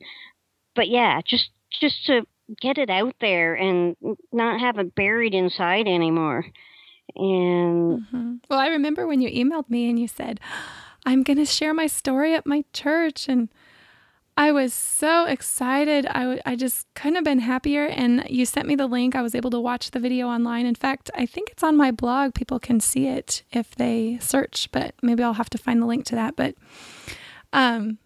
But 0.75 0.89
yeah, 0.89 1.21
just 1.25 1.49
just 1.79 2.05
to 2.07 2.25
get 2.61 2.77
it 2.77 2.89
out 2.89 3.15
there 3.21 3.55
and 3.55 3.95
not 4.31 4.59
have 4.59 4.77
it 4.77 4.93
buried 4.95 5.33
inside 5.33 5.87
anymore. 5.87 6.45
And 7.15 8.03
hmm 8.11 8.35
Well, 8.49 8.59
I 8.59 8.67
remember 8.67 9.07
when 9.07 9.21
you 9.21 9.29
emailed 9.29 9.69
me 9.69 9.89
and 9.89 9.99
you 9.99 10.07
said, 10.07 10.39
I'm 11.05 11.23
going 11.23 11.37
to 11.37 11.45
share 11.45 11.73
my 11.73 11.87
story 11.87 12.33
at 12.35 12.45
my 12.45 12.63
church. 12.73 13.27
And 13.27 13.49
I 14.37 14.51
was 14.51 14.73
so 14.73 15.25
excited. 15.25 16.05
I, 16.07 16.21
w- 16.21 16.41
I 16.45 16.55
just 16.57 16.87
couldn't 16.93 17.15
have 17.15 17.23
been 17.23 17.39
happier. 17.39 17.85
And 17.85 18.25
you 18.29 18.45
sent 18.45 18.67
me 18.67 18.75
the 18.75 18.87
link. 18.87 19.15
I 19.15 19.21
was 19.21 19.33
able 19.33 19.49
to 19.51 19.59
watch 19.59 19.91
the 19.91 19.99
video 19.99 20.27
online. 20.27 20.65
In 20.65 20.75
fact, 20.75 21.09
I 21.15 21.25
think 21.25 21.49
it's 21.49 21.63
on 21.63 21.77
my 21.77 21.91
blog. 21.91 22.33
People 22.33 22.59
can 22.59 22.81
see 22.81 23.07
it 23.07 23.43
if 23.51 23.75
they 23.75 24.17
search, 24.19 24.69
but 24.73 24.93
maybe 25.01 25.23
I'll 25.23 25.33
have 25.33 25.49
to 25.51 25.57
find 25.57 25.81
the 25.81 25.85
link 25.85 26.05
to 26.05 26.15
that. 26.15 26.35
But 26.35 26.55
um, 27.53 27.97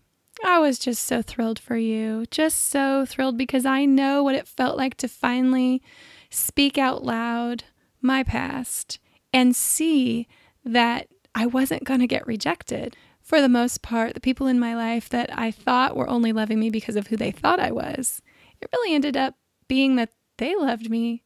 I 0.46 0.60
was 0.60 0.78
just 0.78 1.04
so 1.04 1.24
thrilled 1.24 1.58
for 1.58 1.78
you. 1.78 2.26
Just 2.30 2.68
so 2.68 3.06
thrilled 3.08 3.38
because 3.38 3.66
I 3.66 3.86
know 3.86 4.24
what 4.24 4.36
it 4.36 4.48
felt 4.48 4.78
like 4.78 4.98
to 4.98 5.08
finally 5.08 5.82
speak 6.30 6.78
out 6.78 7.04
loud 7.04 7.64
my 8.02 8.24
past 8.24 9.00
and 9.34 9.56
see 9.56 10.28
that 10.64 11.08
I 11.34 11.48
wasn't 11.48 11.86
going 11.86 12.00
to 12.02 12.08
get 12.08 12.28
rejected. 12.28 12.96
For 13.30 13.42
the 13.42 13.48
most 13.48 13.84
part, 13.84 14.16
the 14.16 14.20
people 14.20 14.48
in 14.48 14.60
my 14.60 14.74
life 14.74 15.08
that 15.10 15.30
I 15.38 15.52
thought 15.52 15.96
were 15.96 16.10
only 16.10 16.34
loving 16.34 16.60
me 16.60 16.72
because 16.72 16.96
of 16.96 17.06
who 17.06 17.16
they 17.16 17.30
thought 17.30 17.60
I 17.60 17.70
was, 17.70 18.24
it 18.60 18.68
really 18.74 18.96
ended 18.96 19.16
up 19.16 19.36
being 19.68 19.98
that 19.98 20.10
they 20.38 20.56
loved 20.56 20.90
me, 20.90 21.22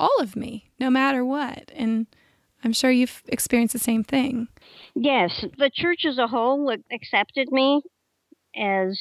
all 0.00 0.18
of 0.18 0.34
me, 0.34 0.72
no 0.80 0.90
matter 0.90 1.24
what. 1.24 1.70
And 1.76 2.08
I'm 2.64 2.72
sure 2.72 2.90
you've 2.90 3.22
experienced 3.28 3.74
the 3.74 3.78
same 3.78 4.02
thing. 4.02 4.48
yes, 4.96 5.44
the 5.56 5.70
church 5.72 6.04
as 6.04 6.18
a 6.18 6.26
whole 6.26 6.74
accepted 6.90 7.52
me 7.52 7.80
as 8.56 9.00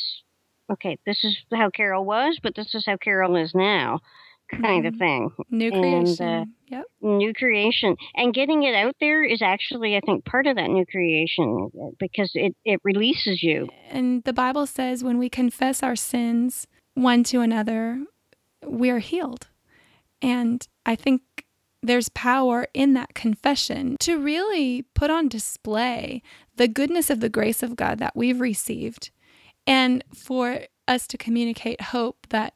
okay, 0.71 0.99
this 1.03 1.23
is 1.23 1.35
how 1.51 1.71
Carol 1.71 2.05
was, 2.05 2.39
but 2.43 2.53
this 2.53 2.75
is 2.75 2.85
how 2.85 2.97
Carol 2.97 3.35
is 3.37 3.55
now, 3.55 4.01
kind 4.49 4.85
of 4.85 4.93
Mhm. 4.95 4.99
thing. 4.99 5.31
New 5.49 5.71
And, 5.71 5.81
creation. 5.81 6.25
uh, 6.27 6.45
yep. 6.67 6.85
new 7.01 7.33
creation 7.33 7.95
and 8.15 8.33
getting 8.33 8.63
it 8.63 8.73
out 8.75 8.95
there 8.99 9.23
is 9.23 9.41
actually 9.41 9.95
i 9.95 9.99
think 10.01 10.25
part 10.25 10.47
of 10.47 10.55
that 10.55 10.69
new 10.69 10.85
creation 10.85 11.69
uh, 11.79 11.89
because 11.99 12.31
it, 12.33 12.55
it 12.65 12.79
releases 12.83 13.43
you 13.43 13.67
And 13.91 14.23
the 14.23 14.33
Bible 14.33 14.65
says 14.65 15.03
when 15.03 15.17
we 15.17 15.29
confess 15.29 15.83
our 15.83 15.95
sins 15.95 16.65
one 16.95 17.23
to 17.25 17.41
another, 17.41 18.03
we 18.65 18.89
are 18.89 18.99
healed. 18.99 19.47
And 20.21 20.65
I 20.85 20.95
think 20.95 21.21
there's 21.83 22.09
power 22.09 22.67
in 22.73 22.93
that 22.93 23.13
confession 23.13 23.95
to 23.99 24.17
really 24.17 24.83
put 24.95 25.11
on 25.11 25.27
display 25.27 26.21
the 26.55 26.67
goodness 26.67 27.09
of 27.11 27.19
the 27.19 27.29
grace 27.29 27.61
of 27.61 27.75
God 27.75 27.99
that 27.99 28.15
we've 28.15 28.39
received 28.39 29.11
and 29.67 30.03
for 30.15 30.61
us 30.87 31.05
to 31.07 31.17
communicate 31.17 31.81
hope 31.81 32.25
that 32.29 32.53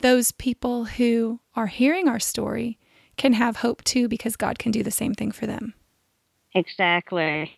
those 0.00 0.32
people 0.32 0.84
who 0.84 1.40
are 1.54 1.66
hearing 1.68 2.08
our 2.08 2.20
story 2.20 2.78
can 3.16 3.32
have 3.34 3.56
hope 3.56 3.82
too 3.84 4.08
because 4.08 4.36
God 4.36 4.58
can 4.58 4.72
do 4.72 4.82
the 4.82 4.90
same 4.90 5.14
thing 5.14 5.30
for 5.32 5.46
them. 5.46 5.74
exactly 6.54 7.56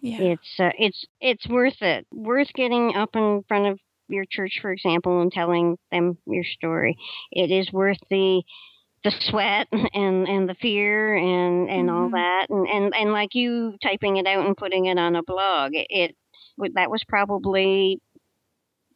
Yeah. 0.00 0.18
it's 0.20 0.58
uh, 0.58 0.70
it's 0.78 1.04
it's 1.20 1.46
worth 1.48 1.80
it 1.80 2.06
worth 2.12 2.48
getting 2.54 2.94
up 2.96 3.10
in 3.14 3.44
front 3.48 3.66
of 3.66 3.78
your 4.08 4.24
church 4.30 4.58
for 4.60 4.72
example 4.72 5.20
and 5.22 5.30
telling 5.32 5.76
them 5.90 6.18
your 6.26 6.44
story 6.44 6.96
it 7.30 7.50
is 7.50 7.72
worth 7.72 7.98
the 8.10 8.42
the 9.04 9.12
sweat 9.20 9.68
and 9.72 10.28
and 10.28 10.48
the 10.48 10.54
fear 10.60 11.14
and 11.16 11.70
and 11.70 11.90
all 11.90 12.08
Mhm. 12.08 12.12
that 12.12 12.46
and, 12.50 12.66
and 12.68 12.94
and 12.94 13.12
like 13.12 13.34
you 13.34 13.76
typing 13.82 14.16
it 14.16 14.26
out 14.26 14.44
and 14.46 14.56
putting 14.56 14.86
it 14.86 14.98
on 14.98 15.14
a 15.16 15.22
blog 15.22 15.72
it, 15.74 15.86
it 15.90 16.16
that 16.74 16.90
was 16.90 17.02
probably 17.08 18.00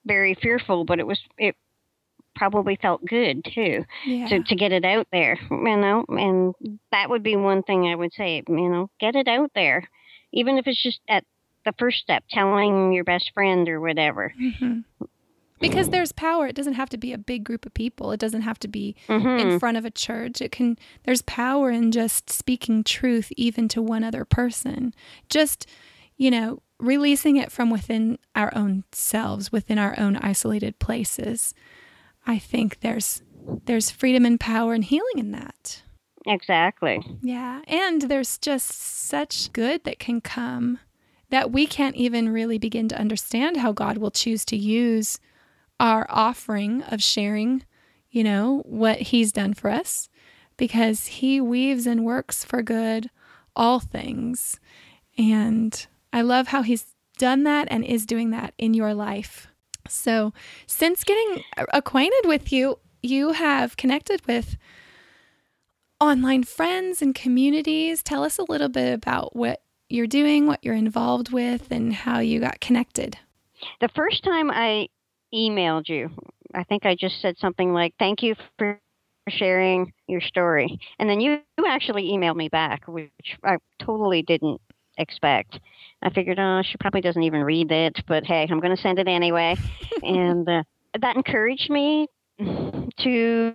very 0.05 0.35
fearful 0.35 0.85
but 0.85 0.99
it 0.99 1.07
was 1.07 1.21
it 1.39 1.55
probably 2.37 2.77
felt 2.81 3.05
good 3.05 3.45
too 3.45 3.85
Yeah. 4.07 4.29
to, 4.29 4.43
to 4.43 4.55
get 4.55 4.73
it 4.73 4.85
out 4.85 5.09
there 5.11 5.39
you 5.51 5.77
know 5.77 6.05
and 6.09 6.55
that 6.93 7.11
would 7.11 7.23
be 7.23 7.37
one 7.37 7.63
thing 7.63 7.87
i 7.87 7.95
would 7.95 8.13
say 8.13 8.43
you 8.49 8.69
know 8.69 8.91
get 9.01 9.17
it 9.17 9.27
out 9.29 9.51
there 9.55 9.89
even 10.33 10.59
if 10.59 10.67
it's 10.67 10.83
just 10.83 11.01
at 11.09 11.25
the 11.65 11.73
first 11.79 11.99
step 11.99 12.23
telling 12.31 12.93
your 12.93 13.05
best 13.05 13.31
friend 13.35 13.69
or 13.69 13.81
whatever 13.81 14.33
hmm 14.61 14.81
Because 15.59 15.89
there's 15.89 16.13
power. 16.13 16.47
It 16.47 16.55
doesn't 16.55 16.75
have 16.75 16.91
to 16.91 16.99
be 16.99 17.15
a 17.15 17.19
big 17.19 17.43
group 17.43 17.65
of 17.65 17.73
people. 17.73 18.13
It 18.13 18.21
doesn't 18.21 18.43
have 18.43 18.59
to 18.61 18.69
be 18.69 18.95
hmm 19.07 19.39
in 19.39 19.59
front 19.59 19.79
of 19.79 19.85
a 19.87 19.91
church. 19.91 20.41
It 20.43 20.53
can 20.53 20.77
there's 21.05 21.23
power 21.23 21.71
in 21.71 21.91
just 21.93 22.29
speaking 22.31 22.85
truth 22.85 23.33
even 23.37 23.67
to 23.69 23.81
one 23.83 24.05
other 24.05 24.25
person. 24.27 24.93
Just, 25.31 25.67
you 26.17 26.31
know, 26.31 26.63
releasing 26.79 27.37
it 27.37 27.51
from 27.51 27.71
within 27.71 28.19
our 28.35 28.53
own 28.55 28.85
selves, 28.93 29.51
within 29.51 29.79
our 29.79 29.99
own 29.99 30.17
isolated 30.17 30.79
places. 30.79 31.55
I 32.27 32.39
think 32.39 32.81
there's 32.81 33.23
there's 33.67 33.91
freedom 33.91 34.25
and 34.25 34.41
power 34.41 34.75
and 34.75 34.85
healing 34.85 35.19
in 35.19 35.31
that. 35.33 35.83
exactly 36.27 37.01
Yeah. 37.23 37.63
And 37.67 38.03
there's 38.03 38.39
just 38.39 38.71
such 38.71 39.53
good 39.53 39.85
that 39.85 39.99
can 39.99 40.21
come 40.21 40.81
that 41.31 41.51
we 41.51 41.67
can't 41.67 41.97
even 41.97 42.29
really 42.33 42.59
begin 42.59 42.89
to 42.89 42.99
understand 42.99 43.57
how 43.57 43.73
God 43.73 43.99
will 43.99 44.11
choose 44.11 44.45
to 44.47 44.57
use 44.57 45.19
our 45.81 46.07
offering 46.09 46.83
of 46.85 47.03
sharing, 47.03 47.65
you 48.11 48.23
know, 48.25 48.63
what 48.65 48.99
He's 48.99 49.33
done 49.33 49.55
for 49.55 49.71
us, 49.71 50.09
because 50.57 51.07
He 51.07 51.41
weaves 51.41 51.87
and 51.87 52.05
works 52.05 52.45
for 52.45 52.63
good 52.63 53.11
all 53.55 53.81
things. 53.81 54.61
And 55.19 55.87
I 56.13 56.23
love 56.23 56.49
how 56.49 56.63
He's 56.63 56.95
done 57.19 57.45
that 57.45 57.69
and 57.71 57.85
is 57.85 58.07
doing 58.07 58.31
that 58.31 58.55
in 58.59 58.75
your 58.75 58.95
life. 58.95 59.49
So, 59.89 60.33
since 60.67 61.05
getting 61.05 61.43
acquainted 61.73 62.23
with 62.25 62.53
you, 62.53 62.79
you 63.03 63.33
have 63.33 63.77
connected 63.77 64.27
with 64.27 64.57
online 66.01 66.45
friends 66.45 67.01
and 67.01 67.15
communities. 67.15 68.03
Tell 68.03 68.25
us 68.25 68.39
a 68.39 68.51
little 68.51 68.69
bit 68.69 68.93
about 68.93 69.35
what 69.35 69.63
you're 69.89 70.07
doing, 70.07 70.47
what 70.47 70.65
you're 70.65 70.75
involved 70.75 71.33
with, 71.33 71.71
and 71.71 71.93
how 71.93 72.19
you 72.19 72.41
got 72.41 72.61
connected. 72.61 73.19
The 73.81 73.89
first 73.89 74.23
time 74.25 74.51
I 74.51 74.89
emailed 75.33 75.89
you, 75.89 76.11
I 76.55 76.65
think 76.65 76.85
I 76.85 76.95
just 76.95 77.21
said 77.21 77.37
something 77.39 77.73
like, 77.73 77.95
Thank 77.99 78.23
you 78.23 78.35
for 78.59 78.81
sharing 79.29 79.93
your 80.07 80.21
story. 80.21 80.79
And 80.99 81.09
then 81.09 81.21
you, 81.21 81.41
actually 81.67 82.05
emailed 82.05 82.37
me 82.37 82.49
back, 82.49 82.87
which 82.87 83.11
I 83.43 83.57
totally 83.81 84.23
didn't 84.23 84.61
expect. 84.99 85.59
I 86.03 86.11
figured, 86.11 86.39
oh, 86.39 86.63
she 86.63 86.77
probably 86.79 87.01
doesn't 87.01 87.23
even 87.23 87.43
read 87.43 87.71
it, 87.73 87.99
but 88.07 88.25
hey, 88.25 88.47
I'm 88.51 88.61
going 88.61 88.75
to 88.75 88.81
send 88.83 88.99
it 88.99 89.09
anyway. 89.09 89.57
and 90.03 90.49
uh, 90.49 90.63
that 91.01 91.17
encouraged 91.17 91.71
me 91.71 92.07
to, 92.39 93.55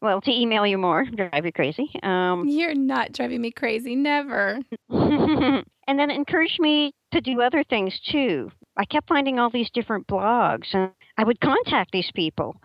well, 0.00 0.20
to 0.20 0.30
email 0.30 0.66
you 0.66 0.78
more, 0.78 1.04
drive 1.04 1.44
you 1.44 1.52
crazy. 1.52 1.90
Um, 2.02 2.44
You're 2.46 2.74
not 2.74 3.12
driving 3.12 3.40
me 3.40 3.50
crazy, 3.50 3.96
never. 3.96 4.58
and 4.90 5.64
then 5.86 6.10
it 6.10 6.16
encouraged 6.16 6.60
me 6.60 6.92
to 7.12 7.20
do 7.20 7.40
other 7.40 7.64
things 7.64 7.98
too. 8.10 8.50
I 8.76 8.84
kept 8.84 9.08
finding 9.08 9.38
all 9.38 9.50
these 9.50 9.70
different 9.72 10.06
blogs, 10.06 10.66
and 10.74 10.90
I 11.16 11.24
would 11.24 11.40
contact 11.40 11.92
these 11.92 12.10
people. 12.14 12.60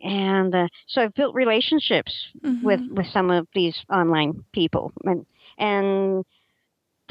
And 0.00 0.52
uh, 0.52 0.66
so 0.88 1.02
I've 1.02 1.14
built 1.14 1.34
relationships 1.36 2.12
Mhm. 2.44 2.62
with, 2.62 2.80
with 2.90 3.06
some 3.12 3.30
of 3.30 3.46
these 3.54 3.76
online 3.92 4.44
people. 4.52 4.92
And, 5.04 5.24
and 5.58 6.24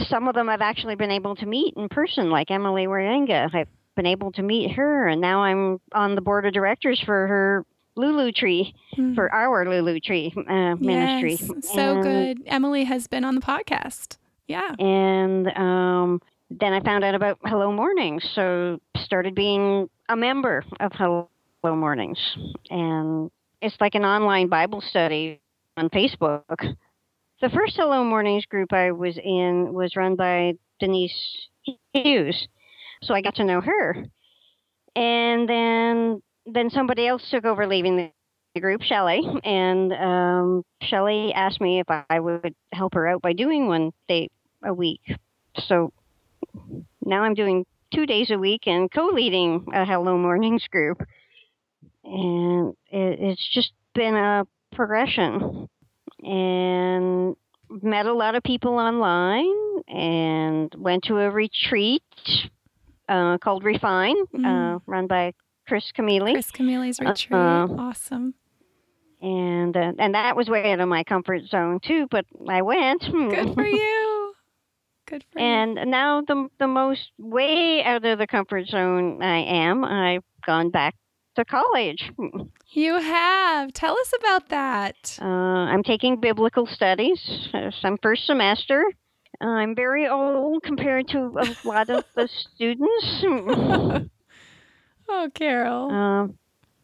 some 0.08 0.28
of 0.28 0.36
them 0.36 0.50
I've 0.50 0.62
actually 0.62 0.96
been 0.96 1.12
able 1.12 1.36
to 1.38 1.46
meet 1.46 1.76
in 1.76 1.90
person, 1.90 2.30
like 2.30 2.52
Emily 2.52 2.86
Wierenga. 2.88 3.54
I've 3.54 3.68
been 3.96 4.06
able 4.06 4.32
to 4.34 4.42
meet 4.42 4.72
her, 4.72 5.08
and 5.08 5.20
now 5.22 5.44
I'm 5.44 5.80
on 5.94 6.16
the 6.16 6.22
board 6.22 6.46
of 6.46 6.54
directors 6.54 7.00
for 7.06 7.28
her 7.28 7.66
Lulu 7.96 8.32
Tree, 8.32 8.74
Mm. 8.98 9.16
for 9.16 9.32
our 9.34 9.66
Lulu 9.68 10.00
Tree 10.00 10.34
uh, 10.48 10.76
ministry. 10.76 11.32
Yes, 11.40 11.70
so 11.74 11.96
And- 11.96 12.04
good. 12.04 12.48
Emily 12.48 12.84
has 12.86 13.08
been 13.08 13.24
on 13.26 13.36
the 13.36 13.42
podcast. 13.42 14.18
Yeah. 14.48 14.72
and 14.80 15.48
um, 15.58 16.22
then 16.50 16.74
I 16.74 16.82
found 16.82 17.06
out 17.06 17.16
about 17.16 17.38
Hello 17.46 17.72
Mornings, 17.72 18.30
so 18.34 18.80
started 18.98 19.34
being 19.34 19.90
a 20.10 20.16
member 20.18 20.66
of 20.82 20.92
Hello 20.94 21.30
Mornings, 21.64 22.20
and 22.70 23.32
it's 23.62 23.76
like 23.80 23.96
an 23.96 24.04
online 24.04 24.48
Bible 24.48 24.82
study 24.82 25.40
on 25.78 25.90
Facebook. 25.90 26.44
The 27.42 27.50
first 27.50 27.76
Hello 27.76 28.04
Mornings 28.04 28.46
group 28.46 28.72
I 28.72 28.92
was 28.92 29.18
in 29.18 29.74
was 29.74 29.96
run 29.96 30.16
by 30.16 30.54
Denise 30.80 31.48
Hughes, 31.92 32.48
so 33.02 33.16
I 33.16 33.24
got 33.24 33.34
to 33.38 33.44
know 33.44 33.62
her, 33.62 34.06
and 34.96 35.50
then 35.50 36.22
then 36.46 36.70
somebody 36.70 37.08
else 37.08 37.28
took 37.32 37.44
over 37.46 37.66
leaving 37.66 38.12
the 38.54 38.62
group, 38.62 38.84
Shelley, 38.84 39.24
and 39.44 39.92
um, 39.92 40.64
Shelley 40.84 41.34
asked 41.34 41.60
me 41.60 41.80
if 41.80 41.88
I 41.90 42.20
would 42.20 42.54
help 42.74 42.94
her 42.94 43.08
out 43.08 43.24
by 43.24 43.34
doing 43.34 43.68
one 43.68 43.92
day 44.08 44.30
a 44.64 44.72
week. 44.72 45.02
So 45.66 45.92
now 47.04 47.24
I'm 47.24 47.34
doing 47.34 47.66
two 47.92 48.06
days 48.06 48.30
a 48.30 48.38
week 48.38 48.68
and 48.68 48.92
co-leading 48.92 49.66
a 49.74 49.84
Hello 49.84 50.16
Mornings 50.16 50.68
group, 50.68 51.02
and 52.04 52.76
it, 52.92 53.20
it's 53.20 53.50
just 53.52 53.72
been 53.96 54.14
a 54.14 54.46
progression. 54.76 55.68
And 56.24 57.36
met 57.70 58.06
a 58.06 58.14
lot 58.14 58.36
of 58.36 58.44
people 58.44 58.74
online, 58.78 59.54
and 59.88 60.74
went 60.78 61.04
to 61.06 61.18
a 61.20 61.30
retreat 61.32 62.04
uh, 63.10 63.38
called 63.40 63.64
Refine, 63.64 64.16
uh, 64.36 64.38
Mm. 64.38 64.82
run 64.86 65.08
by 65.08 65.34
Kris 65.68 65.92
Camealy 65.92 66.34
Kris 66.34 66.52
Camealy's 66.52 67.00
retreat. 67.00 67.34
Uh, 67.34 67.68
awesome. 67.78 68.34
and 69.22 69.76
uh, 69.76 69.94
and 70.00 70.16
that 70.16 70.36
was 70.36 70.50
way 70.50 70.72
out 70.74 70.80
of 70.80 70.88
my 70.90 71.04
comfort 71.04 71.44
zone 71.48 71.80
too. 71.82 72.08
But 72.10 72.26
I 72.48 72.62
went. 72.62 73.02
Good 73.02 73.54
for 73.54 73.66
you. 73.82 74.34
Good 75.08 75.26
for 75.32 75.40
you. 75.40 75.46
and 75.46 75.76
now 75.92 76.22
the 76.22 76.48
the 76.60 76.68
most 76.68 77.12
way 77.18 77.84
out 77.84 78.06
of 78.06 78.18
the 78.20 78.28
comfort 78.28 78.68
zone 78.68 79.22
I 79.22 79.40
am. 79.40 79.84
I've 79.84 80.24
gone 80.46 80.70
back 80.72 80.96
to 81.36 81.46
college. 81.46 82.12
You 82.74 82.98
have. 83.00 83.74
Tell 83.74 83.94
us 83.98 84.12
about 84.20 84.50
that. 84.50 85.18
Uh, 85.22 85.26
I'm 85.26 85.84
taking 85.84 86.20
biblical 86.20 86.66
studies. 86.66 87.50
Uh, 87.54 87.72
some 87.82 87.98
first 88.02 88.26
semester. 88.26 88.84
I'm 89.40 89.76
very 89.76 90.08
old 90.08 90.62
compared 90.64 91.08
to 91.10 91.18
a 91.40 91.56
lot 91.68 91.90
of 91.90 92.04
the 92.16 92.28
students. 92.56 94.10
Oh, 95.10 95.30
Carol. 95.34 95.92
um, 95.92 96.38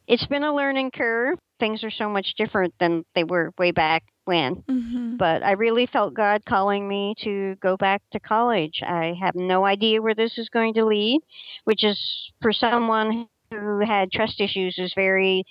it's 0.08 0.26
been 0.26 0.43
a 0.43 0.54
learning 0.56 0.91
curve. 0.91 1.38
Things 1.60 1.84
are 1.84 1.91
so 1.91 2.10
much 2.10 2.34
different 2.38 2.74
than 2.80 3.06
they 3.16 3.24
were 3.24 3.54
way 3.58 3.72
back 3.72 4.04
when. 4.26 4.64
hmm 4.68 5.16
but 5.18 5.41
I 5.41 5.54
really 5.54 5.88
felt 5.88 6.14
God 6.14 6.45
calling 6.45 6.88
me 6.88 7.16
to 7.24 7.56
go 7.56 7.76
back 7.76 8.04
to 8.12 8.20
college. 8.20 8.84
I 8.86 9.16
have 9.20 9.34
no 9.34 9.66
idea 9.66 10.00
where 10.00 10.14
this 10.14 10.38
is 10.38 10.48
going 10.50 10.76
to 10.76 10.86
lead, 10.86 11.22
which 11.64 11.84
is 11.84 12.00
for 12.39 12.52
someone 12.54 13.28
who 13.52 13.80
had 13.86 14.12
trust 14.12 14.39
issues 14.41 14.76
is 14.78 14.93
very 14.95 15.43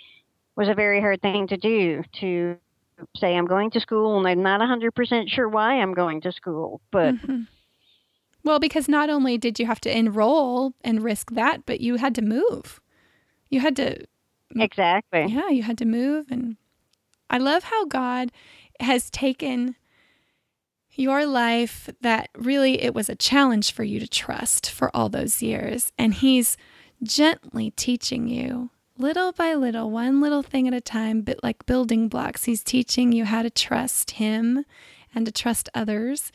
was 0.57 0.69
a 0.69 0.75
very 0.75 1.01
hard 1.01 1.21
thing 1.23 1.47
to 1.49 1.57
do 1.57 2.03
to 2.21 2.57
say 3.17 3.37
I'm 3.37 3.47
going 3.47 3.71
to 3.73 3.81
school 3.81 4.19
and 4.19 4.27
I'm 4.27 4.43
not 4.43 4.61
100% 4.61 5.29
sure 5.29 5.49
why 5.49 5.81
I'm 5.81 5.93
going 5.95 6.21
to 6.23 6.33
school, 6.33 6.81
but 6.91 7.15
Mhm. 7.15 7.47
Well, 8.45 8.59
because 8.61 8.89
not 8.89 9.11
only 9.11 9.39
did 9.39 9.59
you 9.59 9.67
have 9.67 9.81
to 9.81 9.97
enroll 9.97 10.73
and 10.83 11.03
risk 11.03 11.33
that, 11.33 11.67
but 11.67 11.81
you 11.81 11.97
had 11.97 12.15
to 12.15 12.23
move. 12.23 12.81
You 13.51 13.61
had 13.61 13.77
to 13.77 14.05
exactly. 14.55 15.27
Yeah, 15.27 15.49
you 15.49 15.63
had 15.63 15.79
to 15.79 15.85
move. 15.85 16.27
And 16.31 16.57
I 17.31 17.39
love 17.39 17.65
how 17.65 17.87
God 17.87 18.33
has 18.81 19.11
taken 19.11 19.77
your 20.93 21.27
life 21.27 21.91
that 22.01 22.31
really 22.37 22.81
it 22.83 22.95
was 22.95 23.09
a 23.09 23.15
challenge 23.17 23.73
for 23.73 23.85
you 23.85 24.01
to 24.01 24.09
trust 24.09 24.71
for 24.71 24.95
all 24.97 25.09
those 25.09 25.43
years. 25.43 25.93
And 25.99 26.15
He's 26.15 26.57
gently 27.03 27.71
teaching 27.73 28.29
you 28.29 28.71
little 28.99 29.33
by 29.33 29.55
little, 29.55 29.91
one 29.91 30.21
little 30.21 30.43
thing 30.43 30.67
at 30.67 30.75
a 30.75 30.81
time, 30.81 31.21
but 31.21 31.43
like 31.43 31.67
building 31.67 32.09
blocks. 32.09 32.45
He's 32.45 32.63
teaching 32.65 33.13
you 33.13 33.25
how 33.27 33.43
to 33.43 33.51
trust 33.51 34.13
Him 34.13 34.65
and 35.15 35.27
to 35.27 35.33
trust 35.33 35.69
others. 35.75 36.33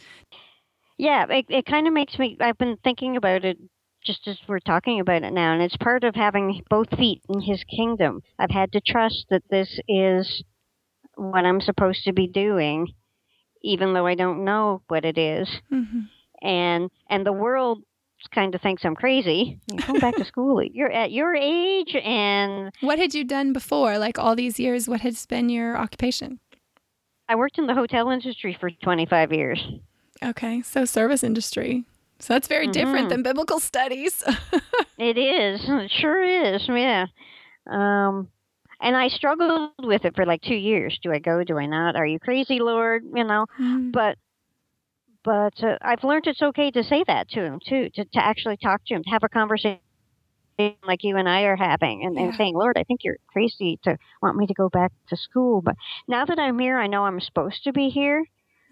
Yeah, 0.97 1.25
it, 1.29 1.45
it 1.49 1.65
kind 1.65 1.87
of 1.87 1.93
makes 1.93 2.17
me. 2.19 2.37
I've 2.39 2.57
been 2.57 2.77
thinking 2.83 3.17
about 3.17 3.43
it 3.45 3.57
just 4.03 4.27
as 4.27 4.37
we're 4.47 4.59
talking 4.59 4.99
about 4.99 5.23
it 5.23 5.33
now, 5.33 5.53
and 5.53 5.61
it's 5.61 5.77
part 5.77 6.03
of 6.03 6.15
having 6.15 6.61
both 6.69 6.89
feet 6.97 7.21
in 7.29 7.41
His 7.41 7.63
kingdom. 7.63 8.21
I've 8.37 8.51
had 8.51 8.71
to 8.73 8.81
trust 8.81 9.25
that 9.29 9.43
this 9.49 9.79
is 9.87 10.43
what 11.15 11.45
I'm 11.45 11.61
supposed 11.61 12.03
to 12.05 12.13
be 12.13 12.27
doing, 12.27 12.93
even 13.63 13.93
though 13.93 14.05
I 14.05 14.15
don't 14.15 14.43
know 14.45 14.81
what 14.87 15.05
it 15.05 15.17
is, 15.17 15.49
Mhm. 15.71 16.09
and 16.41 16.89
and 17.09 17.25
the 17.25 17.33
world 17.33 17.83
kind 18.29 18.53
of 18.55 18.61
thinks 18.61 18.83
I'm 18.85 18.95
crazy. 18.95 19.59
You 19.71 19.79
go 19.87 19.99
back 19.99 20.15
to 20.15 20.25
school. 20.25 20.61
You're 20.63 20.91
at 20.91 21.11
your 21.11 21.35
age, 21.35 21.95
and 21.95 22.71
What 22.81 22.99
had 22.99 23.13
you 23.13 23.23
done 23.23 23.53
before? 23.53 23.97
Like 23.97 24.19
all 24.19 24.35
these 24.35 24.59
years, 24.59 24.87
what 24.87 25.01
has 25.01 25.25
been 25.25 25.49
your 25.49 25.77
occupation? 25.77 26.39
I 27.29 27.35
worked 27.35 27.57
in 27.57 27.67
the 27.67 27.73
hotel 27.75 28.09
industry 28.09 28.57
for 28.59 28.69
25 28.69 29.31
years. 29.31 29.65
Okay, 30.23 30.61
so 30.61 30.85
service 30.85 31.23
industry. 31.23 31.85
So 32.19 32.33
that's 32.33 32.47
very 32.47 32.67
different 32.67 33.07
Mhm. 33.07 33.09
than 33.09 33.23
biblical 33.23 33.59
studies. 33.59 34.23
It 34.97 35.17
is. 35.17 35.61
It 35.67 35.89
sure 35.99 36.21
is. 36.53 36.61
Yeah. 36.67 37.07
Um, 37.67 38.27
and 38.79 38.95
I 38.95 39.07
struggled 39.07 39.71
with 39.79 40.05
it 40.05 40.15
for 40.15 40.27
like 40.27 40.41
two 40.43 40.53
years. 40.55 40.99
Do 41.01 41.11
I 41.11 41.17
go? 41.17 41.43
Do 41.43 41.57
I 41.57 41.65
not? 41.65 41.95
Are 41.95 42.05
you 42.05 42.19
crazy, 42.19 42.59
Lord? 42.59 43.03
You 43.15 43.23
know. 43.23 43.47
Mm. 43.59 43.91
But 43.91 44.17
but 45.23 45.63
uh, 45.63 45.77
I've 45.81 46.03
learned 46.03 46.27
it's 46.27 46.41
okay 46.41 46.71
to 46.71 46.83
say 46.83 47.03
that 47.07 47.29
to 47.29 47.43
him 47.43 47.59
too. 47.65 47.89
To 47.95 48.05
to 48.05 48.25
actually 48.25 48.57
talk 48.57 48.81
to 48.87 48.95
him, 48.95 49.03
to 49.03 49.09
have 49.09 49.23
a 49.23 49.29
conversation 49.29 49.79
like 50.85 51.03
you 51.03 51.17
and 51.17 51.27
I 51.27 51.43
are 51.43 51.55
having, 51.55 52.03
and, 52.03 52.17
and 52.17 52.35
saying, 52.35 52.55
Lord, 52.55 52.77
I 52.77 52.83
think 52.83 53.03
you're 53.03 53.17
crazy 53.27 53.79
to 53.83 53.97
want 54.21 54.37
me 54.37 54.47
to 54.47 54.53
go 54.53 54.69
back 54.69 54.91
to 55.09 55.17
school. 55.17 55.61
But 55.61 55.75
now 56.07 56.25
that 56.25 56.39
I'm 56.39 56.59
here, 56.59 56.77
I 56.77 56.87
know 56.87 57.05
I'm 57.05 57.19
supposed 57.19 57.63
to 57.63 57.73
be 57.73 57.89
here. 57.89 58.25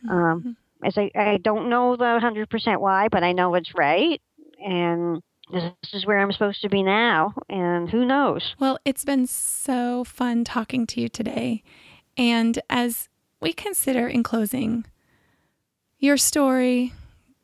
Um, 0.10 0.56
as 0.84 0.98
I, 0.98 1.12
I 1.16 1.38
don't 1.38 1.70
know 1.70 1.96
the 1.96 2.04
100% 2.04 2.80
why, 2.80 3.10
but 3.10 3.24
I 3.24 3.32
know 3.32 3.56
it's 3.56 3.74
right. 3.76 4.22
And 4.64 5.22
this 5.52 5.74
is 5.94 6.06
where 6.06 6.20
I'm 6.20 6.32
supposed 6.32 6.62
to 6.62 6.70
be 6.70 6.84
now. 6.84 7.34
And 7.50 7.90
who 7.90 8.06
knows? 8.06 8.56
Well, 8.60 8.78
it's 8.86 9.06
been 9.06 9.28
so 9.28 10.04
fun 10.04 10.44
talking 10.44 10.86
to 10.88 11.02
you 11.02 11.10
today. 11.10 11.64
And 12.18 12.60
as 12.70 13.10
we 13.42 13.54
consider 13.54 14.08
in 14.08 14.24
closing 14.24 14.86
your 16.00 16.18
story, 16.18 16.94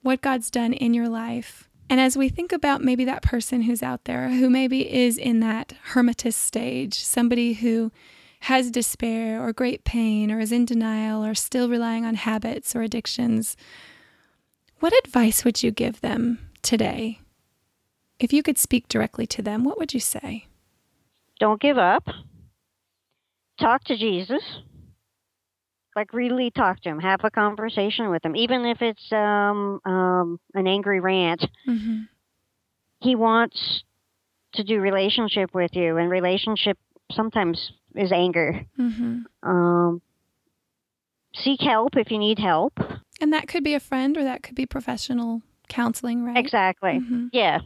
what 0.01 0.21
God's 0.21 0.49
done 0.49 0.73
in 0.73 0.93
your 0.93 1.09
life. 1.09 1.69
And 1.89 1.99
as 1.99 2.17
we 2.17 2.29
think 2.29 2.51
about 2.51 2.83
maybe 2.83 3.05
that 3.05 3.21
person 3.21 3.63
who's 3.63 3.83
out 3.83 4.05
there 4.05 4.29
who 4.29 4.49
maybe 4.49 4.91
is 4.91 5.17
in 5.17 5.39
that 5.41 5.73
hermitist 5.89 6.41
stage, 6.41 6.95
somebody 6.95 7.53
who 7.53 7.91
has 8.41 8.71
despair 8.71 9.41
or 9.41 9.53
great 9.53 9.83
pain 9.83 10.31
or 10.31 10.39
is 10.39 10.51
in 10.51 10.65
denial 10.65 11.23
or 11.23 11.35
still 11.35 11.69
relying 11.69 12.05
on 12.05 12.15
habits 12.15 12.75
or 12.75 12.81
addictions, 12.81 13.55
what 14.79 14.93
advice 15.05 15.43
would 15.43 15.61
you 15.61 15.71
give 15.71 16.01
them 16.01 16.39
today? 16.61 17.19
If 18.19 18.31
you 18.31 18.41
could 18.41 18.57
speak 18.57 18.87
directly 18.87 19.27
to 19.27 19.41
them, 19.41 19.63
what 19.63 19.77
would 19.77 19.93
you 19.93 19.99
say? 19.99 20.47
Don't 21.39 21.61
give 21.61 21.77
up. 21.77 22.07
Talk 23.59 23.83
to 23.85 23.97
Jesus. 23.97 24.41
Like 25.95 26.13
really 26.13 26.51
talk 26.51 26.81
to 26.81 26.89
him. 26.89 26.99
Have 26.99 27.21
a 27.23 27.31
conversation 27.31 28.09
with 28.09 28.25
him, 28.25 28.35
even 28.35 28.65
if 28.65 28.81
it's 28.81 29.11
um, 29.13 29.79
um, 29.85 30.39
an 30.53 30.67
angry 30.67 30.99
rant. 30.99 31.45
Mm-hmm. 31.67 32.01
He 33.01 33.15
wants 33.15 33.83
to 34.55 34.63
do 34.63 34.79
relationship 34.81 35.53
with 35.53 35.71
you, 35.75 35.97
and 35.97 36.09
relationship 36.09 36.77
sometimes 37.11 37.71
is 37.95 38.11
anger. 38.11 38.65
Mm-hmm. 38.79 39.49
Um, 39.49 40.01
seek 41.33 41.61
help 41.61 41.95
if 41.95 42.11
you 42.11 42.17
need 42.17 42.39
help. 42.39 42.73
And 43.21 43.31
that 43.33 43.47
could 43.47 43.63
be 43.63 43.73
a 43.73 43.79
friend 43.79 44.17
or 44.17 44.23
that 44.23 44.43
could 44.43 44.55
be 44.55 44.65
professional 44.65 45.41
counseling, 45.69 46.25
right? 46.25 46.37
Exactly. 46.37 46.99
Mhm. 46.99 47.29
Yeah. 47.31 47.59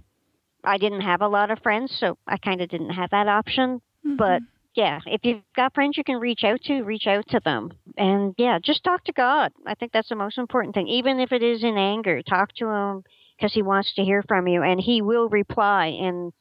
I 0.63 0.77
didn't 0.77 1.01
have 1.01 1.21
a 1.21 1.27
lot 1.27 1.51
of 1.51 1.59
friends, 1.63 1.95
so 1.97 2.17
I 2.27 2.37
kind 2.37 2.61
of 2.61 2.69
didn't 2.69 2.91
have 2.91 3.09
that 3.11 3.27
option. 3.27 3.81
But 4.03 4.41
Mhm. 4.41 4.47
Yeah, 4.75 4.99
if 5.05 5.21
you've 5.23 5.41
got 5.55 5.73
friends 5.73 5.97
you 5.97 6.03
can 6.03 6.17
reach 6.17 6.43
out 6.43 6.61
to, 6.65 6.83
reach 6.83 7.07
out 7.07 7.27
to 7.29 7.41
them. 7.43 7.71
And 7.97 8.33
yeah, 8.37 8.59
just 8.63 8.83
talk 8.83 9.03
to 9.05 9.13
God. 9.13 9.51
I 9.65 9.75
think 9.75 9.91
that's 9.91 10.09
the 10.09 10.15
most 10.15 10.37
important 10.37 10.75
thing. 10.75 10.87
Even 10.87 11.19
if 11.19 11.31
it 11.31 11.43
is 11.43 11.63
in 11.63 11.77
anger, 11.77 12.21
talk 12.21 12.53
to 12.57 12.67
him 12.67 13.03
because 13.35 13.53
he 13.53 13.61
wants 13.61 13.93
to 13.95 14.03
hear 14.03 14.23
from 14.27 14.47
you 14.47 14.61
and 14.63 14.79
he 14.79 15.01
will 15.01 15.27
reply 15.29 15.87
in 15.87 16.31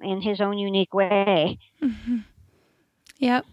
in 0.00 0.20
his 0.20 0.40
own 0.40 0.58
unique 0.58 0.94
way. 0.94 1.58
Mhm. 1.80 2.24
Yep. 3.18 3.46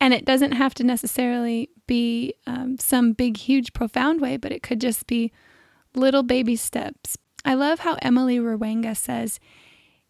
And 0.00 0.14
it 0.14 0.24
doesn't 0.24 0.52
have 0.52 0.74
to 0.74 0.84
necessarily 0.84 1.70
be 1.86 2.34
um, 2.46 2.78
some 2.78 3.12
big, 3.12 3.36
huge, 3.36 3.72
profound 3.72 4.20
way, 4.20 4.36
but 4.36 4.52
it 4.52 4.62
could 4.62 4.80
just 4.80 5.06
be 5.06 5.32
little 5.94 6.22
baby 6.22 6.56
steps. 6.56 7.18
I 7.44 7.54
love 7.54 7.80
how 7.80 7.96
Emily 8.00 8.38
Wierenga 8.38 8.96
says 8.96 9.38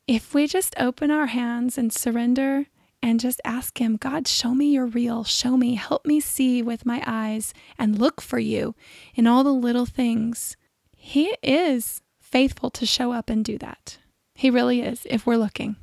if 0.06 0.34
we 0.34 0.46
just 0.46 0.74
open 0.78 1.10
our 1.10 1.26
hands 1.26 1.76
and 1.78 1.92
surrender 1.92 2.66
and 3.02 3.18
just 3.20 3.40
ask 3.44 3.78
Him, 3.80 3.96
God, 3.96 4.28
show 4.28 4.54
me 4.54 4.72
you're 4.72 4.86
real, 4.86 5.24
show 5.24 5.56
me, 5.56 5.74
help 5.74 6.06
me 6.06 6.20
see 6.20 6.62
with 6.62 6.86
my 6.86 7.02
eyes 7.06 7.52
and 7.78 7.98
look 7.98 8.20
for 8.20 8.38
you 8.38 8.74
in 9.14 9.26
all 9.26 9.42
the 9.44 9.52
little 9.52 9.86
things, 9.86 10.56
He 10.96 11.36
is 11.42 12.00
faithful 12.20 12.70
to 12.70 12.86
show 12.86 13.12
up 13.12 13.28
and 13.28 13.44
do 13.44 13.58
that. 13.58 13.98
He 14.34 14.48
really 14.50 14.80
is, 14.80 15.06
if 15.10 15.26
we're 15.26 15.36
looking. 15.36 15.76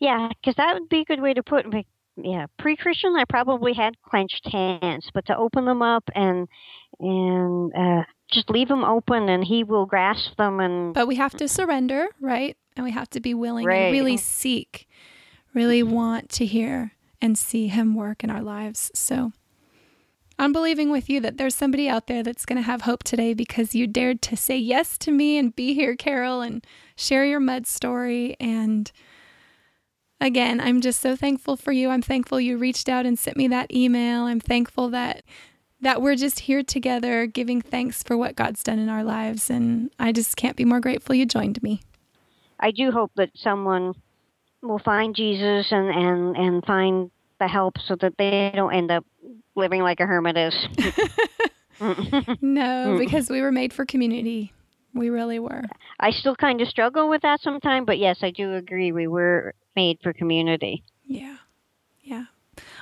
Yeah, 0.00 0.28
because 0.28 0.56
that 0.56 0.74
would 0.74 0.88
be 0.88 1.00
a 1.00 1.04
good 1.04 1.20
way 1.20 1.34
to 1.34 1.42
put 1.42 1.66
it. 1.74 1.86
Yeah, 2.20 2.46
pre-Christian, 2.58 3.14
I 3.16 3.24
probably 3.28 3.74
had 3.74 3.94
clenched 4.02 4.48
hands, 4.50 5.08
but 5.14 5.26
to 5.26 5.36
open 5.36 5.64
them 5.66 5.82
up 5.82 6.02
and 6.14 6.48
and 6.98 7.72
uh, 7.76 8.02
just 8.28 8.50
leave 8.50 8.66
them 8.66 8.82
open, 8.82 9.28
and 9.28 9.44
He 9.44 9.62
will 9.62 9.86
grasp 9.86 10.36
them 10.36 10.58
and 10.58 10.92
But 10.94 11.06
we 11.06 11.14
have 11.14 11.34
to 11.34 11.46
surrender, 11.46 12.08
right? 12.20 12.56
And 12.76 12.84
we 12.84 12.90
have 12.90 13.08
to 13.10 13.20
be 13.20 13.34
willing 13.34 13.66
Right. 13.66 13.84
and 13.84 13.92
really 13.92 14.16
seek, 14.16 14.88
really 15.54 15.82
want 15.82 16.28
to 16.30 16.46
hear 16.46 16.92
and 17.20 17.36
see 17.36 17.68
Him 17.68 17.94
work 17.94 18.22
in 18.22 18.30
our 18.30 18.42
lives. 18.42 18.90
So 18.94 19.32
I'm 20.38 20.52
believing 20.52 20.90
with 20.90 21.10
you 21.10 21.20
that 21.20 21.36
there's 21.36 21.56
somebody 21.56 21.88
out 21.88 22.06
there 22.06 22.22
that's 22.22 22.46
going 22.46 22.58
to 22.58 22.62
have 22.62 22.82
hope 22.82 23.02
today 23.02 23.34
because 23.34 23.74
you 23.74 23.88
dared 23.88 24.22
to 24.22 24.36
say 24.36 24.56
yes 24.56 24.96
to 24.98 25.10
me 25.10 25.36
and 25.36 25.54
be 25.54 25.74
here, 25.74 25.96
Carol, 25.96 26.42
and 26.42 26.64
share 26.94 27.24
your 27.24 27.40
mud 27.40 27.66
story. 27.66 28.36
And 28.38 28.90
again, 30.20 30.60
I'm 30.60 30.80
just 30.80 31.00
so 31.00 31.16
thankful 31.16 31.56
for 31.56 31.72
you. 31.72 31.90
I'm 31.90 32.02
thankful 32.02 32.40
you 32.40 32.56
reached 32.56 32.88
out 32.88 33.04
and 33.04 33.18
sent 33.18 33.36
me 33.36 33.48
that 33.48 33.74
email. 33.74 34.24
I'm 34.24 34.40
thankful 34.40 34.90
that 34.90 35.24
that 35.80 36.02
we're 36.02 36.16
just 36.16 36.40
here 36.40 36.64
together 36.64 37.26
giving 37.26 37.62
thanks 37.62 38.02
for 38.02 38.16
what 38.16 38.34
God's 38.34 38.64
done 38.64 38.80
in 38.80 38.88
our 38.88 39.04
lives. 39.04 39.48
And 39.48 39.90
I 39.98 40.10
just 40.10 40.36
can't 40.36 40.56
be 40.56 40.64
more 40.64 40.80
grateful 40.80 41.14
you 41.14 41.24
joined 41.24 41.62
me. 41.62 41.82
I 42.58 42.72
do 42.72 42.90
hope 42.90 43.12
that 43.14 43.30
someone 43.36 43.94
will 44.62 44.78
find 44.80 45.14
Jesus 45.14 45.66
and 45.70 45.88
and 45.88 46.36
and 46.36 46.64
find 46.64 47.10
the 47.40 47.48
help 47.48 47.74
so 47.86 47.96
that 48.00 48.14
they 48.18 48.50
don't 48.54 48.74
end 48.74 48.90
up 48.90 49.04
living 49.54 49.82
like 49.82 50.00
a 50.00 50.06
hermit 50.06 50.36
is. 50.36 50.54
No, 51.80 51.86
Mm. 52.40 52.98
because 52.98 53.30
we 53.30 53.40
were 53.40 53.52
made 53.52 53.72
for 53.72 53.86
community. 53.86 54.52
We 54.94 55.10
really 55.10 55.38
were. 55.38 55.62
I 56.00 56.10
still 56.10 56.34
kind 56.34 56.60
of 56.60 56.66
struggle 56.66 57.08
with 57.08 57.22
that 57.22 57.40
sometimes, 57.40 57.86
but 57.86 57.98
yes, 57.98 58.18
I 58.22 58.30
do 58.32 58.54
agree 58.54 58.90
we 58.90 59.06
were 59.06 59.54
made 59.76 59.98
for 60.02 60.12
community. 60.12 60.82
Yeah. 61.06 61.36
Yeah. 62.02 62.24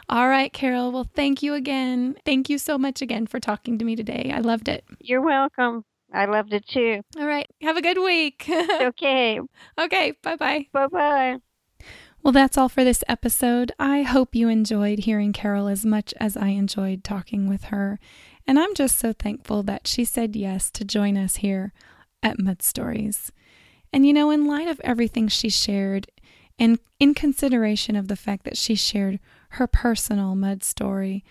All 0.09 0.29
right, 0.29 0.51
Carol. 0.51 0.93
Well, 0.93 1.07
thank 1.15 1.43
you 1.43 1.53
again. 1.53 2.17
Thank 2.25 2.49
you 2.49 2.57
so 2.57 2.79
much 2.79 3.03
again 3.03 3.27
for 3.27 3.39
talking 3.39 3.79
to 3.79 3.85
me 3.85 3.97
today. 3.97 4.33
I 4.35 4.39
loved 4.41 4.69
it. 4.69 4.83
You're 5.01 5.21
welcome. 5.21 5.85
I 6.15 6.25
loved 6.25 6.55
it 6.55 6.65
too. 6.67 7.03
All 7.19 7.27
right. 7.27 7.47
Have 7.61 7.77
a 7.77 7.83
good 7.83 7.99
week. 7.99 8.49
Okay. 8.81 9.41
okay. 9.79 10.13
Bye 10.23 10.37
bye. 10.37 10.67
Bye 10.73 10.87
bye. 10.87 11.37
Well, 12.27 12.33
that's 12.33 12.59
all 12.59 12.69
for 12.69 12.83
this 12.83 13.05
episode. 13.07 13.71
I 13.79 14.03
hope 14.03 14.35
you 14.35 14.49
enjoyed 14.49 14.99
hearing 14.99 15.33
Carol 15.33 15.69
as 15.69 15.87
much 15.87 16.13
as 16.19 16.37
I 16.37 16.49
enjoyed 16.49 17.05
talking 17.05 17.49
with 17.49 17.67
her. 17.67 18.01
And 18.49 18.59
I'm 18.59 18.75
just 18.75 18.99
so 18.99 19.13
thankful 19.13 19.63
that 19.63 19.87
she 19.87 20.05
said 20.05 20.35
yes 20.35 20.69
to 20.73 20.85
join 20.85 21.17
us 21.17 21.37
here 21.37 21.73
at 22.25 22.41
Mud 22.41 22.63
Stories. 22.63 23.31
And 23.93 24.05
you 24.05 24.13
know, 24.13 24.33
in 24.33 24.45
light 24.45 24.67
of 24.67 24.81
everything 24.81 25.29
she 25.29 25.49
shared, 25.49 26.11
and 26.59 26.81
in 26.99 27.15
consideration 27.15 27.95
of 27.95 28.09
the 28.09 28.17
fact 28.17 28.43
that 28.43 28.59
she 28.59 28.75
shared 28.75 29.21
her 29.51 29.69
personal 29.69 30.35
mud 30.35 30.65
story, 30.65 31.25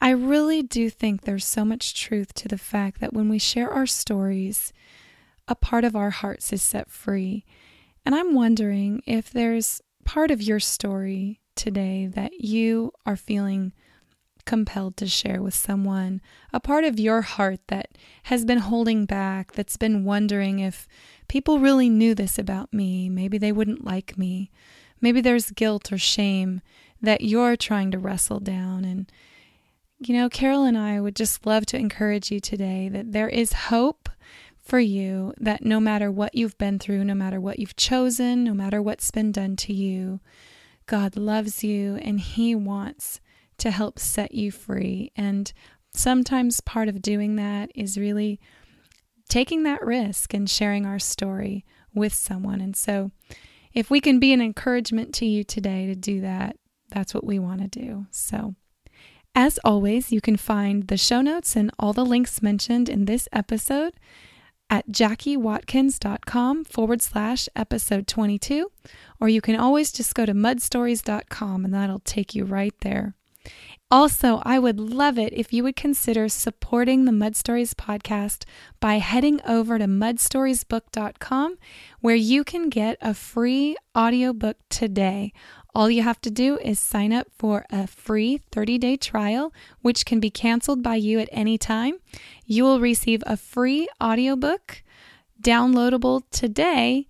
I 0.00 0.10
really 0.10 0.64
do 0.64 0.90
think 0.90 1.20
there's 1.20 1.46
so 1.46 1.64
much 1.64 1.94
truth 1.94 2.34
to 2.34 2.48
the 2.48 2.58
fact 2.58 3.00
that 3.00 3.12
when 3.12 3.28
we 3.28 3.38
share 3.38 3.70
our 3.70 3.86
stories, 3.86 4.72
a 5.46 5.54
part 5.54 5.84
of 5.84 5.94
our 5.94 6.10
hearts 6.10 6.52
is 6.52 6.60
set 6.60 6.90
free. 6.90 7.44
And 8.04 8.16
I'm 8.16 8.34
wondering 8.34 9.00
if 9.06 9.30
there's 9.30 9.80
part 10.04 10.30
of 10.30 10.42
your 10.42 10.60
story 10.60 11.40
today 11.54 12.06
that 12.06 12.40
you 12.40 12.92
are 13.06 13.16
feeling 13.16 13.72
compelled 14.44 14.96
to 14.98 15.06
share 15.06 15.42
with 15.42 15.54
someone, 15.54 16.20
a 16.52 16.60
part 16.60 16.84
of 16.84 17.00
your 17.00 17.22
heart 17.22 17.60
that 17.68 17.96
has 18.24 18.44
been 18.44 18.58
holding 18.58 19.06
back, 19.06 19.52
that's 19.52 19.76
been 19.76 20.04
wondering 20.04 20.58
if 20.58 20.86
people 21.28 21.58
really 21.58 21.88
knew 21.88 22.14
this 22.14 22.38
about 22.38 22.72
me, 22.72 23.08
maybe 23.08 23.38
they 23.38 23.52
wouldn't 23.52 23.84
like 23.84 24.18
me. 24.18 24.50
Maybe 25.00 25.20
there's 25.20 25.50
guilt 25.50 25.92
or 25.92 25.98
shame 25.98 26.60
that 27.00 27.22
you're 27.22 27.56
trying 27.56 27.90
to 27.90 27.98
wrestle 27.98 28.40
down. 28.40 28.84
And, 28.84 29.10
you 29.98 30.14
know, 30.14 30.28
Carol 30.28 30.64
and 30.64 30.78
I 30.78 31.00
would 31.00 31.16
just 31.16 31.46
love 31.46 31.66
to 31.66 31.78
encourage 31.78 32.30
you 32.30 32.40
today 32.40 32.88
that 32.88 33.12
there 33.12 33.28
is 33.28 33.52
hope 33.52 34.03
for 34.64 34.78
you, 34.78 35.34
that 35.38 35.64
no 35.64 35.78
matter 35.78 36.10
what 36.10 36.34
you've 36.34 36.56
been 36.56 36.78
through, 36.78 37.04
no 37.04 37.14
matter 37.14 37.40
what 37.40 37.58
you've 37.58 37.76
chosen, 37.76 38.44
no 38.44 38.54
matter 38.54 38.80
what's 38.80 39.10
been 39.10 39.30
done 39.30 39.56
to 39.56 39.74
you, 39.74 40.20
God 40.86 41.16
loves 41.16 41.62
you 41.62 41.96
and 41.96 42.18
He 42.18 42.54
wants 42.54 43.20
to 43.58 43.70
help 43.70 43.98
set 43.98 44.34
you 44.34 44.50
free. 44.50 45.12
And 45.14 45.52
sometimes 45.92 46.60
part 46.60 46.88
of 46.88 47.02
doing 47.02 47.36
that 47.36 47.70
is 47.74 47.98
really 47.98 48.40
taking 49.28 49.64
that 49.64 49.84
risk 49.84 50.32
and 50.32 50.48
sharing 50.48 50.86
our 50.86 50.98
story 50.98 51.64
with 51.94 52.14
someone. 52.14 52.60
And 52.60 52.74
so, 52.74 53.10
if 53.74 53.90
we 53.90 54.00
can 54.00 54.20
be 54.20 54.32
an 54.32 54.40
encouragement 54.40 55.12
to 55.16 55.26
you 55.26 55.44
today 55.44 55.86
to 55.86 55.94
do 55.94 56.20
that, 56.20 56.56
that's 56.90 57.12
what 57.12 57.24
we 57.24 57.38
want 57.38 57.60
to 57.60 57.68
do. 57.68 58.06
So, 58.10 58.54
as 59.34 59.58
always, 59.64 60.12
you 60.12 60.20
can 60.20 60.36
find 60.36 60.86
the 60.86 60.96
show 60.96 61.20
notes 61.20 61.56
and 61.56 61.70
all 61.78 61.92
the 61.92 62.04
links 62.04 62.40
mentioned 62.40 62.88
in 62.88 63.04
this 63.04 63.28
episode 63.32 63.94
at 64.70 64.88
jackiewatkins.com 64.88 66.64
forward 66.64 67.02
slash 67.02 67.48
episode 67.54 68.06
22, 68.06 68.70
or 69.20 69.28
you 69.28 69.40
can 69.40 69.56
always 69.56 69.92
just 69.92 70.14
go 70.14 70.26
to 70.26 70.34
mudstories.com 70.34 71.64
and 71.64 71.74
that'll 71.74 72.00
take 72.00 72.34
you 72.34 72.44
right 72.44 72.74
there. 72.80 73.14
Also, 73.90 74.40
I 74.44 74.58
would 74.58 74.80
love 74.80 75.18
it 75.18 75.32
if 75.34 75.52
you 75.52 75.62
would 75.62 75.76
consider 75.76 76.28
supporting 76.28 77.04
the 77.04 77.12
Mud 77.12 77.36
Stories 77.36 77.74
podcast 77.74 78.44
by 78.80 78.94
heading 78.94 79.40
over 79.46 79.78
to 79.78 79.84
mudstoriesbook.com 79.84 81.58
where 82.00 82.16
you 82.16 82.42
can 82.42 82.70
get 82.70 82.96
a 83.00 83.14
free 83.14 83.76
audiobook 83.96 84.56
today. 84.68 85.32
All 85.74 85.90
you 85.90 86.02
have 86.02 86.20
to 86.20 86.30
do 86.30 86.56
is 86.58 86.78
sign 86.78 87.12
up 87.12 87.26
for 87.36 87.66
a 87.68 87.88
free 87.88 88.38
30 88.52 88.78
day 88.78 88.96
trial, 88.96 89.52
which 89.82 90.06
can 90.06 90.20
be 90.20 90.30
canceled 90.30 90.82
by 90.82 90.94
you 90.94 91.18
at 91.18 91.28
any 91.32 91.58
time. 91.58 91.94
You 92.46 92.62
will 92.62 92.78
receive 92.78 93.24
a 93.26 93.36
free 93.36 93.88
audiobook 94.00 94.82
downloadable 95.42 96.22
today 96.30 97.08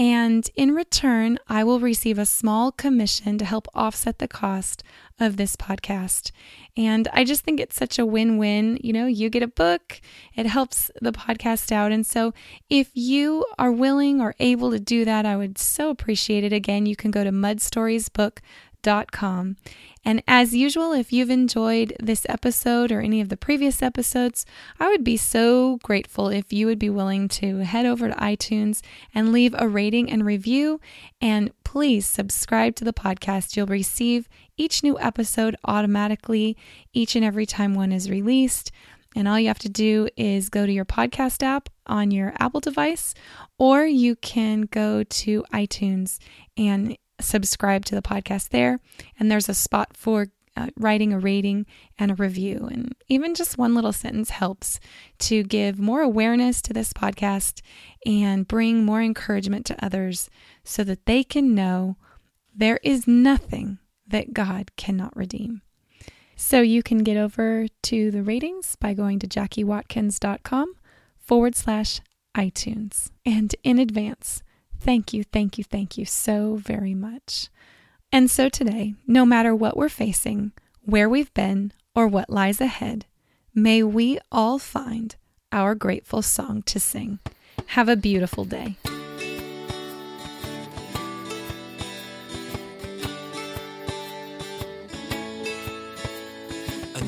And 0.00 0.48
in 0.56 0.74
return, 0.74 1.38
I 1.46 1.62
will 1.62 1.78
receive 1.78 2.18
a 2.18 2.24
small 2.24 2.72
commission 2.72 3.36
to 3.36 3.44
help 3.44 3.68
offset 3.74 4.18
the 4.18 4.26
cost 4.26 4.82
of 5.20 5.36
this 5.36 5.56
podcast. 5.56 6.30
And 6.74 7.06
I 7.12 7.22
just 7.22 7.44
think 7.44 7.60
it's 7.60 7.76
such 7.76 7.98
a 7.98 8.06
win 8.06 8.38
win. 8.38 8.78
You 8.82 8.94
know, 8.94 9.04
you 9.04 9.28
get 9.28 9.42
a 9.42 9.46
book, 9.46 10.00
it 10.34 10.46
helps 10.46 10.90
the 11.02 11.12
podcast 11.12 11.70
out. 11.70 11.92
And 11.92 12.06
so 12.06 12.32
if 12.70 12.88
you 12.94 13.44
are 13.58 13.70
willing 13.70 14.22
or 14.22 14.34
able 14.40 14.70
to 14.70 14.80
do 14.80 15.04
that, 15.04 15.26
I 15.26 15.36
would 15.36 15.58
so 15.58 15.90
appreciate 15.90 16.44
it. 16.44 16.52
Again, 16.54 16.86
you 16.86 16.96
can 16.96 17.10
go 17.10 17.22
to 17.22 17.30
mudstoriesbook.com 17.30 18.40
and 20.04 20.22
as 20.26 20.54
usual, 20.54 20.92
if 20.92 21.12
you've 21.12 21.30
enjoyed 21.30 21.94
this 22.00 22.24
episode 22.28 22.90
or 22.90 23.00
any 23.00 23.20
of 23.20 23.28
the 23.28 23.36
previous 23.36 23.82
episodes, 23.82 24.46
I 24.78 24.88
would 24.88 25.04
be 25.04 25.18
so 25.18 25.78
grateful 25.82 26.28
if 26.28 26.52
you 26.52 26.66
would 26.66 26.78
be 26.78 26.88
willing 26.88 27.28
to 27.28 27.58
head 27.58 27.84
over 27.84 28.08
to 28.08 28.14
iTunes 28.14 28.80
and 29.14 29.32
leave 29.32 29.54
a 29.58 29.68
rating 29.68 30.10
and 30.10 30.24
review. 30.24 30.80
And 31.20 31.52
please 31.64 32.06
subscribe 32.06 32.76
to 32.76 32.84
the 32.84 32.94
podcast. 32.94 33.56
You'll 33.56 33.66
receive 33.66 34.26
each 34.56 34.82
new 34.82 34.98
episode 34.98 35.56
automatically 35.64 36.56
each 36.92 37.14
and 37.14 37.24
every 37.24 37.46
time 37.46 37.74
one 37.74 37.92
is 37.92 38.10
released. 38.10 38.72
And 39.16 39.26
all 39.26 39.40
you 39.40 39.48
have 39.48 39.58
to 39.60 39.68
do 39.68 40.08
is 40.16 40.48
go 40.48 40.66
to 40.66 40.72
your 40.72 40.84
podcast 40.84 41.42
app 41.42 41.68
on 41.86 42.10
your 42.10 42.32
Apple 42.38 42.60
device, 42.60 43.12
or 43.58 43.84
you 43.84 44.14
can 44.16 44.62
go 44.62 45.02
to 45.02 45.44
iTunes 45.52 46.18
and 46.56 46.96
subscribe 47.20 47.84
to 47.86 47.94
the 47.94 48.02
podcast 48.02 48.50
there. 48.50 48.80
And 49.18 49.30
there's 49.30 49.48
a 49.48 49.54
spot 49.54 49.96
for 49.96 50.28
uh, 50.56 50.68
writing 50.76 51.12
a 51.12 51.18
rating 51.18 51.66
and 51.98 52.10
a 52.10 52.14
review. 52.14 52.68
And 52.70 52.94
even 53.08 53.34
just 53.34 53.58
one 53.58 53.74
little 53.74 53.92
sentence 53.92 54.30
helps 54.30 54.80
to 55.20 55.42
give 55.42 55.78
more 55.78 56.02
awareness 56.02 56.60
to 56.62 56.72
this 56.72 56.92
podcast 56.92 57.62
and 58.04 58.48
bring 58.48 58.84
more 58.84 59.00
encouragement 59.00 59.64
to 59.66 59.84
others 59.84 60.28
so 60.64 60.84
that 60.84 61.06
they 61.06 61.22
can 61.22 61.54
know 61.54 61.96
there 62.54 62.80
is 62.82 63.06
nothing 63.06 63.78
that 64.06 64.34
God 64.34 64.76
cannot 64.76 65.16
redeem. 65.16 65.62
So 66.36 66.62
you 66.62 66.82
can 66.82 67.04
get 67.04 67.16
over 67.16 67.66
to 67.82 68.10
the 68.10 68.22
ratings 68.22 68.74
by 68.74 68.94
going 68.94 69.18
to 69.20 69.28
jackiewatkins.com 69.28 70.74
forward 71.18 71.54
slash 71.54 72.00
iTunes. 72.34 73.10
And 73.24 73.54
in 73.62 73.78
advance, 73.78 74.42
Thank 74.80 75.12
you, 75.12 75.24
thank 75.24 75.58
you, 75.58 75.64
thank 75.64 75.98
you 75.98 76.06
so 76.06 76.56
very 76.56 76.94
much. 76.94 77.48
And 78.10 78.30
so 78.30 78.48
today, 78.48 78.94
no 79.06 79.24
matter 79.24 79.54
what 79.54 79.76
we're 79.76 79.88
facing, 79.88 80.52
where 80.82 81.08
we've 81.08 81.32
been, 81.34 81.72
or 81.94 82.08
what 82.08 82.30
lies 82.30 82.60
ahead, 82.60 83.04
may 83.54 83.82
we 83.82 84.18
all 84.32 84.58
find 84.58 85.14
our 85.52 85.74
grateful 85.74 86.22
song 86.22 86.62
to 86.62 86.80
sing. 86.80 87.18
Have 87.68 87.88
a 87.88 87.96
beautiful 87.96 88.44
day. 88.44 88.76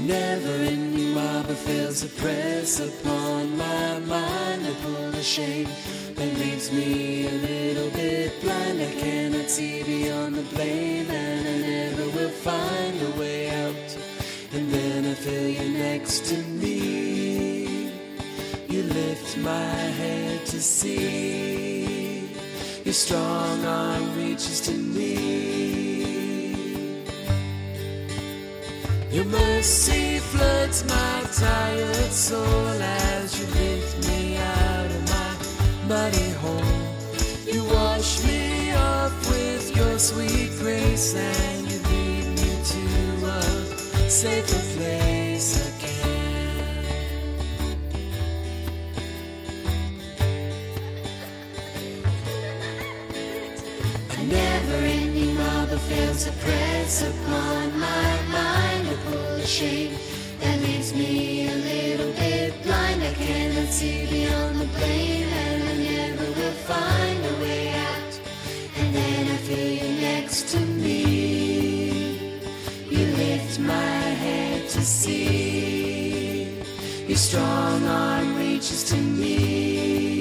Never-ending 0.06 1.14
mob 1.14 1.46
fails 1.46 2.00
to 2.02 2.08
press 2.08 2.80
upon 2.80 3.56
my 3.56 3.98
mind 4.00 4.64
to 4.64 4.72
pull 4.82 5.10
the 5.10 5.22
shame 5.22 5.68
that 6.14 6.38
leaves 6.38 6.72
me 6.72 7.26
a 7.26 7.30
little 7.30 7.90
bit 7.90 8.40
blind. 8.40 8.80
I 8.80 8.90
cannot 9.00 9.48
see 9.48 9.82
beyond 9.82 10.34
the 10.34 10.42
blame, 10.54 11.10
and 11.10 11.48
I 11.48 11.68
never 11.68 12.04
will 12.16 12.30
find 12.30 13.02
a 13.02 13.10
way 13.20 13.50
out. 13.50 13.98
And 14.52 14.70
then 14.70 15.06
I 15.06 15.14
feel 15.14 15.48
you 15.48 15.78
next 15.78 16.26
to 16.26 16.36
me. 16.36 17.92
You 18.68 18.82
lift 18.82 19.38
my 19.38 19.74
head 20.00 20.44
to 20.46 20.60
see. 20.60 22.28
Your 22.84 22.94
strong 22.94 23.64
arm 23.64 24.16
reaches 24.16 24.60
to 24.62 24.72
me. 24.72 25.81
Your 29.12 29.26
mercy 29.26 30.20
floods 30.20 30.84
my 30.84 31.22
tired 31.34 32.10
soul 32.10 32.68
as 32.80 33.38
you 33.38 33.46
lift 33.60 34.08
me 34.08 34.38
out 34.38 34.86
of 34.86 35.02
my 35.10 35.86
muddy 35.86 36.30
hole. 36.40 37.44
You 37.44 37.62
wash 37.64 38.24
me 38.24 38.72
off 38.72 39.12
with 39.28 39.76
your 39.76 39.98
sweet 39.98 40.52
grace 40.60 41.14
and 41.14 41.70
you 41.70 41.78
lead 41.90 42.26
me 42.40 42.52
to 42.72 43.26
a 43.26 44.08
safer 44.08 44.78
place 44.78 45.71
fails 55.88 56.24
to 56.24 56.32
press 56.44 57.02
upon 57.02 57.78
my 57.78 58.12
mind 58.30 58.88
a 58.88 58.96
pull 59.04 59.40
shade 59.40 59.92
that 60.40 60.60
leaves 60.60 60.92
me 60.94 61.48
a 61.48 61.54
little 61.54 62.12
bit 62.12 62.62
blind. 62.62 63.02
I 63.02 63.12
cannot 63.14 63.68
see 63.68 64.06
beyond 64.10 64.60
the 64.60 64.66
blame, 64.78 65.28
and 65.28 65.62
I 65.72 65.74
never 65.92 66.26
will 66.38 66.58
find 66.70 67.20
a 67.32 67.34
way 67.42 67.68
out. 67.90 68.12
And 68.78 68.94
then 68.94 69.22
I 69.28 69.36
feel 69.48 69.72
you 69.80 70.00
next 70.00 70.48
to 70.52 70.60
me. 70.60 71.02
You 72.90 73.06
lift 73.16 73.58
my 73.58 73.98
head 74.24 74.68
to 74.70 74.80
see. 74.80 76.62
Your 77.06 77.18
strong 77.18 77.84
arm 77.86 78.36
reaches 78.36 78.84
to 78.90 78.96
me. 78.96 80.11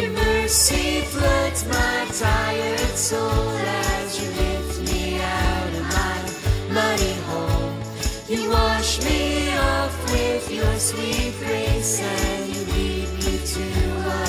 Your 0.00 0.12
mercy 0.12 1.02
floods 1.02 1.66
my 1.66 2.06
tired 2.18 2.96
soul 2.96 3.50
as 3.58 4.18
you 4.18 4.30
lift 4.30 4.90
me 4.90 5.20
out 5.20 5.72
of 5.78 5.84
my 5.98 6.18
muddy 6.72 7.14
hole. 7.28 7.70
You 8.26 8.48
wash 8.48 9.04
me 9.04 9.54
off 9.58 9.94
with 10.10 10.50
your 10.50 10.74
sweet 10.78 11.34
grace 11.40 12.00
and 12.00 12.48
you 12.48 12.62
lead 12.72 13.08
me 13.24 13.36
to 13.54 13.66
a 14.08 14.26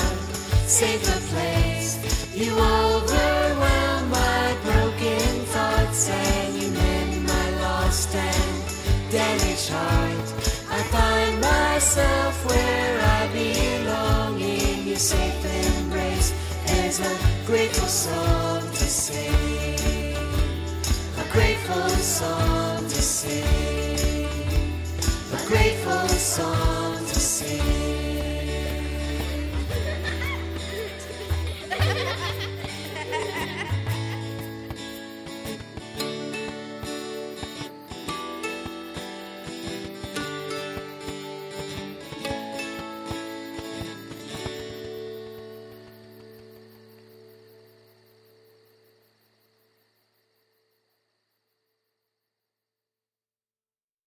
safer 0.68 1.20
place. 1.32 1.90
You 2.36 2.52
overwhelm 2.52 4.10
my 4.10 4.56
broken 4.64 5.30
thoughts 5.54 6.10
and 6.10 6.54
you 6.54 6.70
mend 6.70 7.24
my 7.26 7.50
lost 7.62 8.14
and 8.14 9.10
damaged 9.10 9.70
heart. 9.70 10.28
I 10.68 10.82
find 10.96 11.40
myself 11.40 12.46
where 12.46 13.00
I 13.00 13.26
belong 13.32 14.38
in 14.38 14.86
your 14.86 14.98
safe 14.98 15.51
a 17.00 17.46
grateful 17.46 17.88
song 17.88 18.60
to 18.60 18.84
sing. 18.84 20.14
A 21.18 21.32
grateful 21.32 21.88
song 21.88 22.84
to 22.84 23.02
sing. 23.02 24.28
A 25.32 25.46
grateful 25.48 26.08
song. 26.08 26.81